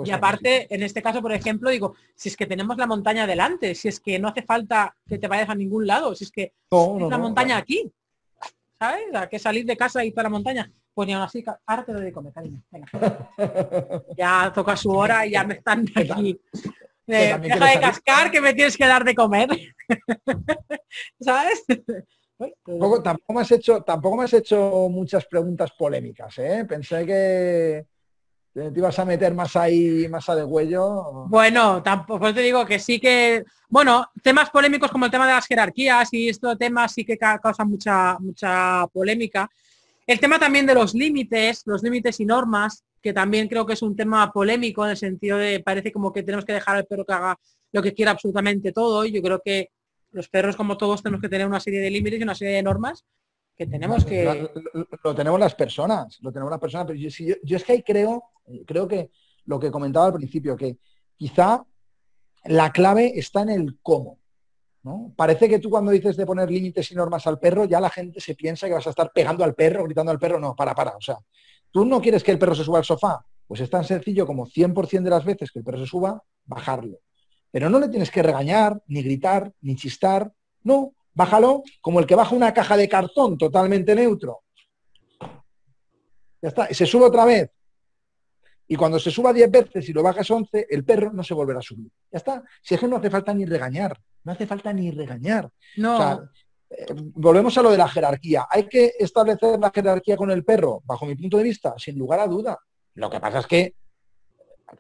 [0.06, 3.76] Y aparte, en este caso, por ejemplo, digo, si es que tenemos la montaña delante,
[3.76, 6.54] si es que no hace falta que te vayas a ningún lado, si es que
[6.72, 7.92] no, la montaña aquí,
[8.80, 9.14] ¿sabes?
[9.14, 10.72] A que salir de casa y ir para la montaña.
[10.94, 12.62] Pues ni aún así, ahora te doy de comer, cariño.
[14.18, 16.40] ya toca su hora y ya me están aquí.
[17.08, 19.50] Eh, deja de cascar que me tienes que dar de comer.
[21.20, 21.66] ¿Sabes?
[23.04, 26.66] tampoco, me has hecho, tampoco me has hecho muchas preguntas polémicas, ¿eh?
[26.68, 27.86] Pensé que
[28.53, 31.26] te ibas a meter más ahí, más a de huello.
[31.28, 35.48] Bueno, tampoco te digo que sí que, bueno, temas polémicos como el tema de las
[35.48, 39.49] jerarquías y estos temas sí que causan mucha, mucha polémica.
[40.06, 43.82] El tema también de los límites, los límites y normas, que también creo que es
[43.82, 47.06] un tema polémico en el sentido de parece como que tenemos que dejar al perro
[47.06, 47.40] que haga
[47.72, 49.06] lo que quiera absolutamente todo.
[49.06, 49.69] Y yo creo que
[50.11, 52.64] los perros, como todos, tenemos que tener una serie de límites y una serie de
[52.64, 53.06] normas
[53.62, 54.50] que tenemos que...
[55.04, 57.10] Lo, tenemos las personas, lo tenemos las personas, pero yo,
[57.44, 58.24] yo, es que ahí creo,
[58.66, 59.12] creo que
[59.46, 60.80] lo que comentaba al principio, que
[61.16, 61.64] quizá
[62.46, 64.18] la clave está en el cómo.
[64.82, 65.14] ¿no?
[65.16, 68.20] Parece que tú cuando dices de poner límites y normas al perro, ya la gente
[68.20, 70.40] se piensa que vas a estar pegando al perro, gritando al perro.
[70.40, 70.98] No, para, para.
[70.98, 71.20] O sea,
[71.70, 73.24] tú no quieres que el perro se suba al sofá.
[73.46, 76.98] Pues es tan sencillo como 100% de las veces que el perro se suba, bajarlo.
[77.52, 80.34] Pero no le tienes que regañar, ni gritar, ni chistar.
[80.64, 84.42] No, bájalo como el que baja una caja de cartón totalmente neutro.
[86.42, 86.68] Ya está.
[86.70, 87.52] Y se sube otra vez.
[88.68, 91.60] Y cuando se suba 10 veces y lo bajas 11, el perro no se volverá
[91.60, 91.92] a subir.
[92.12, 92.44] Ya está.
[92.62, 94.00] Si es que no hace falta ni regañar.
[94.24, 95.50] No hace falta ni regañar.
[95.78, 96.24] No.
[96.70, 98.48] eh, volvemos a lo de la jerarquía.
[98.50, 100.82] ¿Hay que establecer la jerarquía con el perro?
[100.86, 102.58] Bajo mi punto de vista, sin lugar a duda.
[102.96, 103.76] Lo que pasa es que,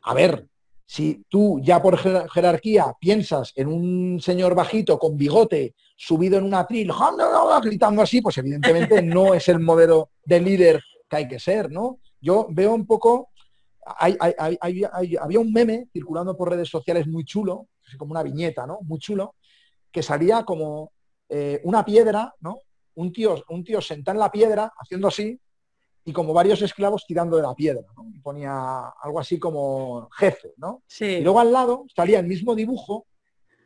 [0.03, 0.47] a ver,
[0.91, 6.53] si tú ya por jerarquía piensas en un señor bajito con bigote subido en un
[6.53, 6.91] atril,
[7.63, 11.99] gritando así, pues evidentemente no es el modelo de líder que hay que ser, ¿no?
[12.19, 13.29] Yo veo un poco,
[13.85, 18.79] había un meme circulando por redes sociales muy chulo, como una viñeta, ¿no?
[18.81, 19.35] Muy chulo,
[19.89, 20.91] que salía como
[21.29, 22.57] eh, una piedra, ¿no?
[22.95, 25.39] Un tío, un tío sentado en la piedra, haciendo así,
[26.03, 27.83] y como varios esclavos tirando de la piedra.
[27.95, 28.11] ¿no?
[28.21, 30.83] ponía algo así como jefe, ¿no?
[30.99, 33.07] Y luego al lado salía el mismo dibujo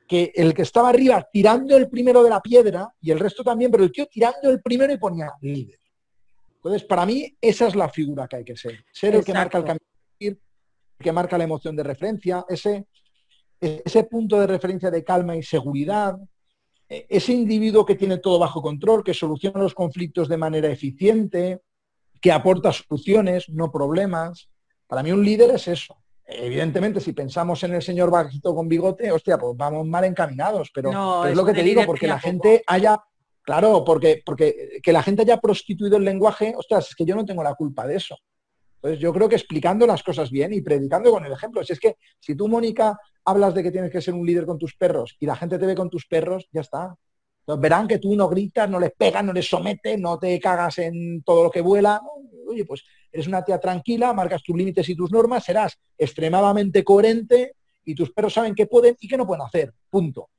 [0.07, 3.71] que el que estaba arriba tirando el primero de la piedra y el resto también,
[3.71, 5.79] pero el tío tirando el primero y ponía líder.
[6.57, 8.83] Entonces, para mí, esa es la figura que hay que ser.
[8.91, 9.85] Ser el que marca el camino,
[10.19, 10.39] el
[10.99, 12.87] que marca la emoción de referencia, ese,
[13.59, 16.17] ese punto de referencia de calma y seguridad,
[16.87, 21.61] e, ese individuo que tiene todo bajo control, que soluciona los conflictos de manera eficiente,
[22.25, 24.49] que aporta soluciones, no problemas.
[24.87, 25.95] Para mí un líder es eso.
[26.25, 30.89] Evidentemente, si pensamos en el señor bajito con bigote, hostia, pues vamos mal encaminados, pero,
[31.27, 32.99] es, lo que te digo, porque la gente haya,
[33.43, 37.25] claro, porque, porque que la gente haya prostituido el lenguaje, ostras, es que yo no
[37.25, 38.17] tengo la culpa de eso.
[38.77, 41.79] Entonces yo creo que explicando las cosas bien y predicando con el ejemplo, si es
[41.79, 45.15] que si tú, Mónica, hablas de que tienes que ser un líder con tus perros
[45.19, 46.95] y la gente te ve con tus perros, ya está
[47.47, 51.21] verán que tú no gritas, no les pegas, no les sometes, no te cagas en
[51.23, 52.01] todo lo que vuela.
[52.47, 57.55] Oye, pues eres una tía tranquila, marcas tus límites y tus normas, serás extremadamente coherente
[57.85, 59.73] y tus perros saben qué pueden y qué no pueden hacer.
[59.89, 60.29] Punto.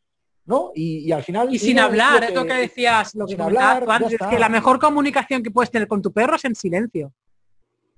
[0.45, 0.71] ¿No?
[0.75, 1.53] Y, al final...
[1.53, 4.79] Y sin hablar, es lo que decías, lo que hablar, antes, es que la mejor
[4.79, 7.13] comunicación que puedes tener con tu perro es en silencio.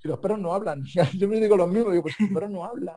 [0.00, 0.82] Si los perros no hablan,
[1.18, 2.96] yo me digo lo mismo, digo, pues los perros no hablan.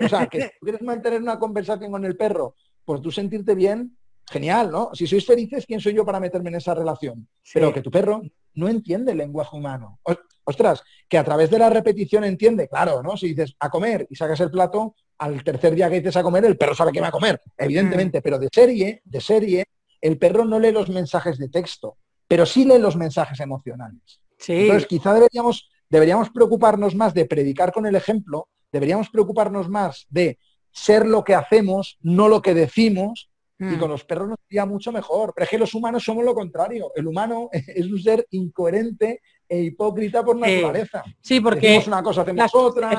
[0.00, 2.54] o sea, que tú quieres mantener una conversación con el perro,
[2.84, 3.96] pues tú sentirte bien,
[4.30, 4.90] genial, ¿no?
[4.94, 7.28] Si sois felices, ¿quién soy yo para meterme en esa relación?
[7.52, 8.22] Pero que tu perro
[8.54, 10.00] no entiende el lenguaje humano.
[10.44, 13.16] Ostras, que a través de la repetición entiende, claro, ¿no?
[13.16, 16.44] Si dices a comer y sacas el plato, al tercer día que dices a comer,
[16.44, 18.22] el perro sabe que va a comer, evidentemente, mm.
[18.22, 19.64] pero de serie, de serie,
[20.00, 21.96] el perro no lee los mensajes de texto,
[22.26, 24.20] pero sí lee los mensajes emocionales.
[24.48, 30.38] Entonces, quizá deberíamos, deberíamos preocuparnos más de predicar con el ejemplo, deberíamos preocuparnos más de
[30.72, 33.92] ser lo que hacemos, no lo que decimos, y con mm.
[33.92, 35.32] los perros nos iría mucho mejor.
[35.34, 36.90] Pero es que los humanos somos lo contrario.
[36.94, 41.02] El humano es un ser incoherente e hipócrita por naturaleza.
[41.20, 42.90] sí, porque es una cosa, hacemos otra.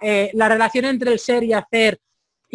[0.00, 1.98] Eh, la relación entre el ser y hacer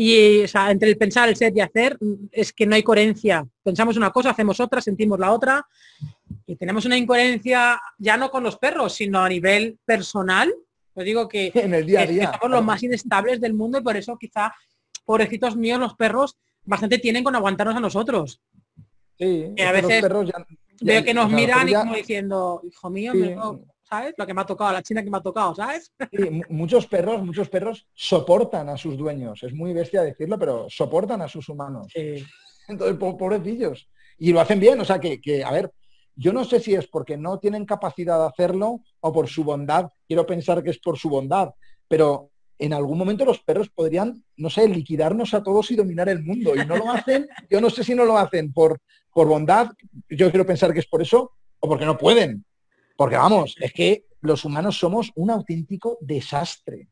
[0.02, 3.46] y entre el pensar, el ser y hacer mm, es que no hay coherencia.
[3.62, 5.68] Pensamos una cosa, hacemos otra, sentimos la otra
[6.46, 10.54] y tenemos una incoherencia ya no con los perros, sino a nivel personal.
[10.94, 13.82] Os digo que, en el día a día, somos los más inestables del mundo y
[13.82, 14.54] por eso quizá,
[15.04, 16.38] pobrecitos míos, los perros
[16.70, 18.40] bastante tienen con aguantarnos a nosotros.
[19.18, 20.02] Sí, que a veces
[20.82, 23.12] veo que nos miran y como diciendo, hijo mío,
[23.84, 24.14] ¿sabes?
[24.18, 25.92] Lo que me ha tocado, la china que me ha tocado, ¿sabes?
[26.48, 29.44] muchos perros, muchos perros soportan a sus dueños.
[29.44, 31.92] Es muy bestia decirlo, pero soportan a sus humanos.
[32.68, 33.90] Entonces, pobrecillos.
[34.20, 35.72] Y lo hacen bien, o sea que, que, a ver,
[36.16, 39.90] yo no sé si es porque no tienen capacidad de hacerlo o por su bondad.
[40.08, 41.50] Quiero pensar que es por su bondad,
[41.88, 42.30] pero
[42.60, 46.54] en algún momento los perros podrían, no sé, liquidarnos a todos y dominar el mundo.
[46.56, 48.82] Y no lo hacen, yo no sé si no lo hacen por,
[49.14, 49.72] por bondad,
[50.10, 52.46] yo quiero pensar que es por eso, o porque no pueden.
[52.98, 56.90] Porque vamos, es que los humanos somos un auténtico desastre.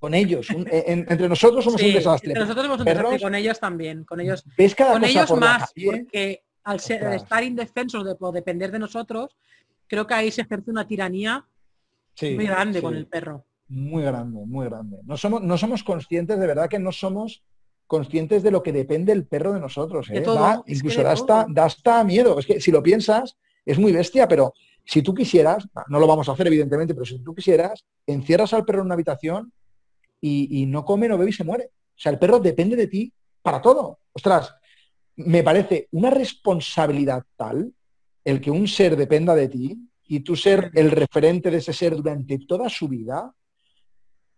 [0.00, 2.30] Con ellos, entre nosotros somos un desastre.
[2.30, 4.44] Entre nosotros somos un desastre, con ellos también, con ellos,
[4.76, 9.36] con ellos más, porque al ser, estar indefensos de, o depender de nosotros,
[9.86, 11.46] creo que ahí se ejerce una tiranía
[12.20, 14.98] muy grande con el perro muy grande, muy grande.
[15.04, 17.42] No somos, no somos conscientes, de verdad que no somos
[17.86, 20.08] conscientes de lo que depende el perro de nosotros.
[20.10, 20.22] ¿eh?
[20.66, 22.38] incluso da, hasta, da hasta miedo.
[22.38, 24.54] Es que si lo piensas, es muy bestia, pero
[24.84, 28.64] si tú quisieras, no lo vamos a hacer evidentemente, pero si tú quisieras, encierras al
[28.64, 29.52] perro en una habitación
[30.20, 31.64] y, no come, no bebe y se muere.
[31.66, 33.12] O sea, el perro depende de ti
[33.42, 34.00] para todo.
[34.12, 34.54] Ostras,
[35.16, 37.72] me parece una responsabilidad tal
[38.24, 41.94] el que un ser dependa de ti y tú ser el referente de ese ser
[41.96, 43.34] durante toda su vida,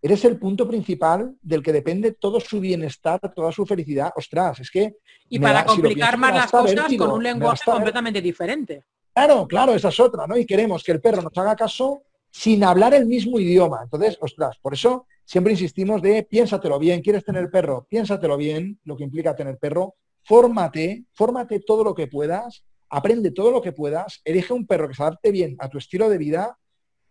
[0.01, 4.11] eres el punto principal del que depende todo su bienestar, toda su felicidad.
[4.15, 4.97] Ostras, es que...
[5.29, 8.85] Y para complicar más las cosas con un lenguaje completamente diferente.
[9.13, 10.37] Claro, claro, esa es otra, ¿no?
[10.37, 13.81] Y queremos que el perro nos haga caso sin hablar el mismo idioma.
[13.83, 18.95] Entonces, ostras, por eso siempre insistimos de piénsatelo bien, quieres tener perro, piénsatelo bien, lo
[18.95, 24.21] que implica tener perro, fórmate, fórmate todo lo que puedas, aprende todo lo que puedas,
[24.23, 26.57] elige un perro que se adapte bien a tu estilo de vida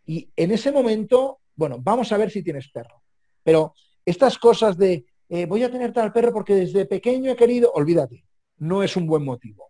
[0.06, 3.02] y en ese momento bueno, vamos a ver si tienes perro.
[3.42, 7.70] Pero estas cosas de eh, voy a tener tal perro porque desde pequeño he querido,
[7.74, 8.24] olvídate,
[8.56, 9.68] no es un buen motivo.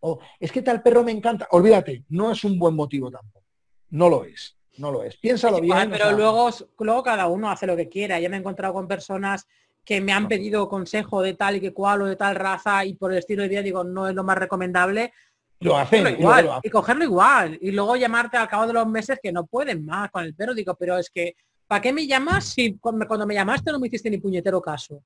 [0.00, 1.48] O es que tal perro me encanta.
[1.52, 3.46] Olvídate, no es un buen motivo tampoco.
[3.88, 4.54] No lo es.
[4.76, 5.16] No lo es.
[5.16, 5.90] Piénsalo bien.
[5.90, 8.20] pero luego, luego cada uno hace lo que quiera.
[8.20, 9.48] Ya me he encontrado con personas
[9.86, 12.94] que me han pedido consejo de tal y que cual o de tal raza y
[12.94, 15.14] por el estilo de vida digo no es lo más recomendable.
[15.60, 19.32] Lo hacen igual y, cogerlo igual y luego llamarte al cabo de los meses que
[19.32, 20.54] no pueden más con el perro.
[20.54, 21.34] Digo, pero es que
[21.66, 25.02] ¿para qué me llamas si cuando me llamaste no me hiciste ni puñetero caso?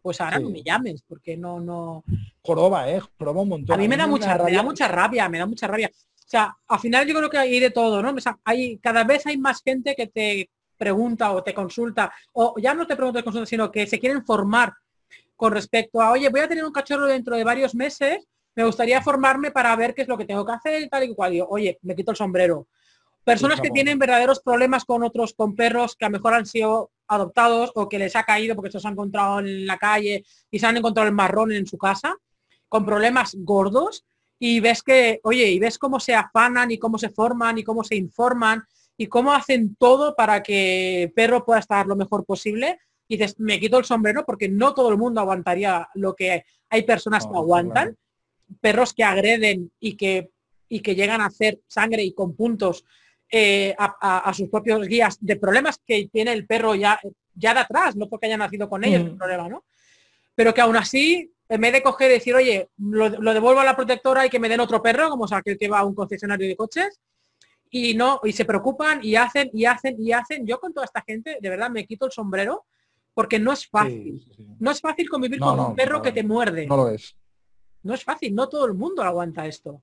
[0.00, 2.04] Pues ahora no me llames, porque no, no.
[2.42, 3.74] Joroba, eh, joroba un montón.
[3.74, 4.52] A mí me da mucha, rabia.
[4.52, 5.90] me da mucha rabia, me da mucha rabia.
[5.92, 8.10] O sea, al final yo creo que hay de todo, ¿no?
[8.10, 12.54] O sea, hay, cada vez hay más gente que te pregunta o te consulta, o
[12.58, 14.72] ya no te pregunta, consulta, sino que se quieren formar
[15.34, 18.26] con respecto a, oye, voy a tener un cachorro dentro de varios meses,
[18.56, 21.14] me gustaría formarme para ver qué es lo que tengo que hacer y tal y
[21.14, 21.34] cual.
[21.34, 22.66] Y oye, me quito el sombrero.
[23.22, 26.90] Personas que tienen verdaderos problemas con otros, con perros que a lo mejor han sido
[27.08, 30.58] adoptados o que les ha caído porque se los han encontrado en la calle y
[30.58, 32.16] se han encontrado el marrón en su casa,
[32.68, 34.04] con problemas gordos,
[34.38, 37.84] y ves que, oye, y ves cómo se afanan y cómo se forman y cómo
[37.84, 38.62] se informan
[38.96, 42.78] y cómo hacen todo para que el perro pueda estar lo mejor posible.
[43.08, 46.82] Y dices, me quito el sombrero porque no todo el mundo aguantaría lo que hay
[46.82, 47.96] personas que aguantan.
[48.60, 50.30] Perros que agreden y que,
[50.68, 52.84] y que llegan a hacer sangre y con puntos
[53.30, 56.98] eh, a, sus propios guías de problemas que tiene el perro ya,
[57.34, 59.18] ya de atrás, no porque haya nacido con ellos, el mm.
[59.18, 59.64] problema, ¿no?
[60.34, 63.76] Pero que aún así en vez de coger y decir, oye, lo, devuelvo a la
[63.76, 66.48] protectora y que me den otro perro, como sea aquel que va a un concesionario
[66.48, 67.00] de coches,
[67.70, 70.46] y no, y se preocupan y hacen y hacen y hacen.
[70.46, 72.64] Yo con toda esta gente, de verdad, me quito el sombrero
[73.12, 74.24] porque no es fácil.
[74.60, 76.66] No es fácil convivir con un perro que te muerde.
[76.66, 77.16] No lo es.
[77.86, 79.80] No es fácil, no todo el mundo aguanta esto.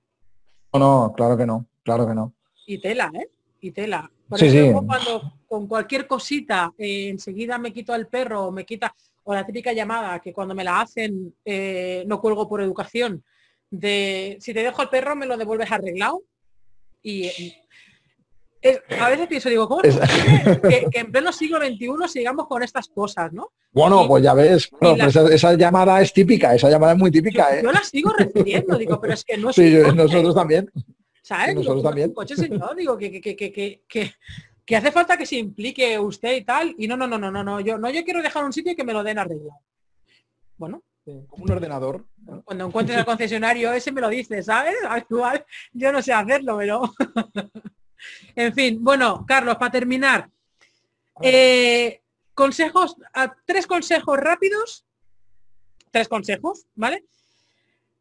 [0.72, 2.34] No, no, claro que no, claro que no.
[2.66, 3.30] Y tela, ¿eh?
[3.60, 4.10] Y tela.
[4.28, 9.34] Por ejemplo, cuando con cualquier cosita eh, enseguida me quito al perro, me quita, o
[9.34, 13.24] la típica llamada que cuando me la hacen eh, no cuelgo por educación,
[13.70, 16.22] de si te dejo el perro me lo devuelves arreglado.
[17.02, 17.62] Y eh,
[19.00, 19.98] a veces pienso, digo, ¿cómo es
[20.90, 23.52] que, en pleno siglo XXI sigamos con estas cosas, ¿no?
[23.72, 24.70] Bueno, pues ya ves,
[25.30, 27.60] esa, llamada es típica, esa llamada es muy típica.
[27.60, 27.72] Yo, ¿eh?
[27.72, 29.56] la sigo recibiendo, digo, pero es que no es...
[29.64, 30.70] Sí, nosotros también.
[31.22, 31.54] ¿Sabes?
[31.54, 32.12] Nosotros también.
[32.12, 34.14] Coche señor, digo, que, que, que, que
[34.64, 37.44] que hace falta que se implique usted y tal, y no, no, no, no, no,
[37.44, 39.60] no, yo no, yo quiero dejar un sitio y que me lo den arreglado.
[40.56, 40.82] Bueno.
[41.04, 42.06] Como un ordenador.
[42.44, 44.74] Cuando encuentres el concesionario ese me lo dice, ¿sabes?
[44.88, 46.94] Actual, yo no sé hacerlo, pero.
[48.34, 50.28] En fin, bueno, Carlos, para terminar.
[51.22, 52.02] Eh,
[52.34, 52.96] consejos,
[53.44, 54.84] tres consejos rápidos.
[55.90, 57.04] Tres consejos, ¿vale?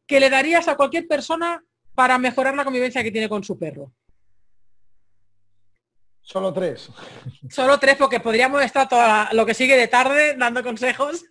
[0.07, 1.63] Que le darías a cualquier persona
[1.93, 3.91] para mejorar la convivencia que tiene con su perro.
[6.23, 6.89] Solo tres.
[7.49, 9.01] Solo tres, porque podríamos estar todo
[9.33, 11.25] lo que sigue de tarde dando consejos.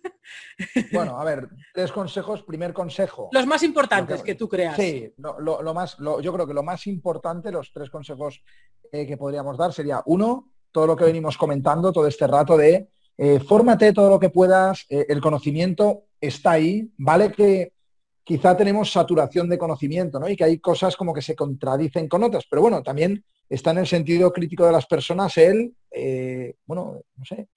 [0.91, 2.43] Bueno, a ver, tres consejos.
[2.43, 3.29] Primer consejo.
[3.31, 4.75] Los más importantes que, tú creas.
[4.75, 8.43] Sí, lo, más, yo creo que lo más importante, los tres consejos
[8.91, 12.87] eh, que podríamos dar sería, uno, todo lo que venimos comentando todo este rato de
[13.17, 17.72] eh, fórmate todo lo que puedas, eh, el conocimiento está ahí, vale que
[18.23, 20.29] quizá tenemos saturación de conocimiento, ¿no?
[20.29, 23.79] Y que hay cosas como que se contradicen con otras, pero bueno, también está en
[23.79, 27.49] el sentido crítico de las personas él, eh, bueno, no sé,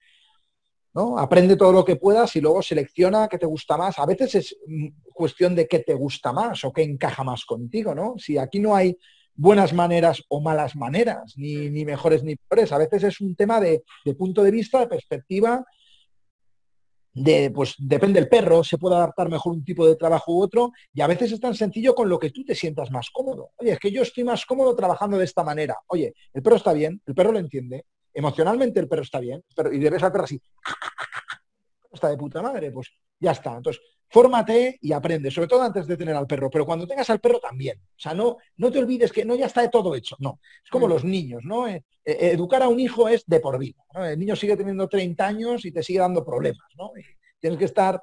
[0.93, 1.17] ¿no?
[1.17, 3.97] Aprende todo lo que puedas y luego selecciona qué te gusta más.
[3.99, 7.95] A veces es mm, cuestión de qué te gusta más o qué encaja más contigo,
[7.95, 8.15] ¿no?
[8.17, 8.97] Si aquí no hay
[9.35, 13.61] buenas maneras o malas maneras, ni, ni mejores ni peores, a veces es un tema
[13.61, 15.63] de, de punto de vista, de perspectiva
[17.53, 21.01] pues depende del perro, se puede adaptar mejor un tipo de trabajo u otro, y
[21.01, 23.51] a veces es tan sencillo con lo que tú te sientas más cómodo.
[23.57, 25.77] Oye, es que yo estoy más cómodo trabajando de esta manera.
[25.87, 29.71] Oye, el perro está bien, el perro lo entiende, emocionalmente el perro está bien, pero,
[29.71, 30.41] y debes al perro así,
[31.91, 33.55] está de puta madre, pues ya está.
[33.55, 37.19] Entonces, fórmate y aprende, sobre todo antes de tener al perro, pero cuando tengas al
[37.19, 37.77] perro también.
[37.79, 40.39] O sea, no, no te olvides que no ya está de todo hecho, no.
[40.63, 40.89] Es como mm.
[40.89, 41.67] los niños, ¿no?
[41.67, 43.83] Eh, eh, educar a un hijo es de por vida.
[43.95, 46.91] El niño sigue teniendo 30 años y te sigue dando problemas, ¿no?
[47.39, 48.01] tienes que estar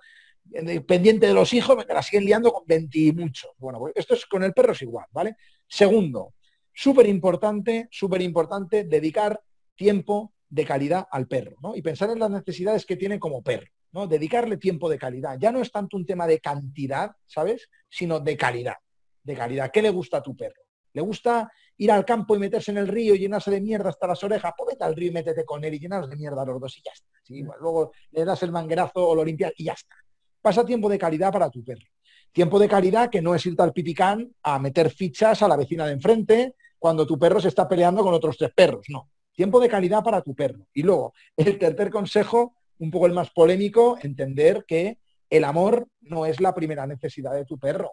[0.53, 3.51] eh, pendiente de los hijos, me la siguen liando con 20 y muchos.
[3.59, 5.37] Bueno, pues esto es con el perro es igual, ¿vale?
[5.67, 6.35] Segundo,
[6.73, 9.41] súper importante, súper importante, dedicar
[9.75, 11.75] tiempo de calidad al perro, ¿no?
[11.75, 13.67] Y pensar en las necesidades que tiene como perro.
[13.95, 14.09] ¿No?
[14.09, 15.39] Dedicarle tiempo de calidad.
[15.39, 17.71] Ya no es tanto un tema de cantidad, ¿sabes?
[17.89, 18.75] Sino de calidad.
[19.23, 19.71] De calidad.
[19.71, 20.61] ¿Qué le gusta a tu perro?
[20.93, 24.09] ¿Le gusta ir al campo y meterse en el río y llenarse de mierda hasta
[24.09, 24.53] las orejas?
[24.57, 26.77] Pues vete al río y métete con él y llenaros de mierda a los dos
[26.77, 27.57] y ya está.
[27.61, 29.95] luego le das el manguerazo o lo limpias y ya está.
[30.43, 31.87] Pasa tiempo de calidad para tu perro.
[32.33, 35.87] Tiempo de calidad que no es irte al pipicán a meter fichas a la vecina
[35.87, 38.87] de enfrente cuando tu perro se está peleando con otros tres perros.
[38.89, 39.09] No.
[39.33, 40.67] Tiempo de calidad para tu perro.
[40.75, 44.99] Y luego, el tercer consejo un poco el más polémico, entender que
[45.29, 47.93] el amor no es la primera necesidad de tu perro.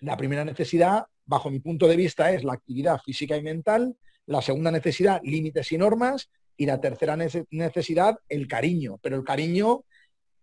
[0.00, 3.96] La primera necesidad, bajo mi punto de vista, es la actividad física y mental.
[4.26, 6.28] La segunda necesidad, límites y normas.
[6.56, 8.98] Y la tercera necesidad, el cariño.
[9.02, 9.84] Pero el cariño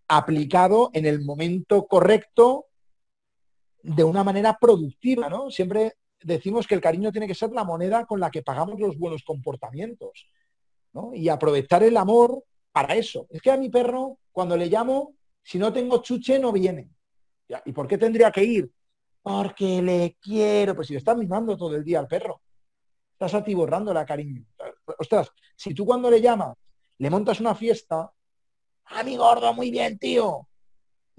[0.08, 2.66] aplicado en el momento correcto
[3.82, 5.50] de una manera productiva, ¿no?
[5.50, 8.98] Siempre decimos que el cariño tiene que ser la moneda con la que pagamos los
[8.98, 10.28] buenos comportamientos,
[10.92, 11.14] ¿no?
[11.14, 12.42] Y aprovechar el amor
[12.72, 13.26] para eso.
[13.30, 16.90] Es que a mi perro, cuando le llamo, si no tengo chuche, no viene.
[17.64, 18.70] ¿Y por qué tendría que ir?
[19.22, 20.74] Porque le quiero.
[20.74, 22.42] Pues si le estás mimando todo el día al perro,
[23.12, 24.44] estás atiborrando la cariño.
[24.98, 26.56] Ostras, si tú cuando le llamas,
[26.98, 28.12] le montas una fiesta,
[28.84, 30.46] a mi gordo, muy bien, tío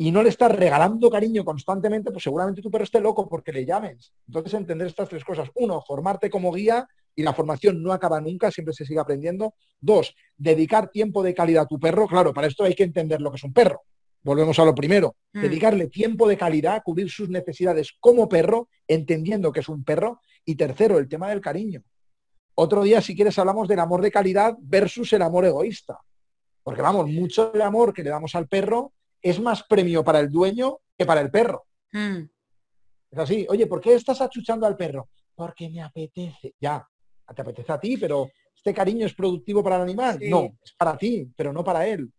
[0.01, 3.67] y no le estás regalando cariño constantemente, pues seguramente tu perro esté loco porque le
[3.67, 4.11] llames.
[4.25, 5.51] Entonces, entender estas tres cosas.
[5.53, 9.53] Uno, formarte como guía y la formación no acaba nunca, siempre se sigue aprendiendo.
[9.79, 12.07] Dos, dedicar tiempo de calidad a tu perro.
[12.07, 13.81] Claro, para esto hay que entender lo que es un perro.
[14.23, 15.15] Volvemos a lo primero.
[15.33, 15.41] Mm.
[15.41, 20.21] Dedicarle tiempo de calidad, cubrir sus necesidades como perro, entendiendo que es un perro.
[20.45, 21.83] Y tercero, el tema del cariño.
[22.55, 25.99] Otro día, si quieres, hablamos del amor de calidad versus el amor egoísta.
[26.63, 30.29] Porque vamos, mucho el amor que le damos al perro es más premio para el
[30.29, 31.65] dueño que para el perro.
[31.91, 32.23] Hmm.
[33.11, 35.09] Es así, oye, ¿por qué estás achuchando al perro?
[35.35, 36.53] Porque me apetece.
[36.59, 36.87] Ya,
[37.33, 40.19] te apetece a ti, pero ¿este cariño es productivo para el animal?
[40.21, 42.11] No, es para ti, pero no para él.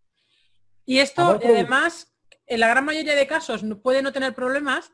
[0.85, 2.13] Y esto, además,
[2.47, 4.91] en la gran mayoría de casos puede no tener problemas,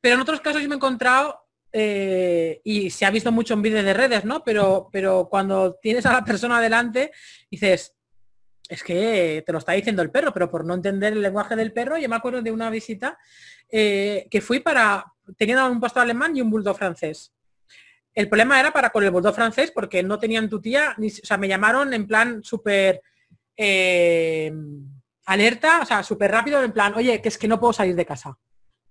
[0.00, 1.40] pero en otros casos yo me he encontrado,
[1.72, 4.42] eh, y se ha visto mucho en vídeos de redes, ¿no?
[4.42, 7.12] Pero, pero cuando tienes a la persona delante,
[7.50, 7.94] dices,
[8.68, 11.72] es que te lo está diciendo el perro, pero por no entender el lenguaje del
[11.72, 13.18] perro, yo me acuerdo de una visita
[13.70, 15.04] eh, que fui para,
[15.36, 17.32] tenía un pastor alemán y un bulldog francés.
[18.18, 21.10] El problema era para con el bulldog francés porque no tenían tu tía, ni, o
[21.22, 23.00] sea, me llamaron en plan súper
[23.56, 24.52] eh,
[25.26, 28.04] alerta, o sea, súper rápido, en plan, oye, que es que no puedo salir de
[28.04, 28.36] casa.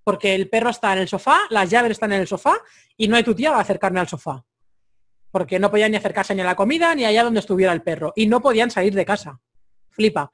[0.05, 2.57] Porque el perro está en el sofá, las llaves están en el sofá
[2.95, 4.45] y no hay tu tía a acercarme al sofá.
[5.29, 8.13] Porque no podían ni acercarse ni a la comida ni allá donde estuviera el perro.
[8.15, 9.41] Y no podían salir de casa
[9.89, 10.31] flipa.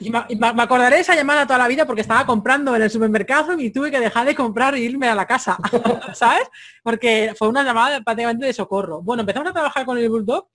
[0.00, 3.58] Y me, acordaré de esa llamada toda la vida porque estaba comprando en el supermercado
[3.58, 5.56] y tuve que dejar de comprar e irme a la casa,
[6.14, 6.46] ¿sabes?
[6.82, 9.00] Porque fue una llamada prácticamente de socorro.
[9.00, 10.48] Bueno, empezamos a trabajar con el Bulldog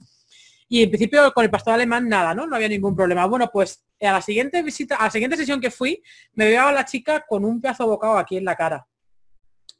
[0.70, 2.46] y en principio con el pastor alemán nada, ¿no?
[2.46, 3.26] No había ningún problema.
[3.26, 6.04] Bueno, pues a la siguiente visita, a la siguiente sesión que fui,
[6.34, 8.86] me veía a la chica con un pedazo bocado aquí en la cara.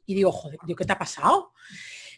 [0.04, 1.52] Y digo, joder, ¿qué te ha pasado?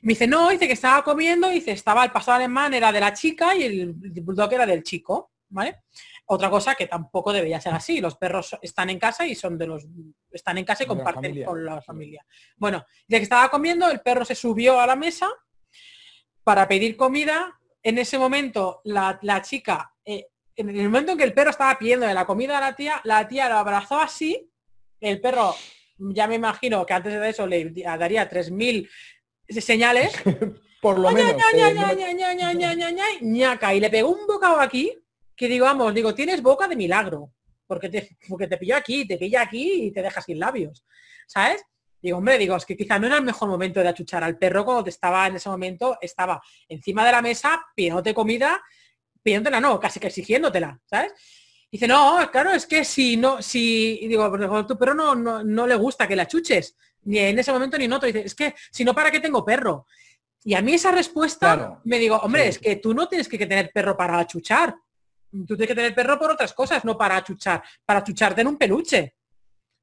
[0.01, 3.13] Me dice, no, dice que estaba comiendo, dice, estaba el pastor alemán, era de la
[3.13, 3.93] chica y el
[4.23, 5.83] bulldog era del chico, ¿vale?
[6.27, 8.01] Otra cosa que tampoco debería ser así.
[8.01, 9.87] Los perros están en casa y son de los
[10.31, 12.25] están en casa y comparten con la familia.
[12.57, 15.29] Bueno, ya que estaba comiendo, el perro se subió a la mesa
[16.43, 17.59] para pedir comida.
[17.83, 22.07] En ese momento, la, chica, eh, en el momento en que el perro estaba pidiendo
[22.07, 24.51] de la comida a la tía, la tía lo abrazó así.
[25.01, 25.55] El perro,
[25.99, 28.89] ya me imagino que antes de eso le daría 3.000
[29.49, 30.13] señales.
[30.83, 31.35] Por lo menos.
[33.75, 34.93] y le pegó un bocado aquí
[35.37, 37.33] que digamos, digo, tienes boca de milagro,
[37.67, 40.85] porque te, porque te pilló aquí, te pilla aquí y te deja sin labios,
[41.27, 41.65] ¿sabes?
[42.01, 44.65] Digo, hombre, digo, es que quizá no era el mejor momento de achuchar al perro
[44.65, 48.63] cuando te estaba en ese momento, estaba encima de la mesa pidiéndote comida,
[49.23, 51.13] pidiéndotela, no, casi que exigiéndotela, ¿sabes?
[51.71, 56.07] Dice, no, claro, es que si no, si, digo, tu perro no, no, le gusta
[56.07, 58.07] que la achuches, ni en ese momento ni en otro.
[58.07, 59.87] Dice, es que si no, ¿para qué tengo perro?
[60.45, 63.73] Y a mí esa respuesta me digo, hombre, es que tú no tienes que tener
[63.73, 64.77] perro para achuchar
[65.31, 68.57] tú tienes que tener perro por otras cosas, no para achuchar, para achucharte en un
[68.57, 69.17] peluche.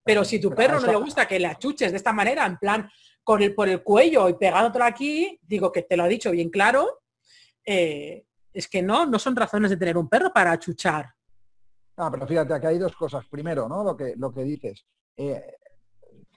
[0.03, 2.90] Pero si tu perro no le gusta que le achuches de esta manera, en plan
[3.24, 6.49] con el, por el cuello y pegándotelo aquí, digo que te lo ha dicho bien
[6.49, 7.03] claro,
[7.65, 11.14] eh, es que no, no son razones de tener un perro para achuchar.
[11.98, 13.26] Ah, pero fíjate, aquí hay dos cosas.
[13.28, 13.84] Primero, ¿no?
[13.84, 14.86] Lo que, lo que dices.
[15.15, 15.41] Eh,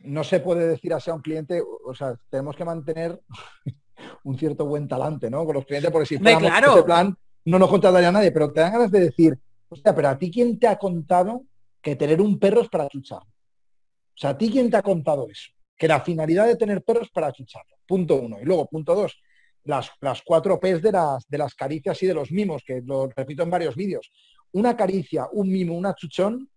[0.04, 3.20] no se puede decir así a un cliente, o sea, tenemos que mantener
[4.24, 5.44] un cierto buen talante, ¿no?
[5.44, 6.74] Con los clientes, porque si fuéramos claro.
[6.74, 9.38] ese plan, no nos contaría a nadie, pero te dan ganas de decir,
[9.82, 11.44] sea, pero a ti quién te ha contado
[11.80, 13.22] que tener un perro es para chuchar.
[13.22, 17.04] O sea, a ti quién te ha contado eso, que la finalidad de tener perros
[17.04, 17.62] es para chuchar.
[17.86, 18.40] Punto uno.
[18.40, 19.16] Y luego, punto dos,
[19.64, 23.08] las, las cuatro P's de las, de las caricias y de los mimos, que lo
[23.08, 24.10] repito en varios vídeos.
[24.52, 26.50] Una caricia, un mimo, una chuchón,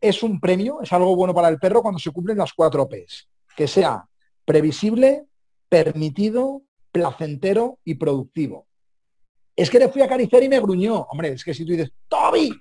[0.00, 3.28] es un premio, es algo bueno para el perro cuando se cumplen las cuatro P's.
[3.54, 4.08] Que sea
[4.46, 5.26] previsible,
[5.68, 6.62] permitido,
[6.92, 8.65] placentero y productivo
[9.56, 11.06] es que le fui a acariciar y me gruñó.
[11.10, 12.52] Hombre, es que si tú dices, Toby,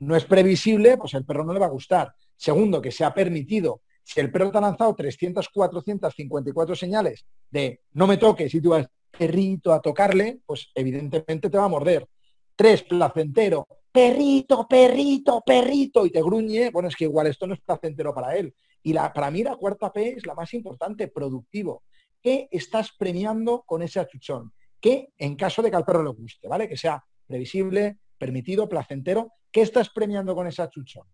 [0.00, 2.12] no es previsible, pues el perro no le va a gustar.
[2.36, 3.82] Segundo, que sea permitido.
[4.02, 8.70] Si el perro te ha lanzado 300, 454 señales de no me toques y tú
[8.70, 8.86] vas
[9.16, 12.06] perrito a tocarle, pues evidentemente te va a morder.
[12.54, 13.66] Tres, placentero.
[13.90, 18.36] Perrito, perrito, perrito, y te gruñe, bueno, es que igual esto no es placentero para
[18.36, 18.54] él.
[18.82, 21.82] Y la, para mí la cuarta P es la más importante, productivo.
[22.20, 24.52] ¿Qué estás premiando con ese achuchón?
[24.80, 26.68] Que en caso de que al perro le guste, ¿vale?
[26.68, 29.32] Que sea previsible, permitido, placentero.
[29.50, 31.06] ¿Qué estás premiando con ese achuchón?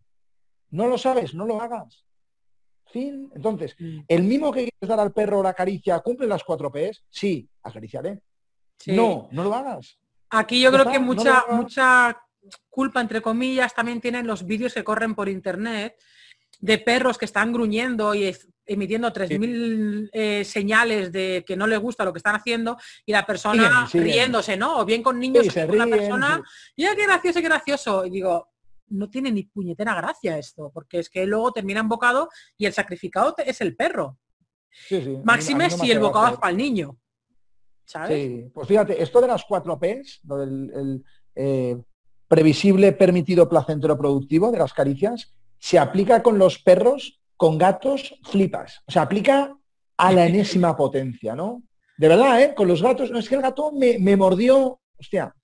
[0.71, 2.05] No lo sabes, no lo hagas.
[2.87, 3.31] Fin.
[3.35, 4.01] Entonces, mm.
[4.09, 7.05] el mimo que quieres dar al perro la caricia, ¿cumple las cuatro P's?
[7.09, 8.21] Sí, acariciaré.
[8.87, 9.99] No, no lo hagas.
[10.31, 12.19] Aquí yo creo que mucha, mucha
[12.69, 15.97] culpa, entre comillas, también tienen los vídeos que corren por internet
[16.61, 18.35] de perros que están gruñendo y
[18.65, 23.27] emitiendo 3.000 eh, señales de que no le gusta lo que están haciendo y la
[23.27, 24.79] persona riéndose, ¿no?
[24.79, 26.43] O bien con niños, con una persona,
[26.77, 28.07] y qué gracioso, qué gracioso.
[28.07, 28.49] Y digo,
[28.89, 32.73] no tiene ni puñetera gracia esto, porque es que luego termina en bocado y el
[32.73, 34.19] sacrificado es el perro.
[35.25, 36.99] Máxime si el bocado es para el niño.
[37.85, 41.83] Sí, pues fíjate, esto de las cuatro P's, lo del el, eh,
[42.29, 48.83] previsible, permitido, placentero, productivo, de las caricias, se aplica con los perros, con gatos, flipas.
[48.87, 49.57] O sea, aplica
[49.97, 51.63] a la enésima potencia, ¿no?
[51.97, 52.55] De verdad, ¿eh?
[52.55, 55.35] Con los gatos, no es que el gato me, me mordió, hostia,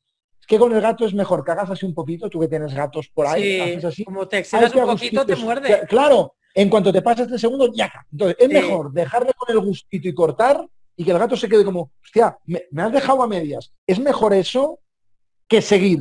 [0.40, 2.74] es que con el gato es mejor que hagas así un poquito, tú que tienes
[2.74, 4.04] gatos por ahí, haces así.
[4.04, 5.86] Como te excedas un poquito, te muerde.
[5.88, 7.92] Claro, en cuanto te pasas de segundo, ya.
[8.10, 10.66] Entonces, es mejor dejarle con el gustito y cortar
[10.96, 13.72] y que el gato se quede como, hostia, me, has dejado a medias.
[13.86, 14.80] Es mejor eso
[15.46, 16.00] que seguir.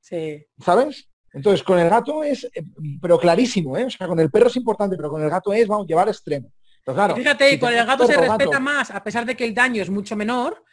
[0.00, 0.44] Sí.
[0.58, 1.08] ¿Sabes?
[1.36, 2.64] Entonces, con el gato es, eh,
[3.00, 3.84] pero clarísimo, ¿eh?
[3.84, 6.50] O sea, con el perro es importante, pero con el gato es, vamos, llevar extremo.
[6.84, 9.82] Pero claro, Fíjate, con el gato se respeta más, a pesar de que el daño
[9.82, 10.64] es mucho menor,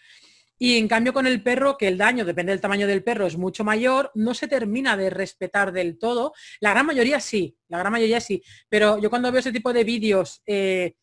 [0.58, 3.38] y en cambio con el perro, que el daño, depende del tamaño del perro, es
[3.38, 6.34] mucho mayor, no se termina de respetar del todo.
[6.62, 8.42] La gran mayoría sí, la gran mayoría sí.
[8.70, 10.94] Pero yo cuando veo ese tipo de vídeos eh,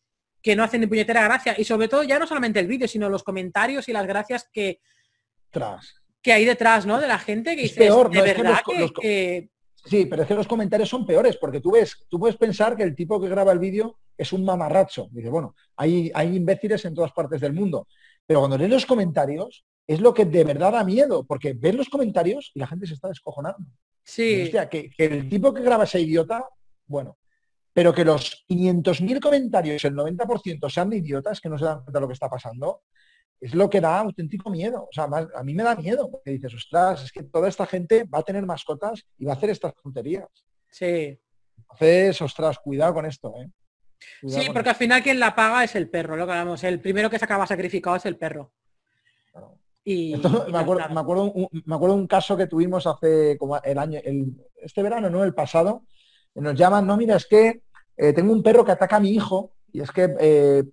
[0.41, 1.53] que no hacen ni puñetera gracia.
[1.57, 4.79] Y sobre todo ya no solamente el vídeo, sino los comentarios y las gracias que,
[5.51, 6.01] Tras.
[6.23, 6.99] que hay detrás, ¿no?
[6.99, 8.61] De la gente que dice, de verdad
[8.99, 9.50] que,
[9.83, 12.83] Sí, pero es que los comentarios son peores, porque tú ves, tú puedes pensar que
[12.83, 15.07] el tipo que graba el vídeo es un mamarracho.
[15.11, 17.87] Dice, bueno, hay, hay imbéciles en todas partes del mundo.
[18.25, 21.89] Pero cuando lees los comentarios, es lo que de verdad da miedo, porque ves los
[21.89, 23.71] comentarios y la gente se está descojonando.
[24.03, 24.43] Sí.
[24.43, 26.47] Hostia, que, que el tipo que graba ese idiota,
[26.85, 27.17] bueno,
[27.73, 31.93] pero que los 500.000 comentarios, el 90% sean de idiotas que no se dan cuenta
[31.93, 32.83] de lo que está pasando,
[33.41, 34.83] es lo que da auténtico miedo.
[34.83, 38.03] O sea, a mí me da miedo, porque dices, ostras, es que toda esta gente
[38.03, 40.29] va a tener mascotas y va a hacer estas tonterías.
[40.69, 41.19] Sí.
[41.57, 43.49] Entonces, ostras, cuidado con esto, ¿eh?
[44.27, 46.63] sí, porque al final quien la paga es el perro, lo que hablamos.
[46.63, 48.51] El primero que se acaba sacrificado es el perro.
[49.83, 53.79] Y, me, acuerdo, me, acuerdo un, me, acuerdo, un caso que tuvimos hace como el
[53.79, 55.85] año, el, este verano, no el pasado,
[56.35, 57.63] nos llaman, no, mira, es que
[57.97, 60.63] eh, tengo un perro que ataca a mi hijo y es que eh,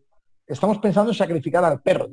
[0.46, 2.10] estamos pensando en sacrificar al perro.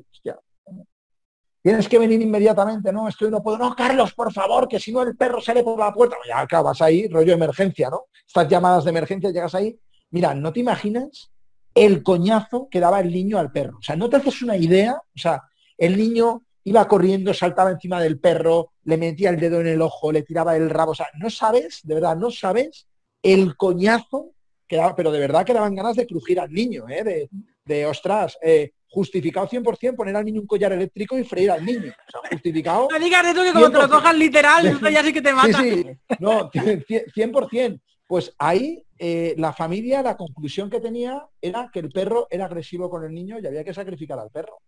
[1.65, 5.01] Tienes que venir inmediatamente, no, estoy no puedo, no, Carlos, por favor, que si no
[5.01, 6.15] el perro sale por la puerta.
[6.27, 8.05] Ya acabas ahí, rollo emergencia, ¿no?
[8.27, 9.75] Estas llamadas de emergencia, llegas ahí.
[10.11, 11.31] Mira, no te imaginas
[11.73, 13.79] el coñazo que daba el niño al perro.
[13.79, 15.41] O sea, no te haces una idea, o sea,
[15.75, 20.11] el niño iba corriendo, saltaba encima del perro, le metía el dedo en el ojo,
[20.11, 20.91] le tiraba el rabo.
[20.91, 22.85] O sea, no sabes, de verdad, no sabes
[23.23, 24.33] el coñazo
[24.67, 27.03] que daba, pero de verdad que daban ganas de crujir al niño, ¿eh?
[27.03, 27.29] de,
[27.65, 31.91] de, ostras, eh, justificado 100% poner al niño un collar eléctrico y freír al niño.
[32.07, 32.87] O sea, justificado.
[32.89, 35.61] No digas eso que como te lo cojas literal, ya sí que te mata.
[35.61, 36.15] Sí, sí.
[36.19, 37.81] No, 100%.
[38.07, 42.89] Pues ahí eh, la familia, la conclusión que tenía era que el perro era agresivo
[42.89, 44.59] con el niño y había que sacrificar al perro.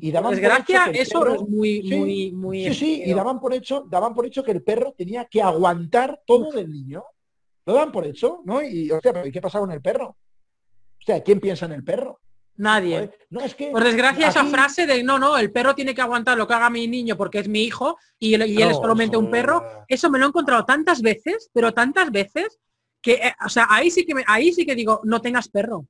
[0.00, 2.64] Y daban desgracia, eso es muy, muy, muy.
[2.64, 6.22] Sí, sí, y daban por hecho, daban por hecho que el perro tenía que aguantar
[6.26, 7.04] todo del niño.
[7.64, 8.62] Lo dan por hecho, ¿no?
[8.62, 10.08] Y, o sea, ¿pero qué pasa con el perro?
[10.08, 12.20] O sea, ¿quién piensa en el perro?
[12.58, 13.10] Nadie.
[13.30, 16.38] No, es que por desgracia esa frase de no, no, el perro tiene que aguantar
[16.38, 19.62] lo que haga mi niño porque es mi hijo y él, es solamente un perro,
[19.88, 22.58] eso me lo he encontrado tantas veces, pero tantas veces
[23.02, 25.86] que, eh, o sea, ahí sí que me, ahí sí que digo, no tengas perro.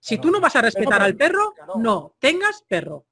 [0.00, 3.06] Si tú no vas a respetar al perro, no tengas perro.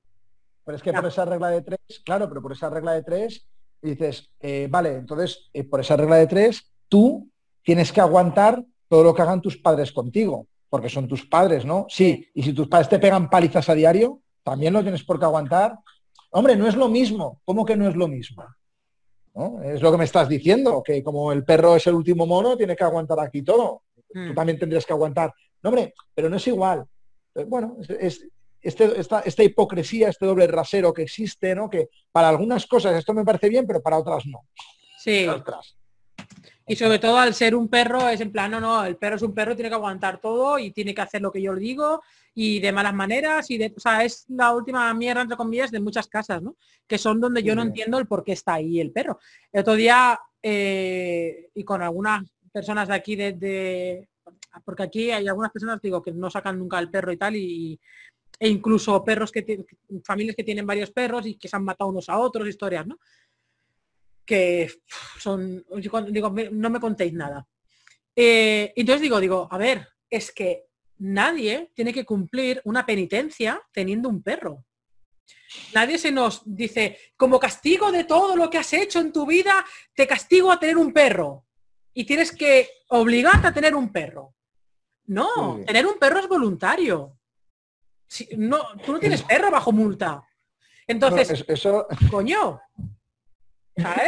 [0.64, 3.46] Pero es que por esa regla de tres, claro, pero por esa regla de tres,
[3.80, 7.30] dices, eh, vale, entonces, eh, por esa regla de tres, tú
[7.62, 11.84] tienes que aguantar todo lo que hagan tus padres contigo, porque son tus padres, ¿no?
[11.90, 15.26] Sí, y si tus padres te pegan palizas a diario, también lo tienes por qué
[15.26, 15.78] aguantar.
[16.30, 17.42] Hombre, no es lo mismo.
[17.44, 18.42] ¿Cómo que no es lo mismo?
[19.64, 22.74] Es lo que me estás diciendo, que como el perro es el último mono, tiene
[22.74, 23.82] que aguantar aquí todo.
[24.14, 24.34] Tú mm.
[24.34, 25.34] también tendrías que aguantar.
[25.62, 26.86] No, hombre, pero no es igual.
[27.34, 28.26] Eh, bueno, es,
[28.62, 31.68] este, esta, esta, hipocresía, este doble rasero que existe, ¿no?
[31.68, 34.46] Que para algunas cosas esto me parece bien, pero para otras no.
[34.96, 35.28] Sí.
[35.28, 35.76] Otras.
[36.66, 39.22] Y sobre todo al ser un perro es en plan, no, no, el perro es
[39.22, 42.02] un perro, tiene que aguantar todo y tiene que hacer lo que yo le digo
[42.34, 45.80] y de malas maneras y de, o sea, es la última mierda entre comillas de
[45.80, 46.56] muchas casas, ¿no?
[46.86, 49.18] Que son donde yo no entiendo el por qué está ahí el perro.
[49.52, 52.22] El otro día, eh, y con algunas
[52.52, 54.08] personas de aquí de,
[54.64, 57.78] porque aquí hay algunas personas, digo, que no sacan nunca el perro y tal, y,
[58.38, 59.66] e incluso perros que tienen,
[60.04, 62.98] familias que tienen varios perros y que se han matado unos a otros, historias, ¿no?
[64.24, 64.70] Que
[65.18, 67.46] son, digo, no me contéis nada.
[68.14, 70.66] Eh, entonces digo, digo, a ver, es que
[70.98, 74.64] nadie tiene que cumplir una penitencia teniendo un perro.
[75.74, 79.64] Nadie se nos dice, como castigo de todo lo que has hecho en tu vida,
[79.94, 81.46] te castigo a tener un perro.
[81.94, 84.34] Y tienes que obligarte a tener un perro.
[85.06, 87.18] No, tener un perro es voluntario.
[88.36, 90.22] no, tú no tienes perro bajo multa.
[90.86, 92.60] Entonces, eso, coño.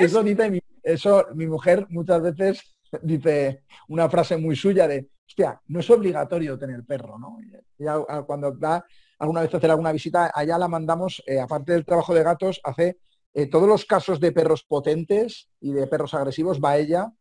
[0.00, 0.36] Eso, mi,
[0.82, 6.58] eso mi mujer muchas veces dice una frase muy suya de, hostia, no es obligatorio
[6.58, 7.38] tener perro, ¿no?
[7.78, 8.84] Ya, cuando da
[9.18, 12.98] alguna vez hacer alguna visita, allá la mandamos, eh, aparte del trabajo de gatos, hace
[13.32, 17.12] eh, todos los casos de perros potentes y de perros agresivos, va ella,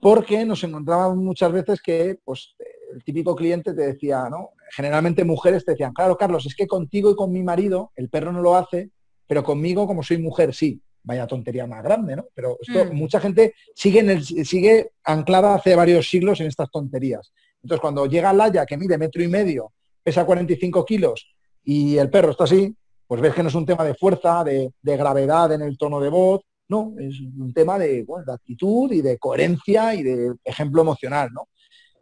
[0.00, 2.54] porque nos encontrábamos muchas veces que pues,
[2.92, 4.50] el típico cliente te decía, ¿no?
[4.70, 8.32] Generalmente mujeres te decían, claro, Carlos, es que contigo y con mi marido el perro
[8.32, 8.90] no lo hace,
[9.26, 10.80] pero conmigo, como soy mujer, sí.
[11.02, 12.26] Vaya tontería más grande, ¿no?
[12.34, 12.96] Pero esto, mm.
[12.96, 17.32] mucha gente sigue, en el, sigue anclada hace varios siglos en estas tonterías.
[17.62, 19.72] Entonces, cuando llega Laia, que mide metro y medio,
[20.02, 21.26] pesa 45 kilos
[21.64, 22.74] y el perro está así,
[23.06, 26.08] pues ves que no es un tema de fuerza, de, gravedad en el tono de
[26.08, 31.48] voz, no, es un tema de, actitud y de coherencia y de ejemplo emocional, ¿no?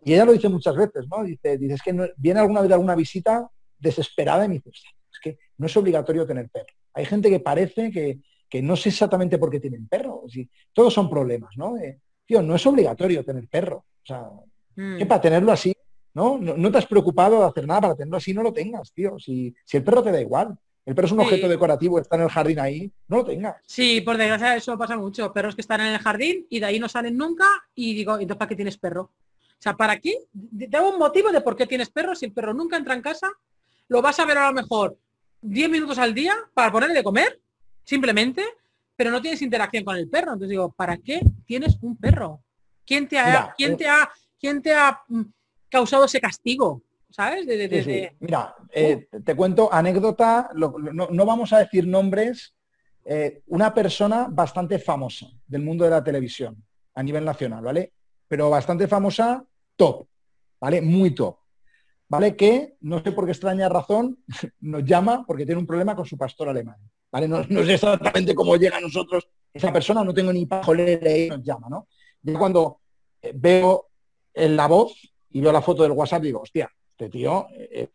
[0.05, 1.25] Y ella lo dice muchas veces, ¿no?
[1.25, 3.49] Dice, dice que viene alguna vez alguna visita
[3.79, 6.75] desesperada y me dice, es que no es obligatorio tener perro.
[6.93, 8.21] Hay gente que parece que,
[8.63, 10.23] no sé exactamente por qué tienen perro.
[10.73, 11.75] todos son problemas, ¿no?
[12.27, 13.85] tío, no es obligatorio tener perro.
[14.03, 14.29] O sea,
[14.75, 15.09] que mm.
[15.09, 15.75] para tenerlo así
[16.15, 16.39] ¿no?
[16.39, 16.73] ¿no?
[16.73, 19.19] te has preocupado de hacer nada para tenerlo así, no lo tengas, tío.
[19.19, 20.57] Si, si el perro te da igual.
[20.85, 23.57] El perro es un objeto decorativo, está en el jardín ahí, no lo tengas.
[23.67, 25.31] Sí, por desgracia eso pasa mucho.
[25.35, 27.45] Perros que están en el jardín y de ahí no salen nunca
[27.75, 29.03] y digo, entonces ¿para qué tienes perro?
[29.03, 30.15] O sea, ¿para qué?
[30.71, 33.31] Tengo un motivo de por qué tienes perro si el perro nunca entra en casa,
[33.89, 34.97] lo vas a ver a lo mejor
[35.43, 37.39] 10 minutos al día para ponerle de comer,
[37.89, 38.45] simplemente,
[38.95, 40.35] pero no tienes interacción con el perro.
[40.35, 42.43] Entonces digo, ¿para qué tienes un perro?
[42.85, 45.23] ¿Quién te ha, ¿quién eh, te ha, quién te ha mm,
[45.71, 47.47] causado ese castigo, ¿sabes?
[48.21, 52.55] Mira, eh, te cuento anécdota, no, vamos a decir nombres,
[53.07, 56.63] eh, una persona bastante famosa del mundo de la televisión
[56.95, 57.95] a nivel nacional, ¿vale?
[58.27, 59.43] Pero bastante famosa,
[59.77, 60.07] top,
[60.61, 60.83] ¿vale?
[60.83, 61.39] Muy top.
[62.11, 62.37] ¿Vale?
[62.37, 64.19] Que no sé por qué extraña razón
[64.61, 66.77] nos llama porque tiene un problema con su pastor alemán.
[67.11, 67.29] ¿Vale?
[67.29, 70.63] No, sé exactamente cómo llega a nosotros esa persona, no tengo ni para
[71.17, 71.89] y nos llama, ¿no?
[72.23, 72.81] Yo cuando
[73.23, 73.89] eh, veo
[74.35, 74.95] en la voz,
[75.31, 77.89] y veo la foto del WhatsApp digo, hostia, este tío es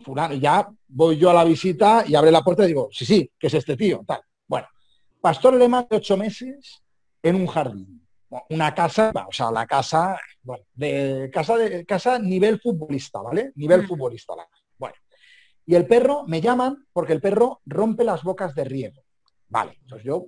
[0.00, 0.34] fulano.
[0.34, 3.30] Y ya voy yo a la visita y abre la puerta y digo, sí, sí,
[3.38, 4.20] que es este tío, tal.
[4.46, 4.66] Bueno,
[5.20, 6.82] pastor alemán de ocho meses
[7.22, 8.00] en un jardín.
[8.50, 13.52] Una casa, o sea, la casa, bueno, de casa de casa nivel futbolista, ¿vale?
[13.54, 14.34] Nivel futbolista.
[14.34, 14.48] Bueno.
[15.66, 19.02] Y el perro, me llaman porque el perro rompe las bocas de riego.
[19.48, 20.24] Vale, entonces yo,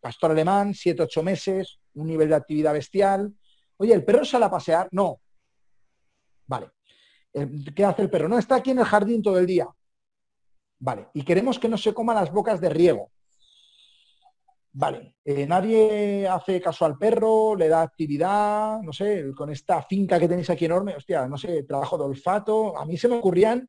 [0.00, 3.32] pastor alemán, siete, ocho meses, un nivel de actividad bestial.
[3.76, 4.88] Oye, ¿el perro sale a pasear?
[4.92, 5.20] No,
[6.50, 6.72] Vale.
[7.32, 8.28] Eh, ¿Qué hace el perro?
[8.28, 9.68] No, está aquí en el jardín todo el día.
[10.80, 11.06] Vale.
[11.14, 13.12] Y queremos que no se coma las bocas de riego.
[14.72, 15.14] Vale.
[15.24, 20.26] Eh, nadie hace caso al perro, le da actividad, no sé, con esta finca que
[20.26, 22.76] tenéis aquí enorme, hostia, no sé, trabajo de olfato.
[22.76, 23.68] A mí se me ocurrían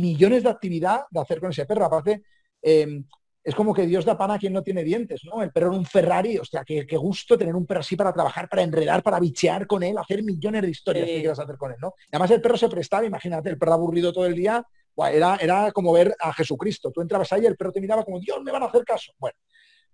[0.00, 1.84] millones de actividad de hacer con ese perro.
[1.84, 2.22] Aparte,
[2.62, 3.02] eh,
[3.44, 5.42] es como que Dios da pan a quien no tiene dientes, ¿no?
[5.42, 8.48] El perro en un Ferrari, hostia, qué, qué gusto tener un perro así para trabajar,
[8.48, 11.78] para enredar, para bichear con él, hacer millones de historias que quieras hacer con él,
[11.80, 11.94] ¿no?
[12.12, 14.64] además el perro se prestaba, imagínate, el perro aburrido todo el día,
[14.96, 16.90] era, era como ver a Jesucristo.
[16.90, 19.12] Tú entrabas ahí y el perro te miraba como, Dios, me van a hacer caso.
[19.18, 19.36] Bueno,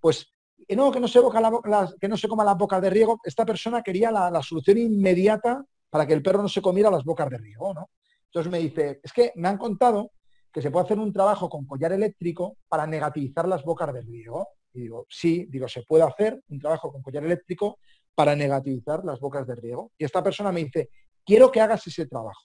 [0.01, 0.27] pues
[0.67, 3.21] eh, no, que no se, boca la, que no se coma las bocas de riego.
[3.25, 7.05] Esta persona quería la, la solución inmediata para que el perro no se comiera las
[7.05, 7.89] bocas de riego, ¿no?
[8.29, 10.13] Entonces me dice, es que me han contado
[10.53, 14.49] que se puede hacer un trabajo con collar eléctrico para negativizar las bocas de riego.
[14.75, 17.79] Y digo, sí, digo, se puede hacer un trabajo con collar eléctrico
[18.15, 19.93] para negativizar las bocas de riego.
[19.97, 20.91] Y esta persona me dice,
[21.25, 22.45] quiero que hagas ese trabajo.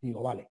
[0.00, 0.50] Digo, vale.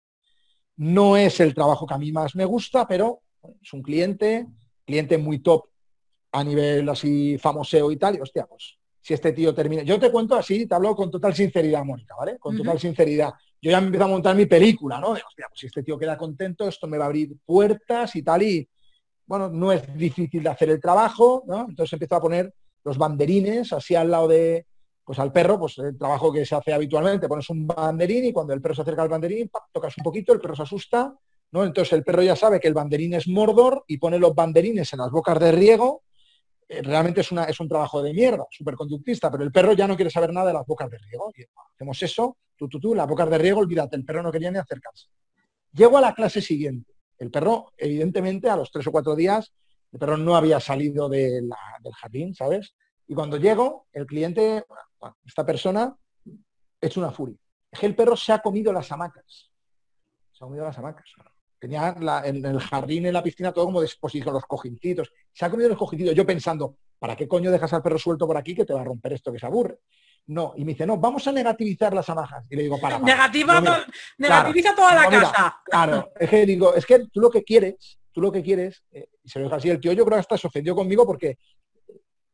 [0.77, 3.22] No es el trabajo que a mí más me gusta, pero
[3.61, 4.48] es un cliente,
[4.85, 5.69] cliente muy top
[6.31, 9.84] a nivel así famoseo y tal, y hostia, pues si este tío termina.
[9.84, 12.38] Yo te cuento así, te hablo con total sinceridad, Mónica, ¿vale?
[12.38, 15.14] Con total sinceridad yo ya me empiezo a montar mi película, ¿no?
[15.14, 18.24] De, hostia, pues si este tío queda contento, esto me va a abrir puertas y
[18.24, 18.69] tal, y
[19.26, 21.65] bueno, no es difícil de hacer el trabajo, ¿no?
[21.68, 22.53] Entonces empiezo a poner
[22.84, 24.65] los banderines así al lado de,
[25.03, 28.53] pues al perro, pues el trabajo que se hace habitualmente, pones un banderín y cuando
[28.53, 31.14] el perro se acerca al banderín, tocas un poquito, el perro se asusta,
[31.52, 31.65] ¿no?
[31.65, 34.99] Entonces el perro ya sabe que el banderín es Mordor y pone los banderines en
[34.99, 36.03] las bocas de riego
[36.69, 40.11] realmente es, una, es un trabajo de mierda, superconductista, pero el perro ya no quiere
[40.11, 41.31] saber nada de las bocas de riego.
[41.73, 44.57] hacemos eso, tú, tú, tú, las bocas de riego, olvídate, el perro no quería ni
[44.57, 45.07] acercarse.
[45.72, 46.94] Llego a la clase siguiente.
[47.18, 49.53] El perro, evidentemente, a los tres o cuatro días,
[49.91, 51.49] el perro no había salido del
[51.99, 52.76] jardín, ¿sabes?
[53.07, 54.65] Y cuando llego, el cliente,
[55.26, 55.95] esta persona,
[56.81, 57.38] es una furia.
[57.72, 59.49] Es que el perro se ha comido las hamacas.
[60.31, 61.10] Se ha comido las hamacas.
[61.60, 61.95] Tenía
[62.26, 65.11] en el jardín, en la piscina, todo como disposición, los cojincitos.
[65.38, 66.16] Se ha comido los cojincitos.
[66.16, 68.84] Yo pensando, ¿para qué coño dejas al perro suelto por aquí que te va a
[68.84, 69.78] romper esto que se aburre?
[70.26, 72.44] No, y me dice, no, vamos a negativizar las hamajas.
[72.50, 72.98] Y le digo, para.
[72.98, 73.86] Negativa,
[74.18, 75.62] negativiza toda la casa.
[75.64, 79.10] Claro, es que digo, es que tú lo que quieres, tú lo que quieres, eh,
[79.24, 81.38] y se lo dijo así, el tío yo creo que hasta se ofendió conmigo porque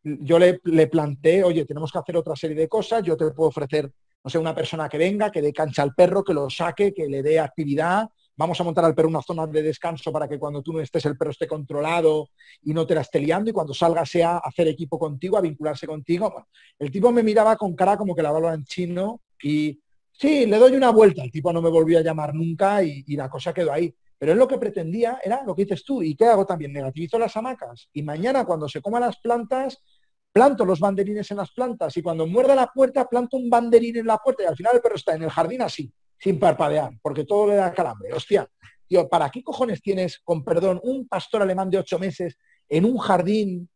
[0.02, 3.50] yo le, le planteé, oye, tenemos que hacer otra serie de cosas, yo te puedo
[3.50, 3.92] ofrecer,
[4.24, 7.10] no sé, una persona que venga, que dé cancha al perro, que lo saque, que
[7.10, 10.62] le dé actividad, vamos a montar al perro una zona de descanso para que cuando
[10.62, 12.30] tú no estés el perro esté controlado
[12.64, 15.88] y no te la esté liando y cuando salga sea hacer equipo contigo, a vincularse
[15.88, 16.48] contigo.
[16.80, 19.80] el tipo me miraba con cara como que la hablaba en chino y
[20.12, 21.24] sí, le doy una vuelta.
[21.24, 23.94] El tipo no me volvió a llamar nunca y, la cosa quedó ahí.
[24.18, 26.02] Pero él lo que pretendía era lo que dices tú.
[26.02, 26.72] ¿Y qué hago también?
[26.72, 27.90] Negativizo las hamacas.
[27.94, 29.84] Y mañana cuando se coman las plantas,
[30.32, 31.98] planto los banderines en las plantas.
[31.98, 34.44] Y cuando muerda la puerta, planto un banderín en la puerta.
[34.44, 37.56] Y al final el perro está en el jardín así sin parpadear, porque todo le
[37.56, 38.14] da calambre.
[38.14, 38.48] Hostia,
[38.88, 42.38] tío, ¿para qué cojones tienes, con perdón, un pastor alemán de ocho meses
[42.70, 43.70] en un jardín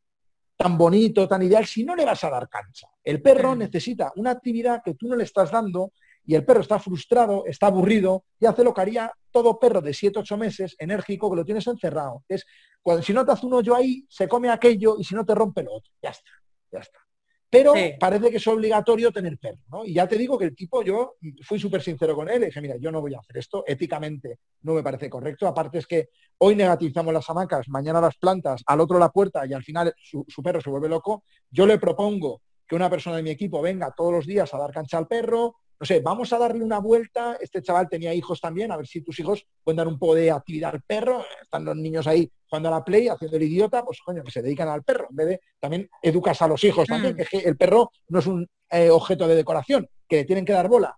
[0.56, 2.88] tan bonito, tan ideal, si no le vas a dar cancha?
[3.04, 5.92] El perro necesita una actividad que tú no le estás dando
[6.26, 9.94] y el perro está frustrado, está aburrido y hace lo que haría todo perro de
[9.94, 12.24] siete, ocho meses, enérgico, que lo tienes encerrado.
[12.28, 12.46] Es
[12.82, 15.34] cuando si no te hace un hoyo ahí, se come aquello y si no te
[15.34, 15.92] rompe el otro.
[16.02, 16.32] Ya está,
[16.72, 17.07] ya está.
[17.50, 19.86] Pero parece que es obligatorio tener perro, ¿no?
[19.86, 22.60] Y ya te digo que el tipo, yo fui súper sincero con él, y dije,
[22.60, 25.48] mira, yo no voy a hacer esto, éticamente no me parece correcto.
[25.48, 26.10] Aparte es que
[26.40, 30.26] hoy negativizamos las hamacas, mañana las plantas, al otro la puerta y al final su,
[30.28, 31.24] su perro se vuelve loco.
[31.50, 34.72] Yo le propongo que una persona de mi equipo venga todos los días a dar
[34.72, 37.38] cancha al perro, no sé, vamos a darle una vuelta.
[37.40, 40.32] Este chaval tenía hijos también, a ver si tus hijos pueden dar un poco de
[40.32, 41.24] actividad al perro.
[41.42, 44.42] Están los niños ahí jugando a la play, haciendo el idiota, pues coño, que se
[44.42, 45.08] dedican al perro.
[45.10, 47.18] En vez de también educas a los hijos también, mm.
[47.30, 50.68] que, el perro no es un eh, objeto de decoración, que le tienen que dar
[50.68, 50.98] bola.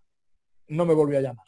[0.68, 1.46] No me volvió a llamar.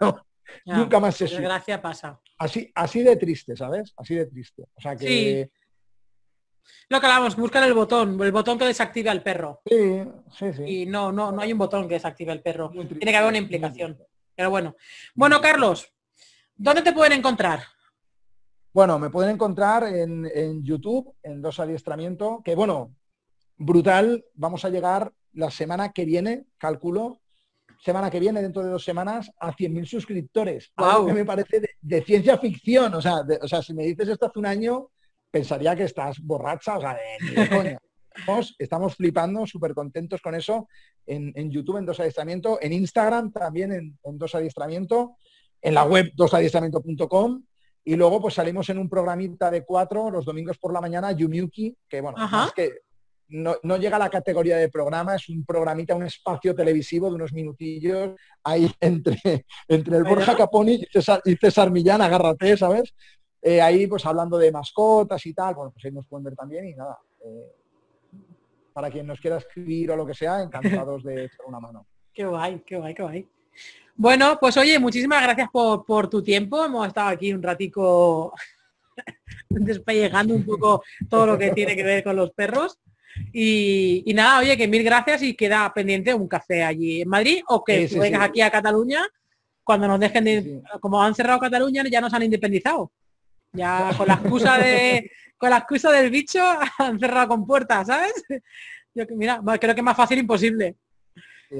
[0.64, 2.18] nunca más se Gracia pasa.
[2.38, 3.92] Así, así de triste, ¿sabes?
[3.96, 4.64] Así de triste.
[4.74, 5.50] O sea que.
[6.88, 9.60] Lo que hablamos, buscar el botón, el botón que desactive al perro.
[9.64, 10.02] Sí,
[10.36, 10.62] sí, sí.
[10.64, 12.70] Y no, no, no hay un botón que desactive al perro.
[12.70, 13.98] Tiene que haber una implicación.
[14.34, 14.74] Pero bueno.
[15.14, 15.92] Bueno, Carlos,
[16.56, 17.60] ¿dónde te pueden encontrar?
[18.72, 22.94] Bueno, me pueden encontrar en, YouTube, en Dos Adiestramiento, que bueno,
[23.56, 24.24] brutal.
[24.34, 27.20] Vamos a llegar la semana que viene, calculo,
[27.80, 30.72] semana que viene, dentro de dos semanas, a 100.000 suscriptores.
[30.76, 32.94] Algo que me parece de, ciencia ficción.
[32.94, 34.90] O sea, o sea, si me dices esto hace un año,
[35.30, 37.78] pensaría que estás borracha, o sea, de,
[38.58, 40.68] Estamos, flipando, súper contentos con eso
[41.06, 45.16] en, YouTube en Dos Adiestramiento, en Instagram también en, Dos Adiestramiento,
[45.62, 47.44] en la web dosadiestramiento.com
[47.84, 51.76] y luego pues salimos en un programita de cuatro los domingos por la mañana, Yumiuki,
[51.88, 52.72] que bueno, es que
[53.30, 57.32] no, llega a la categoría de programa, es un programita, un espacio televisivo de unos
[57.32, 58.10] minutillos
[58.42, 62.92] ahí entre, entre el Borja Caponi y César, y César Millán, agárrate, ¿sabes?
[63.42, 66.66] Eh, ahí pues hablando de mascotas y tal, bueno, pues ahí nos pueden ver también
[66.66, 66.98] y nada.
[67.24, 67.52] Eh,
[68.72, 71.86] para quien nos quiera escribir o lo que sea, encantados de echar una mano.
[72.12, 73.28] Qué guay, qué guay, qué guay.
[73.94, 76.64] Bueno, pues oye, muchísimas gracias por, tu tiempo.
[76.64, 78.34] Hemos estado aquí un ratico
[79.48, 82.78] despellejando un poco todo lo que tiene que ver con los perros.
[83.32, 87.62] Y, nada, oye, que mil gracias y queda pendiente un café allí en Madrid o
[87.62, 89.06] que vengas aquí a Cataluña
[89.62, 92.90] cuando nos dejen de, como han cerrado Cataluña, ya nos han independizado.
[93.52, 95.10] Ya con la excusa de
[95.40, 96.40] con la excusa del bicho
[96.78, 98.12] han cerrado con puertas, ¿sabes?
[98.94, 100.76] Yo mira, creo que es más fácil imposible.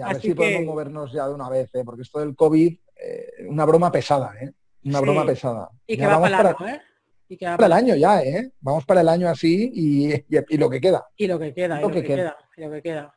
[0.02, 1.82] a ver si podemos movernos ya de una vez, ¿eh?
[1.84, 4.52] porque esto del COVID, eh, una broma pesada, ¿eh?
[4.84, 5.70] Una broma pesada.
[5.86, 6.80] Y que va para, ¿eh?
[7.28, 8.50] Y que va para el año ya, ¿eh?
[8.60, 10.24] Vamos para el año así y,
[10.58, 11.06] lo que queda.
[11.16, 12.36] Y lo que queda, y lo, que, queda.
[12.56, 13.14] y lo que queda.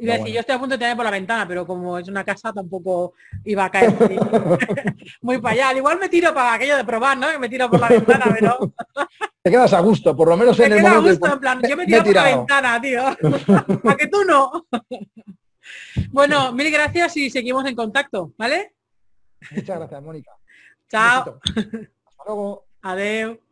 [0.00, 2.08] Iba a decir, yo estoy a punto de tener por la ventana, pero como es
[2.08, 3.12] una casa tampoco
[3.44, 3.94] iba a caer
[5.20, 5.78] muy, para allá.
[5.78, 7.28] igual me tiro para aquello de probar, ¿no?
[7.28, 8.72] Que me tiro por la ventana, pero...
[9.42, 10.98] Te quedas a gusto, por lo menos en el momento.
[10.98, 13.06] A gusto, en plan, yo me tiro por la ventana, tío.
[13.90, 14.66] a que tú no.
[16.10, 18.74] bueno, mil gracias y seguimos en contacto, ¿vale?
[19.50, 20.32] Muchas gracias, Mónica.
[20.88, 21.40] Chao.
[21.44, 22.64] Hasta luego.
[22.82, 23.49] Adiós.